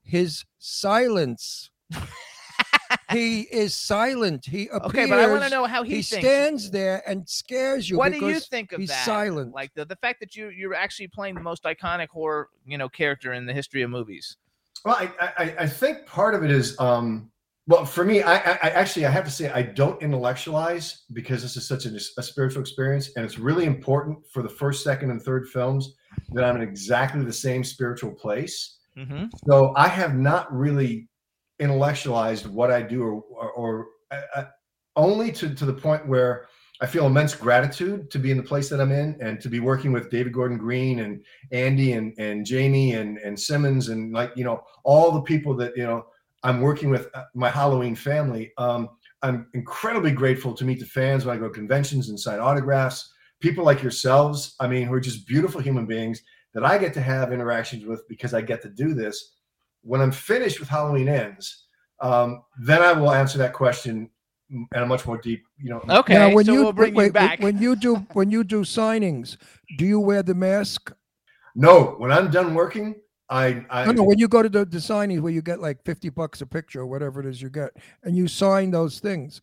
[0.03, 1.71] His silence.
[3.11, 4.45] he is silent.
[4.45, 4.83] He appears.
[4.87, 6.27] Okay, but I want to know how he, he thinks.
[6.27, 7.99] stands there and scares you.
[7.99, 9.05] what do you think of he's that?
[9.05, 9.55] silent.
[9.55, 12.89] Like the, the fact that you you're actually playing the most iconic horror, you know,
[12.89, 14.37] character in the history of movies.
[14.85, 17.31] Well, I, I, I think part of it is, um,
[17.67, 21.43] well, for me, I, I, I actually I have to say I don't intellectualize because
[21.43, 25.11] this is such a, a spiritual experience, and it's really important for the first, second,
[25.11, 25.97] and third films
[26.33, 28.77] that I'm in exactly the same spiritual place.
[28.97, 29.27] Mm-hmm.
[29.47, 31.09] So I have not really
[31.59, 34.45] intellectualized what I do, or, or, or uh, uh,
[34.97, 36.49] only to to the point where
[36.81, 39.61] I feel immense gratitude to be in the place that I'm in, and to be
[39.61, 44.33] working with David Gordon Green and Andy and and Jamie and and Simmons and like
[44.37, 46.07] you know all the people that you know
[46.43, 48.53] I'm working with uh, my Halloween family.
[48.59, 48.91] Um,
[49.23, 53.13] I'm incredibly grateful to meet the fans when I go to conventions and sign autographs.
[53.41, 56.23] People like yourselves, I mean, who are just beautiful human beings
[56.55, 59.36] that I get to have interactions with because I get to do this.
[59.87, 61.67] When I'm finished with Halloween ends,
[62.01, 64.11] um, then I will answer that question
[64.75, 65.83] at a much more deep, you know.
[65.89, 67.41] Okay, now, when so you we'll bring wait, you back.
[67.41, 69.37] when you do when you do signings,
[69.79, 70.93] do you wear the mask?
[71.55, 72.97] No, when I'm done working,
[73.29, 74.03] I, I No, no.
[74.03, 76.81] When you go to the, the signings where you get like fifty bucks a picture
[76.81, 77.71] or whatever it is you get,
[78.03, 79.41] and you sign those things,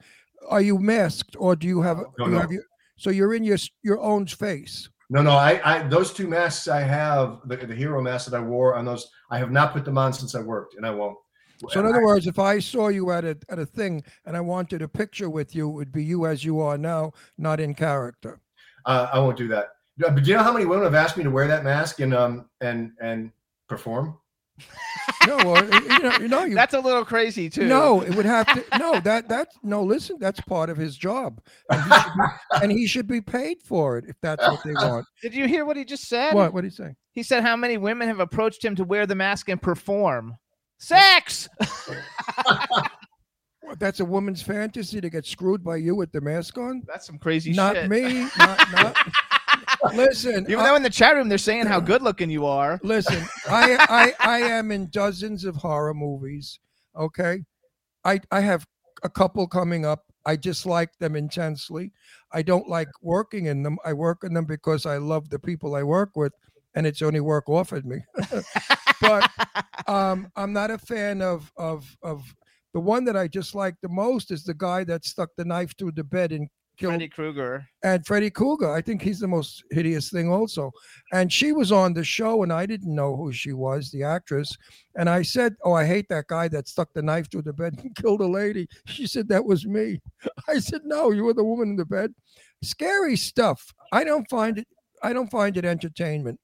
[0.49, 1.97] are you masked or do you have?
[1.97, 2.39] No, you no.
[2.39, 2.63] have your,
[2.97, 4.89] so you're in your your own face.
[5.09, 8.41] No, no, I, I those two masks I have, the, the hero mask that I
[8.41, 11.17] wore on those, I have not put them on since I worked, and I won't.
[11.69, 14.41] So in other words, if I saw you at a at a thing and I
[14.41, 17.73] wanted a picture with you, it would be you as you are now, not in
[17.73, 18.41] character.
[18.85, 19.69] uh, I won't do that.
[19.97, 22.13] But do you know how many women have asked me to wear that mask and
[22.13, 23.31] um and and
[23.69, 24.17] perform?
[25.27, 27.65] No, well, you know, you know, you, That's a little crazy too.
[27.65, 28.77] no, it would have to.
[28.77, 29.83] No, that that's no.
[29.83, 31.39] Listen, that's part of his job,
[31.69, 34.73] and he should be, and he should be paid for it if that's what they
[34.73, 35.05] want.
[35.21, 36.33] Did you hear what he just said?
[36.33, 36.53] What?
[36.53, 36.95] What did he say?
[37.11, 40.35] He said how many women have approached him to wear the mask and perform.
[40.79, 41.47] Sex.
[43.63, 46.83] What, That's a woman's fantasy to get screwed by you with the mask on.
[46.85, 47.89] That's some crazy Not shit.
[47.89, 48.27] me.
[48.37, 48.97] Not, not.
[49.93, 52.79] Listen, Even though in the chat room they're saying how good looking you are.
[52.83, 56.59] Listen, I, I I am in dozens of horror movies.
[56.97, 57.43] Okay,
[58.05, 58.65] I I have
[59.03, 60.05] a couple coming up.
[60.25, 61.91] I dislike them intensely.
[62.31, 63.77] I don't like working in them.
[63.83, 66.33] I work in them because I love the people I work with,
[66.75, 67.97] and it's only work offered me.
[69.01, 69.29] but
[69.87, 72.23] um, I'm not a fan of of of
[72.73, 75.77] the one that I just like the most is the guy that stuck the knife
[75.77, 76.49] through the bed and
[76.83, 77.65] killed Freddy Krueger.
[77.83, 78.71] and Freddy Krueger.
[78.71, 80.71] I think he's the most hideous thing also.
[81.11, 84.55] And she was on the show, and I didn't know who she was, the actress.
[84.95, 87.73] And I said, "Oh, I hate that guy that stuck the knife through the bed
[87.81, 90.01] and killed a lady." She said, "That was me."
[90.47, 92.13] I said, "No, you were the woman in the bed."
[92.61, 93.73] Scary stuff.
[93.91, 94.67] I don't find it.
[95.01, 96.39] I don't find it entertainment.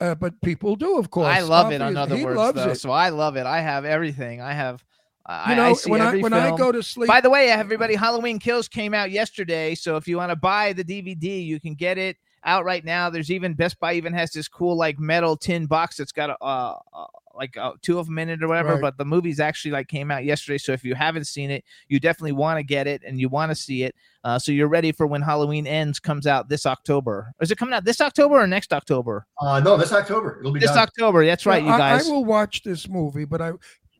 [0.00, 1.26] Uh, but people do, of course.
[1.26, 1.80] I love it.
[1.80, 2.76] In other he words, loves though, it.
[2.76, 3.46] so I love it.
[3.46, 4.40] I have everything.
[4.40, 4.84] I have.
[5.28, 7.30] I, You know, I see when I every when I go to sleep, By the
[7.30, 9.74] way, everybody, Halloween Kills came out yesterday.
[9.74, 13.10] So if you want to buy the DVD, you can get it out right now.
[13.10, 16.36] There's even Best Buy even has this cool like metal tin box that's got a.
[16.42, 18.80] Uh, uh, like uh, two of them in it or whatever, Right.
[18.80, 20.58] but the movies actually like came out yesterday.
[20.58, 23.52] So if you haven't seen it, you definitely want to get it and you want
[23.52, 23.94] to see it.
[24.24, 27.32] Uh, so you're ready for when Halloween ends comes out this October.
[27.40, 29.24] Is it coming out this October or next October?
[29.40, 30.78] Uh, no, this October it'll be This done.
[30.78, 31.24] October.
[31.24, 32.08] That's right, you I- guys.
[32.08, 33.52] I, will watch this movie, but I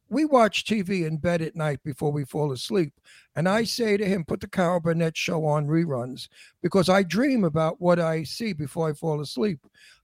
[0.08, 2.92] we watch TV in bed at night before we fall asleep.
[3.36, 3.68] And I mm.
[3.68, 6.28] say to him, put the Carol Burnett show on reruns
[6.62, 9.60] because I dream about what I see before I fall asleep.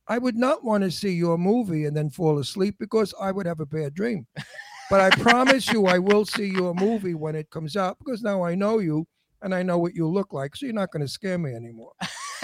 [0.06, 3.46] I would not want to see your movie and then fall asleep because I would
[3.46, 4.26] have a bad dream.
[4.90, 8.42] But I promise you, I will see your movie when it comes out because now
[8.42, 9.06] I know you
[9.40, 10.54] and I know what you look like.
[10.54, 11.92] So you're not going to scare me anymore.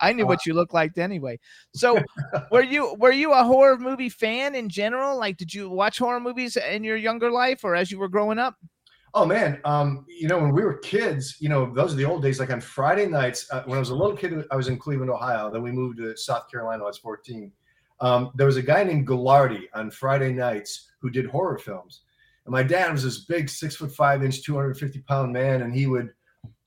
[0.00, 1.38] I knew what you looked like anyway.
[1.74, 1.98] So,
[2.50, 5.18] were you were you a horror movie fan in general?
[5.18, 8.38] Like, did you watch horror movies in your younger life or as you were growing
[8.38, 8.56] up?
[9.14, 12.22] Oh man, um, you know when we were kids, you know those are the old
[12.22, 12.38] days.
[12.38, 15.10] Like on Friday nights, uh, when I was a little kid, I was in Cleveland,
[15.10, 15.50] Ohio.
[15.50, 16.80] Then we moved to South Carolina.
[16.82, 17.50] when I was 14.
[18.00, 22.02] Um, there was a guy named Ghoulardi on Friday nights who did horror films,
[22.44, 25.86] and my dad was this big six foot five inch, 250 pound man, and he
[25.86, 26.10] would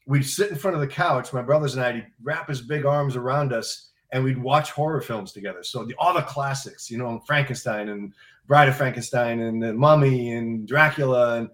[0.09, 1.93] we'd sit in front of the couch, my brothers and I.
[1.93, 5.63] He'd wrap his big arms around us, and we'd watch horror films together.
[5.63, 8.13] So the, all the classics, you know, Frankenstein and
[8.47, 11.49] Bride of Frankenstein and the Mummy and Dracula and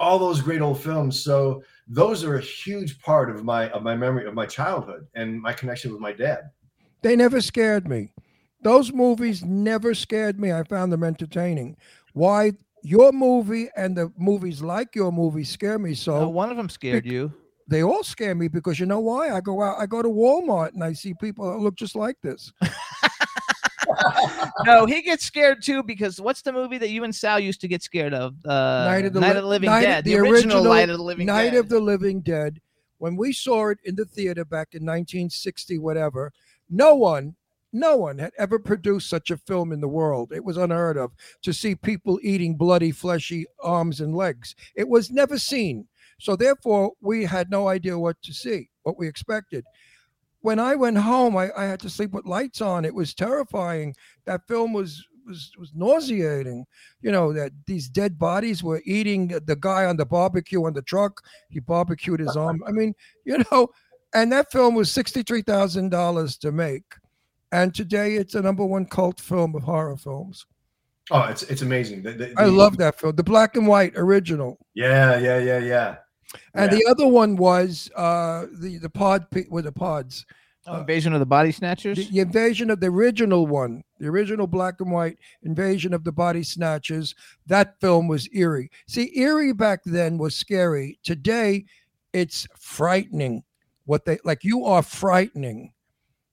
[0.00, 1.22] all those great old films.
[1.22, 5.40] So those are a huge part of my of my memory of my childhood and
[5.40, 6.50] my connection with my dad.
[7.02, 8.12] They never scared me.
[8.62, 10.50] Those movies never scared me.
[10.50, 11.76] I found them entertaining.
[12.14, 12.52] Why
[12.82, 16.14] your movie and the movies like your movie scare me so?
[16.14, 17.32] Oh, one of them scared you.
[17.68, 19.30] They all scare me because you know why?
[19.30, 22.16] I go out, I go to Walmart and I see people that look just like
[22.22, 22.50] this.
[24.64, 27.68] no, he gets scared too because what's the movie that you and Sal used to
[27.68, 28.34] get scared of?
[28.44, 30.96] Uh, Night of the, Night Li- of the Living Night- Dead, the, original, Night of
[30.96, 31.58] the Living Night Dead.
[31.60, 32.60] of the Living Dead.
[32.98, 36.32] When we saw it in the theater back in 1960, whatever,
[36.68, 37.36] no one,
[37.72, 40.32] no one had ever produced such a film in the world.
[40.32, 41.12] It was unheard of
[41.42, 44.56] to see people eating bloody, fleshy arms and legs.
[44.74, 45.86] It was never seen.
[46.20, 49.64] So therefore, we had no idea what to see, what we expected.
[50.40, 52.84] When I went home, I, I had to sleep with lights on.
[52.84, 53.94] It was terrifying.
[54.24, 56.64] That film was was was nauseating
[57.02, 60.80] you know that these dead bodies were eating the guy on the barbecue on the
[60.80, 61.20] truck
[61.50, 62.94] he barbecued his arm i mean
[63.26, 63.68] you know
[64.14, 66.94] and that film was $63000 to make
[67.52, 70.46] and today it's a number one cult film of horror films
[71.10, 72.02] Oh, it's it's amazing.
[72.02, 75.96] The- the- i love that film the black and white original Yeah, yeah, yeah, yeah.
[76.54, 76.78] And Yeah.
[76.78, 80.26] the other one was uh the the pod with the pods
[80.70, 81.96] Oh, Invasion of the Body Snatchers.
[81.96, 86.12] the, the invasion of the original one, the original black and white invasion of the
[86.12, 87.14] body snatchers.
[87.46, 88.70] That film was eerie.
[88.86, 90.98] See, eerie back then was scary.
[91.02, 91.64] Today,
[92.12, 93.44] it's frightening.
[93.86, 95.72] What they like, you are frightening.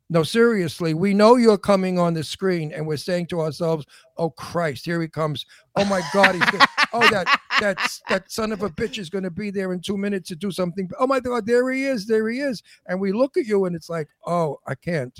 [0.09, 3.85] No, seriously, we know you're coming on the screen, and we're saying to ourselves,
[4.17, 5.45] "Oh Christ, here he comes!
[5.75, 7.77] Oh my God, he's gonna, oh that that
[8.09, 10.51] that son of a bitch is going to be there in two minutes to do
[10.51, 10.87] something.
[10.99, 13.75] Oh my God, there he is, there he is!" And we look at you, and
[13.75, 15.19] it's like, "Oh, I can't,"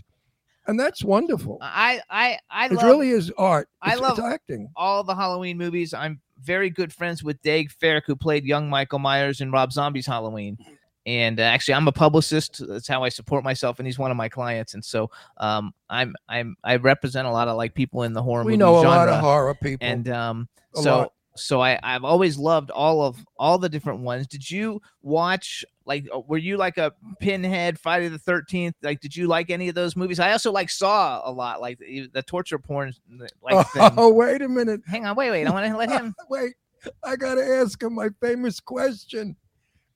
[0.67, 1.57] and that's wonderful.
[1.61, 3.67] I I I It love really is art.
[3.81, 4.69] I love- it's acting.
[4.75, 5.95] all the Halloween movies.
[5.95, 10.05] I'm very good friends with Daeg Faerch, who played young Michael Myers in Rob Zombie's
[10.05, 10.59] Halloween.
[11.05, 12.61] And uh, actually, I'm a publicist.
[12.67, 14.73] That's how I support myself, and he's one of my clients.
[14.73, 18.43] And so, um, I'm I'm I represent a lot of like people in the horror
[18.43, 18.97] We movie know a genre.
[18.97, 19.85] lot of horror people.
[19.87, 21.13] and um, so lot.
[21.35, 24.25] so I I've always loved all of all the different ones.
[24.25, 28.75] Did you watch like uh, were you like a Pinhead, Friday the Thirteenth?
[28.81, 30.19] Like, did you like any of those movies?
[30.19, 32.91] I also like Saw a lot, like the, the torture porn
[33.43, 33.91] like thing.
[33.95, 34.81] oh, wait a minute.
[34.87, 35.45] Hang on, wait, wait.
[35.45, 36.15] I want to let him.
[36.31, 36.55] Wait,
[37.03, 39.35] I gotta ask him my famous question.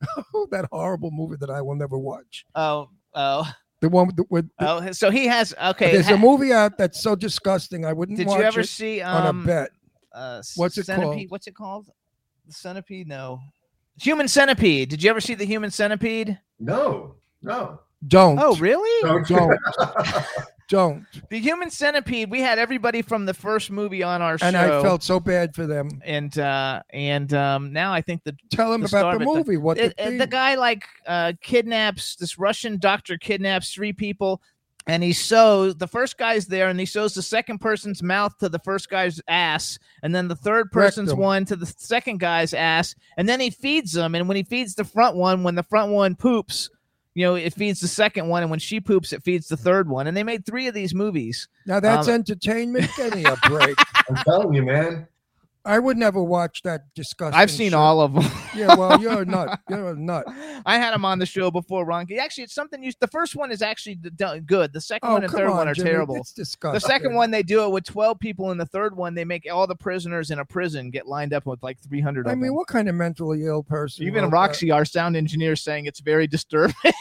[0.51, 2.45] that horrible movie that I will never watch.
[2.55, 3.51] Oh, oh,
[3.81, 4.91] The one with, the, with oh.
[4.91, 5.91] So he has okay.
[5.91, 7.85] there's ha- a movie out that's so disgusting.
[7.85, 9.69] I wouldn't Did watch you ever it see on um a bet.
[10.13, 11.13] uh What's it centipede?
[11.13, 11.31] called?
[11.31, 11.89] What's it called?
[12.47, 13.07] The centipede?
[13.07, 13.39] No.
[14.01, 14.89] Human centipede.
[14.89, 16.39] Did you ever see the human centipede?
[16.59, 17.79] No, no.
[18.07, 18.39] Don't.
[18.41, 18.89] Oh, really?
[19.07, 19.27] Don't.
[19.27, 19.59] Don't.
[20.69, 22.29] The human centipede.
[22.29, 25.55] We had everybody from the first movie on our show, And I felt so bad
[25.55, 25.89] for them.
[26.05, 29.25] and uh and um now I think the Tell him The about the it, the-
[29.25, 29.57] movie.
[29.57, 34.41] What it, the, the guy like uh kidnaps this Russian doctor kidnaps three people
[34.87, 38.47] and he sews the first guy's there and he sews the second person's mouth to
[38.49, 41.19] the first guy's ass and then the third person's Rectum.
[41.19, 44.75] one to the second guy's ass and then he feeds them and when he feeds
[44.75, 46.69] the front one when the front one poops
[47.19, 49.89] you know it feeds the second one and when she poops it feeds the third
[49.89, 52.89] one and they made three of these movies now that's um, entertainment.
[52.95, 53.77] Give me a break.
[54.09, 55.07] I'm telling you, man.
[55.69, 57.39] I would never watch that disgusting.
[57.39, 57.73] I've seen shit.
[57.75, 58.23] all of them.
[58.55, 59.59] Yeah, well, you're a nut.
[59.69, 60.25] You're a nut.
[60.65, 62.07] I had him on the show before, Ron.
[62.19, 62.91] Actually, it's something you.
[62.99, 64.73] The first one is actually d- good.
[64.73, 66.15] The second Oh, one and third on, one are Jimmy, terrible.
[66.15, 66.73] It's disgusting.
[66.73, 69.47] The second one they do it with twelve people, and the third one they make
[69.51, 72.27] all the prisoners in a prison get lined up with like three hundred.
[72.27, 72.55] I mean, them.
[72.55, 74.05] what kind of mentally ill person?
[74.07, 74.35] Even wrote that?
[74.35, 76.73] Roxy, our sound engineer, saying it's very disturbing.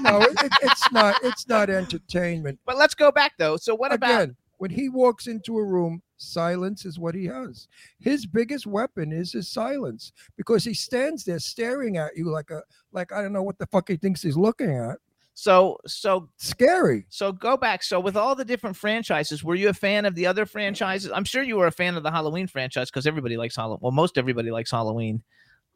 [0.00, 1.16] No, it, it- it's not.
[1.22, 2.58] It's not entertainment.
[2.64, 3.56] but let's go back though.
[3.56, 4.30] So what about?
[4.58, 7.68] When he walks into a room, silence is what he has.
[7.98, 12.62] His biggest weapon is his silence because he stands there staring at you like a
[12.92, 14.98] like I don't know what the fuck he thinks he's looking at.
[15.34, 17.06] So so Scary.
[17.08, 17.82] so go back.
[17.82, 21.10] So with all the different franchises, were you a fan of the other franchises?
[21.12, 23.80] I'm sure you were a fan of the Halloween franchise because everybody likes Halloween.
[23.80, 25.22] Well, most everybody likes Halloween.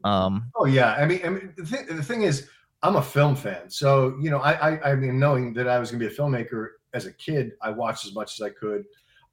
[0.04, 2.48] Um, Oh yeah, I mean, I mean the, thing, the thing is,
[2.82, 5.90] I'm a film fan, so you know, I, I, I mean, knowing that I was
[5.90, 8.84] going to be a filmmaker as a kid, I watched as much as I could.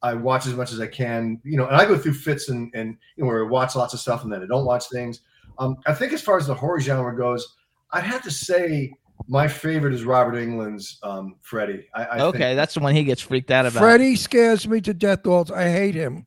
[0.03, 2.72] I watch as much as I can, you know, and I go through fits and
[2.73, 5.22] and you know, where I watch lots of stuff and then I don't watch things.
[5.60, 7.56] Um, I think as far as the horror genre goes,
[7.91, 8.94] I'd have to say
[9.28, 11.88] my favorite is Robert Englund's um, Freddy.
[11.94, 13.80] I, I okay, think, that's the one he gets freaked out about.
[13.80, 15.28] Freddy scares me to death.
[15.28, 16.26] All I hate him.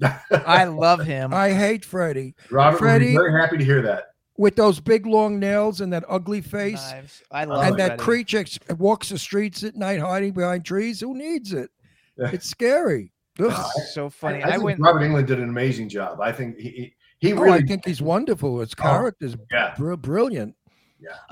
[0.30, 1.34] I love him.
[1.34, 4.14] I hate Freddy Robert Freddy- would be very happy to hear that.
[4.38, 6.90] with those big long nails and that ugly face.
[6.90, 7.22] Knives.
[7.30, 8.02] I love and that Freddy.
[8.02, 8.44] creature
[8.78, 11.00] walks the streets at night hiding behind trees.
[11.00, 11.70] Who needs it?
[12.16, 13.12] It's scary.
[13.38, 13.70] Ugh.
[13.92, 14.42] So funny.
[14.42, 14.80] I I, think went.
[14.80, 16.20] Robert Englund did an amazing job.
[16.20, 16.94] I think he he,
[17.28, 18.60] he Oh, really I think he's wonderful.
[18.60, 19.74] His Oh, character's yeah.
[19.76, 20.54] br- brilliant.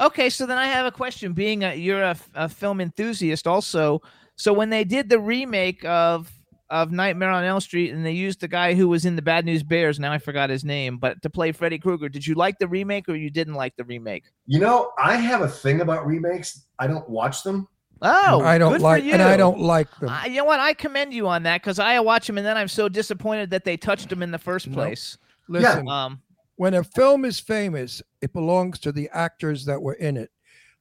[0.01, 1.35] Okay, so then I have a question.
[1.35, 4.01] Being a you're a film enthusiast, also.
[4.37, 6.33] So when they did the remake of
[6.71, 9.45] of Nightmare on Elm Street, and they used the guy who was in the Bad
[9.45, 12.59] News Bears, now I forgot his name, but to play Freddy Krueger, did you like
[12.59, 14.25] the remake or you didn't like the remake?
[14.47, 16.67] You know, I have a thing about remakes.
[16.79, 17.69] I don't watch them.
[18.03, 20.09] Oh, I don't good for like, and I don't like them.
[20.11, 20.61] I, you know what?
[20.61, 23.65] I commend you on that because I watch them and then I'm so disappointed that
[23.65, 24.77] they touched them in the first Nope.
[24.77, 25.19] place.
[25.49, 26.21] Listen, Um,
[26.57, 30.31] when a film is famous, it belongs to the actors that were in it.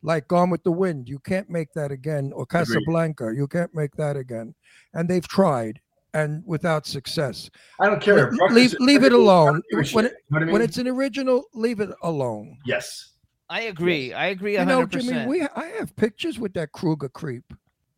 [0.03, 3.95] Like Gone with the Wind, you can't make that again, or Casablanca, you can't make
[3.95, 4.53] that again.
[4.94, 5.80] And they've tried,
[6.14, 7.49] and without success.
[7.80, 8.31] I don't care.
[8.31, 9.61] Le- leave- leave it alone.
[9.94, 10.53] When it- you know I mean?
[10.53, 12.57] When it's an original, leave it alone.
[12.65, 13.14] yes,
[13.49, 14.13] I agree.
[14.13, 17.53] I agree You know, Jimmy, we I have pictures with that Krueger creep.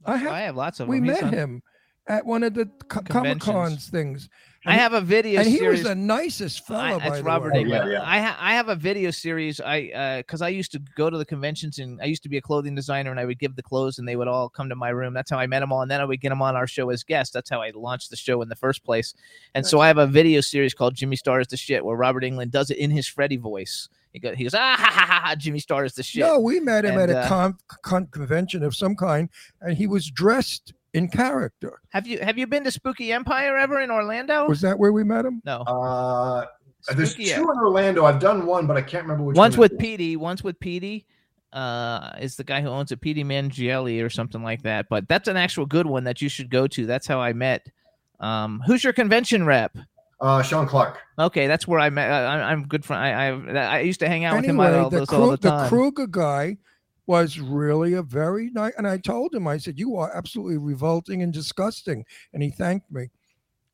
[0.06, 0.32] I have.
[0.32, 1.06] I have lots of we them.
[1.06, 1.64] He's met on- him
[2.08, 3.08] at one of the co- Comic
[3.42, 3.44] Conventions.
[3.46, 4.30] Cons things.
[4.66, 6.80] I have a video and he was the nicest fellow.
[6.82, 7.64] I, by that's the Robert way.
[7.64, 7.86] Englund.
[7.86, 8.02] Yeah, yeah.
[8.04, 9.62] I ha- I have a video series.
[9.62, 12.38] I uh, because I used to go to the conventions and I used to be
[12.38, 14.76] a clothing designer and I would give the clothes and they would all come to
[14.76, 15.14] my room.
[15.14, 16.90] That's how I met them all, and then I would get them on our show
[16.90, 17.34] as guests.
[17.34, 19.14] That's how I launched the show in the first place.
[19.56, 22.24] And so I have a video series called Jimmy Star is the shit, where Robert
[22.24, 23.88] Englund does it in his Freddy voice.
[24.14, 26.22] He goes, he goes ah ha ha ha, ha Jimmy Star is the shit.
[26.22, 29.30] No, we met him And, at a uh, con- con- convention of some kind,
[29.62, 31.80] and he was dressed in character.
[31.90, 34.48] Have you have you been to Spooky Empire ever in Orlando?
[34.48, 35.42] Was that where we met him?
[35.46, 35.62] no.
[35.62, 36.46] uh,
[36.96, 38.06] there's two Spooky- in Orlando.
[38.06, 39.38] I've done one, but I can't remember which.
[39.38, 39.80] One's one with it is.
[39.82, 40.16] Petey.
[40.16, 41.06] One's with Petey.
[41.52, 44.86] Uh, is the guy who owns it, Petey Mangielli or something like that.
[44.88, 46.86] But that's an actual good one that you should go to.
[46.86, 47.68] That's how I met.
[48.20, 49.76] Um, who's your convention rep?
[50.22, 50.98] Uh, Sean Clark.
[51.18, 52.12] Okay, that's where I met.
[52.12, 53.02] I, I'm good friend.
[53.02, 55.30] I, I I used to hang out with him Anyway, all, the, those Kru- all
[55.32, 55.68] the the.
[55.70, 56.58] Krueger guy
[57.08, 58.74] was really a very nice.
[58.78, 62.92] And I told him, I said, "You are absolutely revolting and disgusting," and he thanked
[62.92, 63.10] me.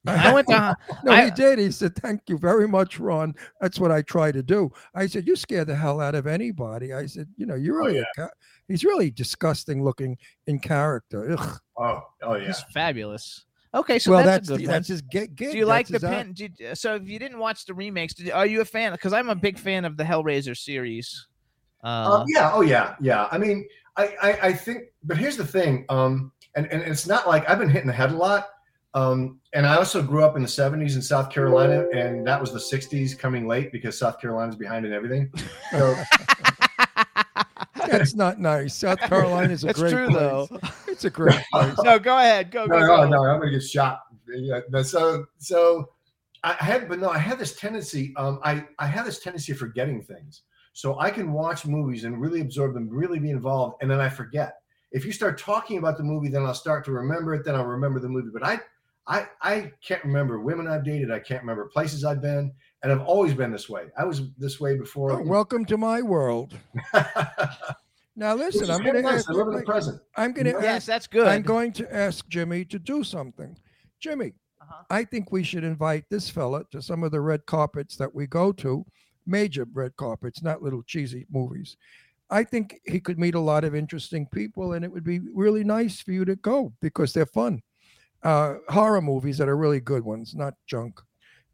[0.08, 0.78] I went to.
[1.04, 1.58] No, I- he did.
[1.58, 4.72] He said, "Thank you very much, Ron." That's what I try to do.
[4.94, 7.88] I said, "You scare the hell out of anybody." I said, "You know, you're Oh,
[7.88, 8.04] really yeah.
[8.18, 8.34] a ca-
[8.68, 10.16] he's really disgusting looking
[10.46, 11.60] in character." Ugh.
[11.80, 12.48] Oh, oh yeah.
[12.48, 13.45] He's fabulous.
[13.76, 14.72] Okay, so well, that's, that's a good the- one.
[14.73, 15.35] that's his gig.
[15.35, 16.31] Do you like the pen?
[16.34, 18.93] Did, so if you didn't watch the remakes, did, are you a fan?
[18.93, 21.27] Because I'm a big fan of the Hellraiser series.
[21.84, 22.52] Uh, Um, yeah.
[22.53, 22.95] Oh, yeah.
[23.02, 23.27] Yeah.
[23.31, 25.85] I mean, I, I, I think, but here's the thing.
[25.89, 28.47] Um, and, and it's not like I've been hitting the head a lot.
[28.93, 32.53] Um, and I also grew up in the 70s in South Carolina, and that was
[32.53, 35.30] the 60s coming late because South Carolina's behind in everything.
[35.72, 35.95] So,
[37.88, 38.73] That's not nice.
[38.76, 40.18] South Carolina is a That's great true, place.
[40.18, 40.60] though.
[40.96, 41.76] It's a great place.
[41.84, 42.52] no, go ahead.
[42.52, 43.10] Go, no, go, no, go.
[43.10, 44.00] no, I'm gonna get shot.
[44.30, 45.90] Yeah, no, so, so
[46.42, 48.14] I had, but no, I had this tendency.
[48.16, 50.44] Um, I, I had this tendency of forgetting things.
[50.72, 54.08] So I can watch movies and really absorb them, really be involved, and then I
[54.08, 54.56] forget.
[54.94, 57.44] If you start talking about the movie, then I'll start to remember it.
[57.44, 58.30] Then I'll remember the movie.
[58.32, 58.60] But I,
[59.06, 61.12] I, I can't remember women I've dated.
[61.12, 62.54] I can't remember places I've been,
[62.84, 63.88] and I've always been this way.
[63.98, 65.12] I was this way before.
[65.12, 66.58] Oh, welcome to my world.
[68.16, 69.30] Now listen, I'm going to ask.
[69.30, 70.02] I live in the present.
[70.16, 70.86] I'm going to Yes, ask.
[70.88, 71.28] that's good.
[71.28, 73.58] I'm going to ask Jimmy to do something.
[74.00, 74.84] Jimmy, Uh-huh.
[74.90, 78.26] I think we should invite this fella to some of the red carpets that we
[78.28, 78.86] go to,
[79.26, 81.76] major red carpets, not little cheesy movies.
[82.30, 85.64] I think he could meet a lot of interesting people, and it would be really
[85.64, 87.62] nice for you to go because they're fun.
[88.24, 91.00] Uh, horror movies that are really good ones, not junk.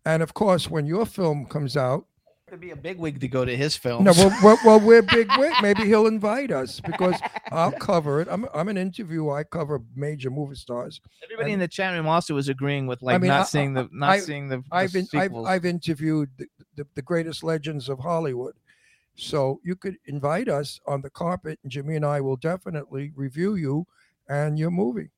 [0.05, 2.05] And of course, when your film comes out,
[2.51, 4.03] To be a big wig to go to his film.
[4.03, 5.31] no, well, well, well, we're big.
[5.37, 5.53] Wig.
[5.61, 7.15] Maybe he'll invite us because
[7.49, 8.27] I'll cover it.
[8.29, 9.37] I'm, I'm an interviewer.
[9.37, 10.99] I cover major movie stars.
[11.23, 13.87] Everybody in the chat room also was agreeing with like mean, not I- seeing the
[13.93, 15.33] not I- seeing the, the I've been, I've.
[15.33, 18.55] I've interviewed the, the, the greatest legends of Hollywood.
[19.15, 23.55] So you could invite us on the carpet, and Jimmy and I will definitely review
[23.55, 23.87] you
[24.27, 25.11] and your movie.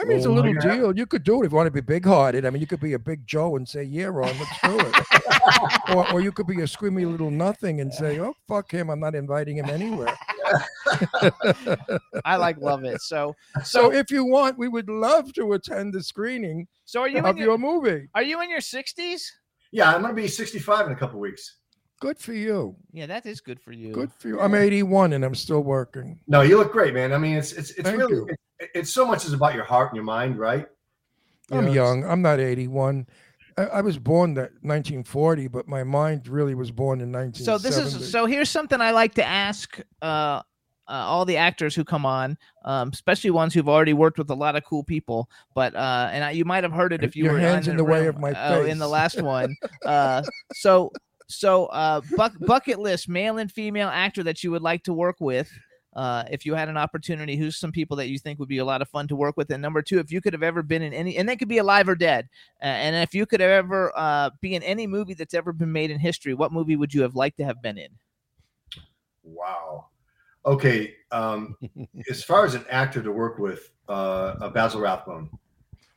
[0.00, 0.62] I mean, it's a Oh little God.
[0.62, 0.96] deal.
[0.96, 2.44] You could do it if you want to be big hearted.
[2.44, 5.90] I mean, you could be a big Joe and say, Yeah, Ron, let's do it.
[5.96, 8.90] or, or you could be a squeamy little nothing and say, Oh, fuck him.
[8.90, 10.14] I'm not inviting him anywhere.
[12.24, 13.00] I like love it.
[13.00, 17.18] So So if you want, we would love to attend the screening so are you
[17.20, 18.08] of in your, your movie.
[18.14, 19.32] are you in your sixties?
[19.72, 21.56] Yeah, I'm gonna be 65 in a couple weeks.
[22.00, 22.76] Good for you.
[22.92, 23.92] Yeah, that is good for you.
[23.92, 24.40] Good for you.
[24.40, 26.18] I'm 81 and I'm still working.
[26.28, 27.12] No, you look great, man.
[27.12, 28.28] I mean, it's it's it's Thank really you.
[28.64, 30.66] It- it's so much is about your heart and your mind, right?
[31.50, 32.04] You I'm know, young.
[32.04, 33.06] I'm not 81.
[33.56, 37.44] I, I was born that 1940, but my mind really was born in 1970.
[37.44, 37.58] So
[37.92, 40.42] this is so here's something I like to ask uh, uh,
[40.88, 44.56] all the actors who come on, um, especially ones who've already worked with a lot
[44.56, 45.28] of cool people.
[45.54, 47.76] But uh, and I, you might have heard it if you Your were hands in
[47.76, 49.54] the way room, of my uh, in the last one.
[49.84, 50.22] Uh,
[50.54, 50.90] so
[51.28, 55.16] so uh, buck, bucket list, male and female actor that you would like to work
[55.20, 55.50] with.
[55.94, 58.64] Uh, if you had an opportunity, who's some people that you think would be a
[58.64, 59.50] lot of fun to work with?
[59.50, 61.58] And number two, if you could have ever been in any, and they could be
[61.58, 62.28] alive or dead,
[62.62, 65.90] uh, and if you could ever uh, be in any movie that's ever been made
[65.90, 67.90] in history, what movie would you have liked to have been in?
[69.22, 69.86] Wow.
[70.44, 70.94] Okay.
[71.12, 71.56] Um,
[72.10, 75.30] as far as an actor to work with, uh, uh Basil Rathbone.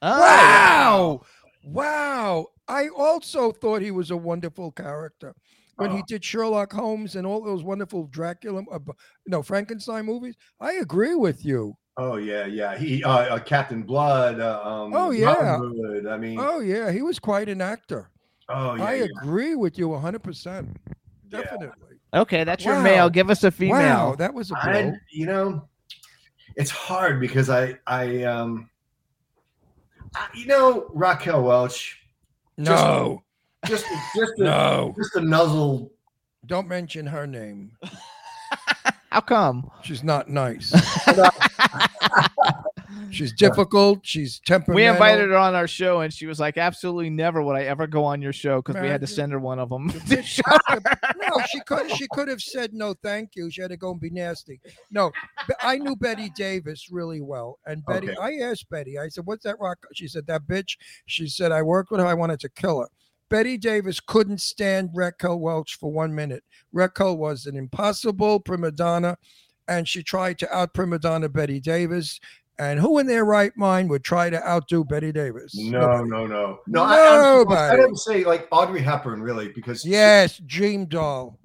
[0.02, 1.22] Oh, wow.
[1.64, 2.48] Wow.
[2.68, 5.36] I also thought he was a wonderful character.
[5.78, 6.04] When he Oh.
[6.08, 8.94] did Sherlock Holmes and all those wonderful Dracula, uh, bu-
[9.28, 11.78] no Frankenstein movies, I agree with you.
[11.98, 12.78] Oh yeah, yeah.
[12.78, 14.40] He uh, uh Captain Blood.
[14.40, 15.34] Uh, um, Oh, yeah.
[15.58, 18.10] Robin I mean, Oh yeah, he was quite an actor.
[18.50, 18.84] oh yeah.
[18.84, 20.46] I yeah, agree with you 100%.
[20.46, 21.42] yeah.
[21.42, 21.70] Definitely.
[22.14, 23.10] Okay, that's your male.
[23.10, 23.78] Give us a female.
[23.78, 24.72] Wow, that was a blow.
[24.72, 25.68] I, you know,
[26.56, 28.70] it's hard because I, I, um,
[30.16, 32.00] I, you know, Raquel Welch,
[32.58, 33.22] no,
[33.66, 33.86] just,
[34.16, 34.96] just, a, no.
[34.98, 35.92] just a nuzzle.
[36.46, 37.72] Don't mention her name.
[39.12, 39.70] How come?
[39.82, 40.70] She's not nice.
[43.10, 44.00] she's difficult.
[44.04, 44.76] She's temperamental.
[44.76, 47.88] We invited her on our show, and she was like, "Absolutely never would I ever
[47.88, 51.60] go on your show because we had to send her one of them." no, she
[51.66, 53.50] could she could have said no, thank you.
[53.50, 54.60] She had to go and be nasty.
[54.92, 55.12] No,
[55.62, 58.12] I knew Bette Davis really well, and Bette.
[58.12, 58.18] Okay.
[58.22, 59.00] I asked Bette.
[59.00, 62.08] I said, "What's that rock?" She said, "That bitch." She said, "I worked with her.
[62.08, 62.88] I wanted to kill her."
[63.30, 66.44] Bette Davis couldn't stand Raquel Welch for one minute.
[66.72, 69.18] Raquel was an impossible prima donna,
[69.68, 72.20] and she tried to out prima donna Bette Davis.
[72.60, 75.54] And who in their right mind would try to outdo Bette Davis?
[75.56, 76.10] No, Nobody.
[76.10, 76.84] no, no, no.
[76.84, 77.78] I, I, I Nobody.
[77.82, 81.38] didn't say like Audrey Hepburn, really, because Yes, Dream Doll.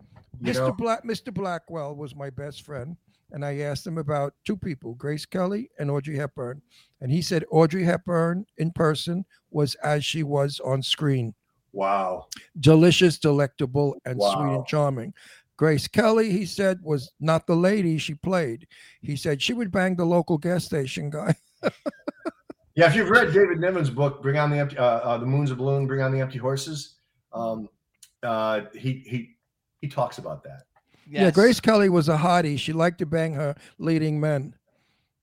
[0.42, 0.54] Mr.
[0.68, 0.72] know?
[0.72, 1.32] Black Mr.
[1.32, 2.96] Blackwell was my best friend.
[3.34, 6.60] And I asked him about two people, Grace Kelly and Audrey Hepburn.
[7.00, 11.34] And he said Audrey Hepburn in person was as she was on screen.
[11.72, 12.26] Wow,
[12.58, 15.14] Delicious, delectable, and sweet and charming.
[15.56, 18.66] Grace Kelly, he said, was not the lady she played.
[19.00, 21.36] He said she would bang the local gas station guy.
[22.74, 22.86] yeah.
[22.86, 25.54] If you've read David Niven's book, "Bring On the Empty," uh, uh, "The Moon's a
[25.54, 26.96] Balloon," "Bring On the Empty Horses,"
[27.32, 27.68] um,
[28.22, 29.36] uh, he he
[29.80, 30.64] he talks about that.
[31.08, 32.58] Yeah, Grace Kelly was a hottie.
[32.58, 34.54] She liked to bang her leading men.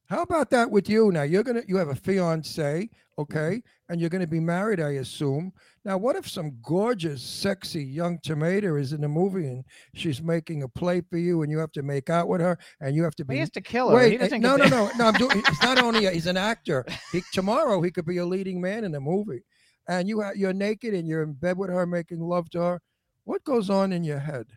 [0.10, 1.12] How about that with you?
[1.12, 5.54] Now you're gonna you have a fiance, okay, and you're gonna be married, I assume.
[5.86, 9.64] Now, what if some gorgeous, sexy young tomato is in the movie and
[9.94, 12.96] she's making a plate for you, and you have to make out with her, and
[12.96, 13.96] you have to But he has to kill her.
[13.96, 15.08] Wait, he eh, no, no, no, no.
[15.08, 15.44] I'm doing.
[15.48, 16.86] He's not only a, he's an actor.
[17.12, 19.44] He, tomorrow he could be a leading man in a movie,
[19.88, 22.82] and you you're naked and you're in bed with her, making love to her.
[23.26, 24.48] What goes on in your head?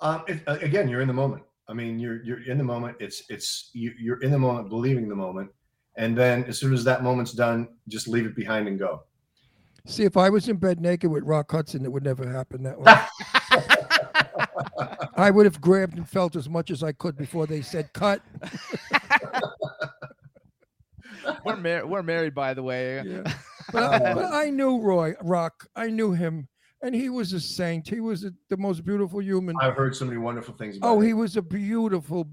[0.00, 1.42] Um, it, uh, again, you're in the moment.
[1.68, 2.96] I mean, you're you're in the moment.
[3.00, 5.50] It's it's you, you're in the moment, believing the moment,
[5.96, 9.02] and then as soon as that moment's done, just leave it behind and go.
[9.86, 12.80] See, if I was in bed naked with Rock Hudson, it would never happen that
[12.80, 12.92] way.
[15.16, 18.20] I would have grabbed and felt as much as I could before they said cut.
[21.44, 23.02] we're mar- we're married, by the way.
[23.04, 23.32] Yeah.
[23.72, 25.66] But, I, but I knew Roy Rock.
[25.74, 26.46] I knew him,
[26.82, 27.88] and he was a saint.
[27.88, 29.56] He was a, the most beautiful human.
[29.60, 30.88] I've heard so many wonderful things about.
[30.88, 31.06] Oh, him.
[31.06, 32.28] he was a beautiful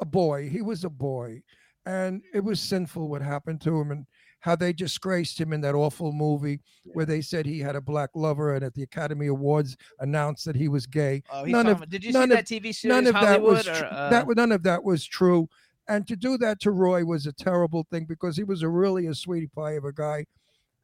[0.00, 0.48] a boy.
[0.48, 1.42] He was a boy.
[1.86, 4.06] And it was sinful what happened to him and
[4.40, 8.10] how they disgraced him in that awful movie where they said he had a black
[8.14, 11.22] lover and at the Academy Awards announced that he was gay.
[11.30, 13.42] Oh, he's None of- did you see none of- that TV series None of that
[13.42, 15.48] was or, uh, that none of that was true.
[15.88, 19.06] And to do that to Roy was a terrible thing because he was a really
[19.06, 20.24] a sweetie pie of a guy.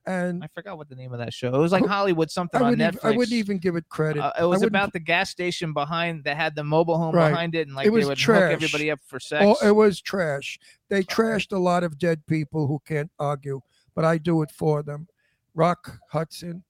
[0.07, 1.55] And I forgot what the name of that show.
[1.55, 2.95] It was like Hollywood something I on Netflix.
[2.97, 4.23] even, I wouldn't even give it credit.
[4.23, 7.31] Uh, it was about the gas station behind that had the mobile home Right.
[7.31, 8.43] behind it, and like It was they would trash.
[8.43, 9.45] hook everybody up for sex.
[9.45, 10.59] Oh, it was trash.
[10.89, 13.61] They trashed a lot of dead people who can't argue,
[13.95, 15.09] but I do it for them.
[15.55, 16.63] Rock Hudson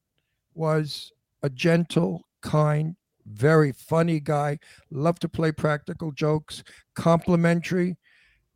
[0.54, 2.96] was a gentle, kind,
[3.26, 4.58] very funny guy,
[4.90, 6.62] loved to play practical jokes,
[6.94, 7.96] complimentary,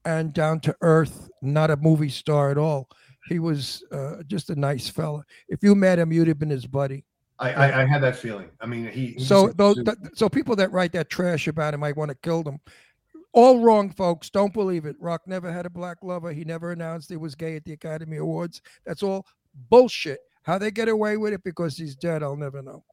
[0.05, 2.89] and down to earth, not a movie star at all.
[3.28, 5.24] He was uh, just a nice fella.
[5.48, 7.05] If you met him, you'd have been his buddy.
[7.38, 8.51] I, I, I had that feeling.
[8.60, 9.12] I mean, he.
[9.12, 12.16] he So those, th- so people that write that trash about him, I want to
[12.22, 12.60] kill them.
[13.32, 14.28] All wrong, folks.
[14.28, 14.97] Don't believe it.
[14.98, 16.32] Rock never had a black lover.
[16.32, 18.60] He never announced he was gay at the Academy Awards.
[18.84, 19.24] That's all
[19.70, 20.20] bullshit.
[20.42, 22.84] How they get away with it because he's dead, I'll never know.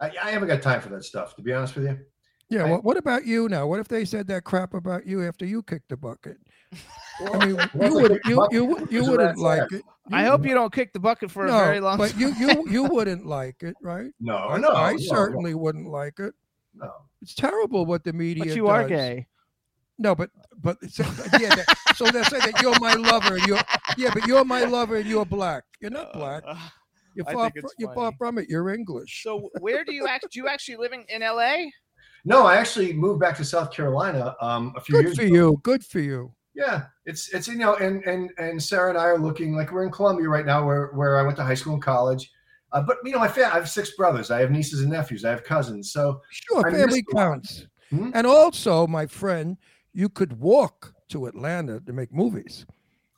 [0.00, 1.98] I, I haven't got time for that stuff, to be honest with you.
[2.48, 2.64] Yeah.
[2.64, 3.66] I- Well, what about you now?
[3.66, 6.38] What if they said that crap about you after you kicked the bucket?
[7.32, 9.72] I mean, you would you you, you wouldn't like ass.
[9.72, 9.82] it.
[10.12, 12.20] I hope you don't kick the bucket for no, a very long but time.
[12.20, 14.10] you you you wouldn't like it, right?
[14.20, 16.34] No, I, no, I no, certainly wouldn't like it.
[16.74, 16.92] No.
[17.22, 18.44] It's terrible what the media.
[18.44, 19.26] but you are gay.
[19.98, 21.54] No, but but it's, yeah.
[21.54, 23.36] That, so they say that you're my lover.
[23.36, 23.60] And you're
[23.96, 25.64] yeah, but you're my lover and you're black.
[25.80, 26.42] You're not black.
[26.46, 26.56] Uh,
[27.14, 27.50] you're far.
[27.50, 28.48] fr- you're far from it.
[28.50, 29.22] You're English.
[29.22, 30.26] So where do you act?
[30.30, 31.72] Do you actually living in L.A.?
[32.26, 35.26] No, I actually moved back to South Carolina um, a few Good years Good for
[35.28, 35.34] ago.
[35.34, 35.60] you.
[35.62, 36.34] Good for you.
[36.54, 39.84] Yeah, it's it's you know, and and and Sarah and I are looking like we're
[39.84, 42.30] in Columbia right now, where where I went to high school and college.
[42.72, 44.30] Uh, but you know, my family, I have six brothers.
[44.30, 45.24] I have nieces and nephews.
[45.24, 45.92] I have cousins.
[45.92, 47.66] So Sure, I family counts.
[47.90, 48.10] Hmm?
[48.12, 49.56] And also, my friend,
[49.92, 52.66] you could walk to Atlanta to make movies.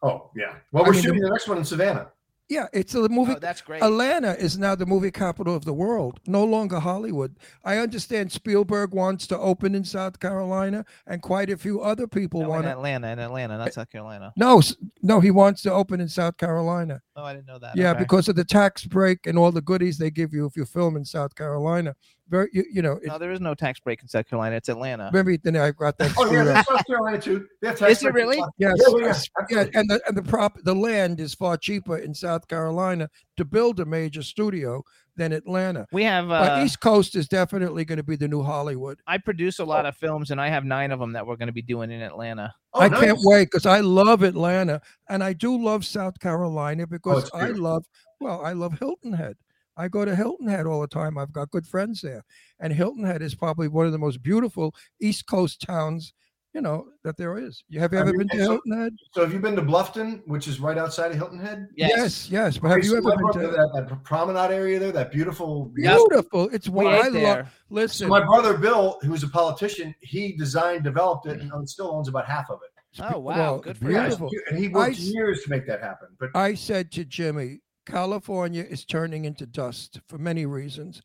[0.03, 0.57] oh yeah.
[0.73, 2.11] Well, I we're mean, shooting the next one in Savannah.
[2.49, 3.33] Yeah, it's a movie.
[3.37, 3.83] Oh, that's great.
[3.83, 7.37] Atlanta is now the movie capital of the world, no longer Hollywood.
[7.63, 12.41] I understand Spielberg wants to open in South Carolina, and quite a few other people
[12.43, 12.71] No, want to.
[12.71, 14.33] Atlanta, in Atlanta, not South Carolina.
[14.37, 14.63] No,
[15.03, 17.03] no, he wants to open in South Carolina.
[17.17, 17.77] Oh, I didn't know that.
[17.77, 17.99] Yeah, Okay.
[18.01, 20.97] because of the tax break and all the goodies they give you if you film
[20.97, 21.95] in South Carolina.
[22.31, 24.57] Very, you, you know, it, no, there is no tax break in South Carolina.
[24.57, 25.11] It's Atlanta.
[25.13, 26.55] maybe then I got that Oh yeah, screwed up.
[26.55, 27.47] that's South Carolina too.
[27.63, 28.43] They tax Is it really?
[28.59, 29.15] Yes, Yeah,
[29.51, 33.09] yeah, yeah, and the and the prop the land is far cheaper in South Carolina
[33.39, 34.83] to build a major studio
[35.17, 35.87] than Atlanta.
[35.93, 36.29] We have.
[36.29, 39.01] But Uh, East Coast is definitely going to be the new Hollywood.
[39.07, 41.49] I produce a lot of films, and I have nine of them that we're going
[41.49, 42.55] to be doing in Atlanta.
[42.75, 47.25] Oh, I can't wait because I love Atlanta and I do love South Carolina because
[47.25, 47.85] it's I love
[48.21, 49.37] well, I love Hilton Head.
[49.79, 51.17] I go to Hilton Head all the time.
[51.17, 52.25] I've got good friends there.
[52.61, 56.13] And Hilton Head is probably one of the most beautiful East Coast towns,
[56.53, 57.63] you know, that there is.
[57.69, 58.93] You have you I ever mean, been to so- Hilton Head?
[59.15, 61.69] So have you been to Bluffton, which is right outside of Hilton Head?
[61.77, 62.59] Yes, yes.
[62.59, 64.91] But have you ever been to that, that promenade area there?
[64.91, 65.73] That beautiful.
[65.77, 65.97] Yep.
[65.97, 66.49] beautiful?
[66.53, 67.13] It's We what I ate love.
[67.23, 67.45] there.
[67.45, 71.55] So Listen, my brother Bill, who's a politician, he designed, developed it, mm-hmm.
[71.55, 72.71] and still owns about half of it.
[73.13, 74.17] Oh wow, well, good for Yeah, you.
[74.17, 74.31] Beautiful.
[74.51, 76.09] and he worked I s- years to make that happen.
[76.19, 81.01] But I said to Jimmy, California is turning into dust for many reasons.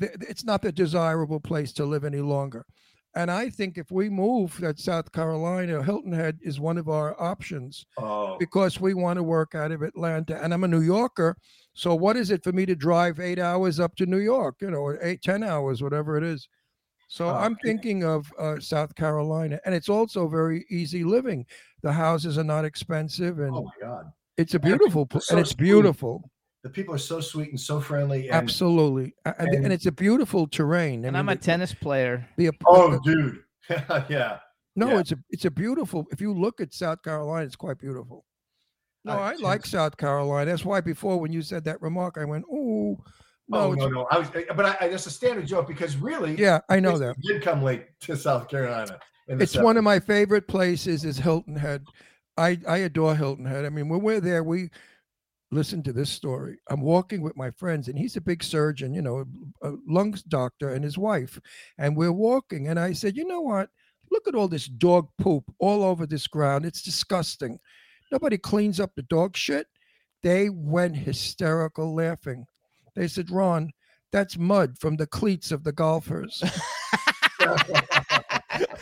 [0.00, 2.64] It's not the desirable place to live any longer.
[3.14, 7.20] And I think if we move that South Carolina, Hilton Head is one of our
[7.20, 10.40] options oh, because we want to work out of Atlanta.
[10.42, 11.36] And I'm a New Yorker.
[11.74, 14.70] So what is it for me to drive eight hours up to New York, you
[14.70, 16.48] know, or eight, 10 hours, whatever it is.
[17.08, 19.58] So Oh, I'm thinking of uh, South Carolina.
[19.64, 21.46] And it's also very easy living.
[21.82, 25.18] The houses are not expensive and oh my God, it's a beautiful, people pl- are
[25.18, 25.58] and so it's sweet.
[25.58, 26.30] beautiful.
[26.62, 28.28] the people are so sweet and so friendly.
[28.28, 31.04] And, Absolutely, and, and and- it's a beautiful terrain.
[31.04, 32.26] I And mean, I'm a the- tennis player.
[32.36, 33.42] the- oh, dude,
[34.08, 34.38] yeah.
[34.76, 34.98] no, yeah.
[35.00, 36.06] it's a it's a beautiful.
[36.10, 38.24] If you look at South Carolina, it's quite beautiful.
[39.04, 40.50] No, Uh, I like South Carolina.
[40.50, 42.98] That's why before when you said that remark, I went, "Oh,
[43.48, 44.06] no, oh no, no.
[44.10, 47.16] I was, but I, I, that's a standard joke because really, yeah, I know that."
[47.22, 48.98] Did come late to South Carolina.
[49.28, 51.04] in the It's one of my favorite places.
[51.04, 51.84] Is Hilton Head.
[52.38, 53.64] I I adore Hilton Head.
[53.64, 54.70] I mean, when we're there, we
[55.50, 56.58] listen to this story.
[56.70, 59.24] I'm walking with my friends, and he's a big surgeon, you know,
[59.62, 61.40] a lungs doctor, and his wife,
[61.78, 62.68] and we're walking.
[62.68, 63.70] And I said, you know what?
[64.10, 66.64] Look at all this dog poop all over this ground.
[66.64, 67.58] It's disgusting.
[68.10, 69.66] Nobody cleans up the dog shit.
[70.22, 72.46] They went hysterical laughing.
[72.96, 73.70] They said, Ron,
[74.12, 76.42] that's mud from the cleats of the golfers.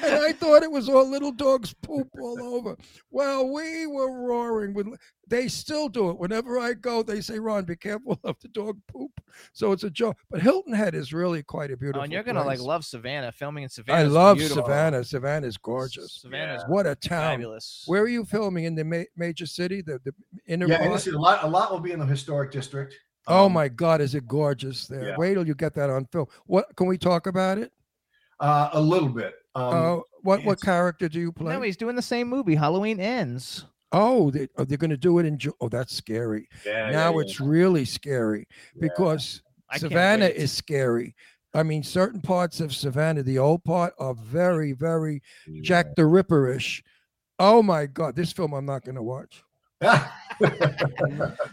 [0.03, 2.77] and I thought it was all little dogs poop all over.
[3.11, 4.75] Well, we were roaring.
[4.75, 4.89] With,
[5.29, 6.19] they still do it.
[6.19, 9.11] Whenever I go, they say, Ron, be careful of the dog poop.
[9.53, 10.17] So it's a joke.
[10.31, 13.33] But Hilton Head is really quite a beautiful Oh, and you're gonna like love Savannah.
[13.33, 14.01] Filming in Savannah.
[14.01, 14.63] I love beautiful.
[14.65, 15.05] Savannah.
[15.05, 16.21] Savannah's gorgeous.
[16.21, 17.33] Savannah's What a town.
[17.35, 17.85] fabulous.
[17.87, 18.65] Where are you filming?
[18.65, 19.83] In the ma- major city?
[19.83, 20.13] The, the
[20.47, 21.07] inner yeah, and part?
[21.07, 21.45] a lot.
[21.45, 22.95] A lot will be in the historic district.
[23.29, 25.09] Oh Um, my God, is it gorgeous there?
[25.09, 25.17] yeah.
[25.17, 26.27] Wait till you get that on film.
[26.47, 27.73] What can we talk about it?
[28.39, 29.35] Uh, a little bit.
[29.57, 31.55] Um, uh, what what character do you play?
[31.55, 32.55] No, he's doing the same movie.
[32.55, 33.65] Halloween ends.
[33.93, 35.39] Oh, they, oh, they're going to do it in.
[35.39, 36.49] Ju- Oh, that's scary.
[36.65, 36.91] Yeah.
[36.91, 38.47] now yeah, it's really scary
[38.79, 41.15] because I Savannah is scary.
[41.55, 45.63] I mean, certain parts of Savannah, the old part, are very, very yeah.
[45.63, 46.83] Jack the Ripper-ish.
[47.39, 49.43] Oh my God, this film I'm not going to watch.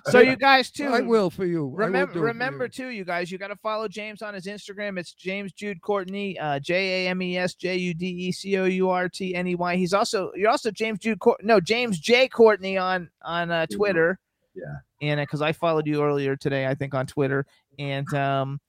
[0.08, 0.88] So you guys too.
[0.88, 1.72] I will for you.
[1.74, 2.70] Remember, remember you.
[2.70, 3.32] too, you guys.
[3.32, 5.00] You got to follow James on his Instagram.
[5.00, 8.58] It's James Jude Courtney, uh, J A M E S J U D E C
[8.58, 9.76] O U R T N E Y.
[9.78, 11.42] He's also you're also James Jude Court.
[11.44, 13.66] No, James J Courtney on on uh.
[13.68, 14.20] Twitter.
[14.54, 14.76] Yeah.
[15.02, 17.46] and because I followed you earlier today, I think on Twitter,
[17.80, 18.60] and um,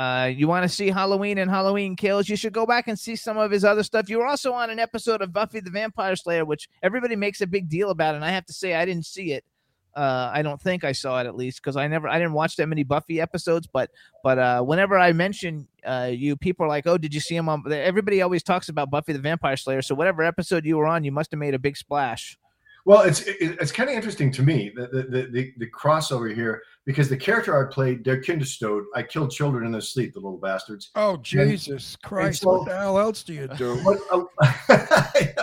[0.00, 3.14] uh, you want to see Halloween and Halloween Kills, you should go back and see
[3.14, 4.08] some of his other stuff.
[4.08, 7.46] You were also on an episode of Buffy the Vampire Slayer, which everybody makes a
[7.46, 9.44] big deal about, and I have to say I didn't see it.
[9.94, 12.56] Uh, I don't think I saw it at least because I never I didn't watch
[12.56, 13.66] that many Buffy episodes.
[13.66, 13.90] But
[14.24, 17.50] but uh, whenever I mention uh, you, people are like, "Oh, did you see him
[17.50, 19.82] on?" Everybody always talks about Buffy the Vampire Slayer.
[19.82, 22.38] So whatever episode you were on, you must have made a big splash.
[22.86, 26.34] Well, it's it, it's kind of interesting to me the the, the the the crossover
[26.34, 28.82] here because the character I played, they're Kindestod.
[28.94, 30.90] I killed children in their sleep, the little bastards.
[30.94, 32.42] Oh Jesus Christ!
[32.42, 33.80] so- what the hell else do you do?
[33.84, 34.24] But, uh,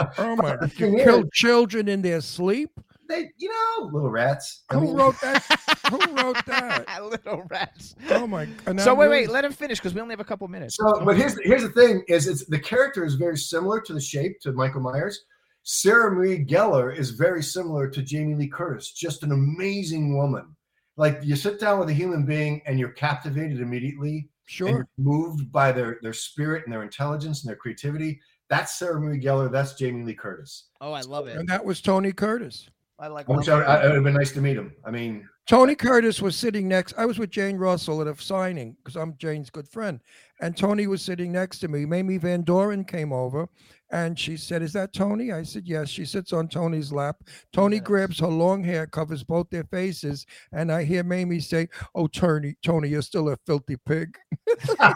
[0.18, 0.56] Oh my!
[0.56, 2.72] the You thing kill children in their sleep?
[3.10, 4.64] they, you know, little rats.
[4.70, 5.42] I Who mean, wrote that?
[5.90, 6.86] Who wrote that?
[7.06, 7.96] Little rats.
[8.10, 8.48] Oh my!
[8.66, 10.76] and So wait, wait, let him finish because we only have a couple minutes.
[10.76, 14.02] So, but here's here's the thing: is it's the character is very similar to the
[14.02, 15.24] shape to Michael Myers.
[15.70, 20.56] Sarah Marie Gellar is very similar to Jamie Lee Curtis, just an amazing woman.
[20.96, 24.70] Like you sit down with a human being and you're captivated immediately, and Sure.
[24.70, 28.18] you're moved by their their spirit and their intelligence and their creativity.
[28.50, 29.52] That's Sarah Marie Gellar.
[29.52, 30.70] That's Jamie Lee Curtis.
[30.80, 31.36] oh, I love it.
[31.36, 32.70] And that was Tony Curtis.
[32.98, 33.30] I like.
[33.30, 34.74] I I, I, it would have been nice to meet him.
[34.86, 36.94] I mean, Tony Curtis was sitting next.
[36.98, 40.00] I was with Jane Russell at a signing because I'm Jane's good friend,
[40.40, 41.86] and Tony was sitting next to me.
[41.86, 43.50] Mamie Van Doren came over,
[43.92, 47.18] and she said, "Is that Tony?" I said, "Yes." She sits on Tony's lap.
[47.54, 47.86] Tony Yes.
[47.86, 52.56] grabs her long hair, covers both their faces, and I hear Mamie say, "Oh, Tony,
[52.64, 54.18] Tony, you're still a filthy pig."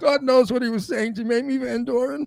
[0.00, 2.26] God knows what he was saying to Mamie Van Doren.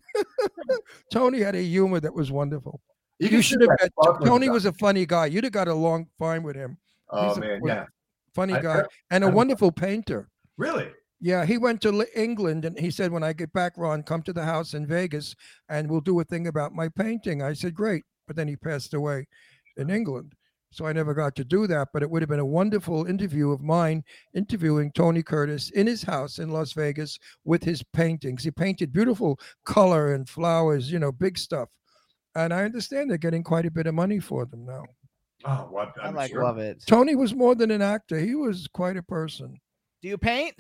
[1.12, 2.82] Tony had a humor that was wonderful.
[3.20, 3.92] You, can should have met.
[4.26, 5.26] Tony was a funny guy.
[5.28, 6.78] You'd have got along fine with him.
[7.10, 7.86] Oh he's man, was- yeah,
[8.36, 10.30] Funny guy I- and a I'm- wonderful painter.
[10.58, 10.90] really.
[11.20, 14.34] Yeah, he went to England and he said, "When I get back, Ron, come to
[14.34, 15.36] the house in Vegas
[15.68, 18.94] and we'll do a thing about my painting." I said, "Great," but then he passed
[18.94, 19.28] away
[19.78, 20.36] in England,
[20.72, 21.88] so I never got to do that.
[21.92, 24.04] But it would have been a wonderful interview of mine
[24.36, 28.44] interviewing Tony Curtis in his house in Las Vegas with his paintings.
[28.44, 31.70] He painted beautiful color and flowers, you know, big stuff.
[32.36, 34.86] And I understand they're getting quite a bit of money for them now.
[35.46, 35.94] Oh, what?
[36.00, 36.44] I I'm like sure.
[36.44, 36.84] love it.
[36.86, 39.60] Tony was more than an actor; he was quite a person.
[40.04, 40.54] Do you paint?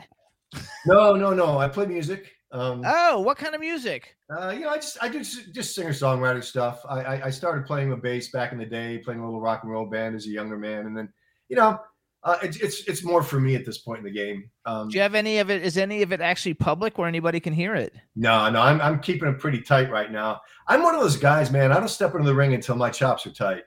[0.86, 1.58] No, no, no.
[1.58, 2.32] I play music.
[2.52, 4.16] Um, Oh, what kind of music?
[4.30, 6.82] Uh, you know, I just I do just, just singer songwriter stuff.
[6.88, 9.64] I, I I started playing the bass back in the day, playing a little rock
[9.64, 11.10] and roll band as a younger man, and then
[11.50, 11.80] you know,
[12.24, 14.50] uh, it's it's it's more for me at this point in the game.
[14.66, 15.62] Um, Do you have any of it?
[15.62, 17.94] Is any of it actually public where anybody can hear it?
[18.16, 20.40] no, no, I'm I'm keeping it pretty tight right now.
[20.68, 21.74] I'm one of those guys, man.
[21.74, 23.64] I don't step into the ring until my chops are tight.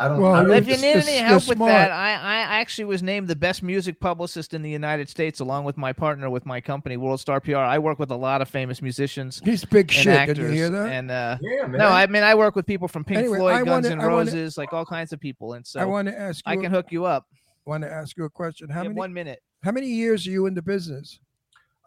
[0.00, 0.20] I don't.
[0.22, 1.70] Well, I don't If you need you're any s- help you're with smart.
[1.72, 5.64] that, I, I actually was named the best music publicist in the United States, along
[5.64, 7.56] with my partner with my company, World Star PR.
[7.56, 10.06] I work with a lot of famous musicians He's big and shit.
[10.14, 10.36] actors.
[10.38, 10.92] Did you hear that?
[10.92, 11.78] And uh, yeah, man.
[11.78, 14.00] no, I mean I work with people from Pink Anyway, Floyd, I Guns wanna- N'
[14.00, 15.54] I wanna- Roses, like all kinds of people.
[15.54, 16.52] And so I want to ask you.
[16.52, 17.26] I can hook you up.
[17.66, 18.68] I want to ask you a question.
[18.70, 18.98] How You many?
[18.98, 19.40] one minute.
[19.64, 21.18] How many years are you in the business?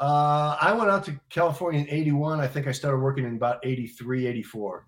[0.02, 2.40] uh, I went out to California in '81.
[2.42, 4.86] I think I started working in about '83, '84.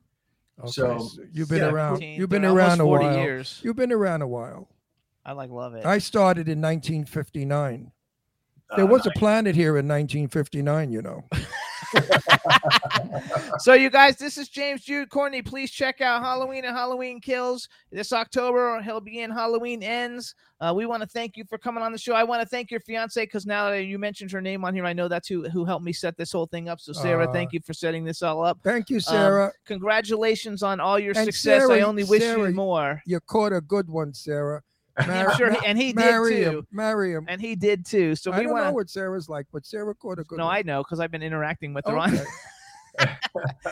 [0.60, 2.02] Okay, So, you've been yeah, around.
[2.02, 3.18] You've been around a 40 while.
[3.18, 3.60] years.
[3.64, 4.70] You've been around a while.
[5.26, 5.86] I like love it.
[5.86, 7.92] I started in 1959.
[8.76, 10.92] There Uh, was a planet here in 1959.
[10.92, 11.24] You know.
[13.60, 15.42] so you guys, this is James Jude Courtney.
[15.42, 18.82] Please check out Halloween and Halloween Kills this October.
[18.82, 20.36] He'll be in Halloween Ends.
[20.60, 22.14] Uh, we want to thank you for coming on the show.
[22.14, 24.86] I want to thank your fiance because now that you mentioned her name on here,
[24.86, 26.80] I know that's who who helped me set this whole thing up.
[26.80, 28.60] So Sarah, Uh, thank you for setting this all up.
[28.64, 29.52] Thank you, Sarah.
[29.66, 31.70] Congratulations on all your And success.
[31.70, 33.02] I only wish Sarah, you more.
[33.06, 34.62] you caught a good one, Sarah.
[34.98, 36.50] I'm sure, he, and he did marry too.
[36.60, 36.68] him.
[36.72, 37.26] Marry him.
[37.28, 38.16] And he did too.
[38.16, 40.56] So I we don't know what Sarah's like, but Sarah caught a good No, one.
[40.56, 42.20] I know because I've been interacting with her on.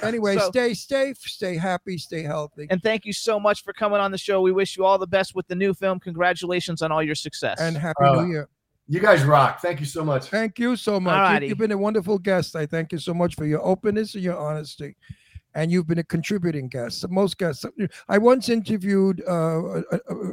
[0.02, 4.00] Anyway, So- stay safe, stay happy, stay healthy, And thank you so much for coming
[4.00, 4.42] on the show.
[4.42, 6.00] We wish you all the best with the new film.
[6.00, 7.60] Congratulations on all your success.
[7.60, 8.50] and happy Uh, New Year.
[8.88, 9.62] You guys rock.
[9.62, 10.26] Thank you so much.
[10.26, 11.14] Thank you so much.
[11.14, 11.44] Alrighty.
[11.44, 12.56] You, have been a wonderful guest.
[12.56, 14.98] I thank you so much for your openness and your honesty.
[15.54, 17.08] And you've been a contributing guest.
[17.10, 17.66] Most guests.
[18.08, 19.82] I once interviewed uh,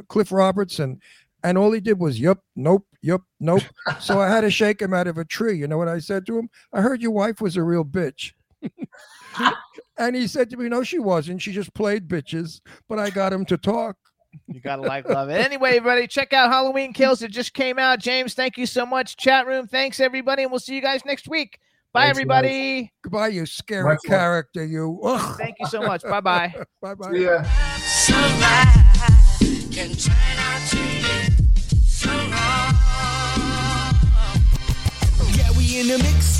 [0.07, 1.01] Cliff Robertson,
[1.43, 3.63] and all he did was, yup, nope, yup, nope.
[3.99, 5.57] so I had to shake him out of a tree.
[5.57, 6.49] You know what I said to him?
[6.73, 8.33] I heard your wife was a real bitch.
[9.97, 11.41] and he said to me, "No, she wasn't.
[11.41, 13.95] She just played bitches." But I got him to talk.
[14.47, 15.39] You gotta like love it.
[15.39, 17.21] Anyway, everybody, check out Halloween Kills.
[17.21, 17.99] It just came out.
[17.99, 19.17] James, thank you so much.
[19.17, 21.59] Chat room, thanks everybody, and we'll see you guys next week.
[21.91, 22.91] Bye, Thanks, everybody.
[23.03, 24.19] Goodbye, you scary Much love.
[24.19, 24.63] character.
[24.63, 24.99] You.
[25.03, 25.37] Ugh.
[25.37, 26.03] Thank you so much.
[26.03, 26.53] Bye bye.
[26.81, 27.11] Bye bye.
[27.11, 27.43] See ya.
[29.71, 31.01] can turn out to be
[31.87, 32.75] so wrong.
[35.35, 36.39] Yeah, we in the mix.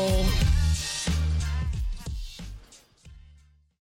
[0.01, 0.50] Bowl.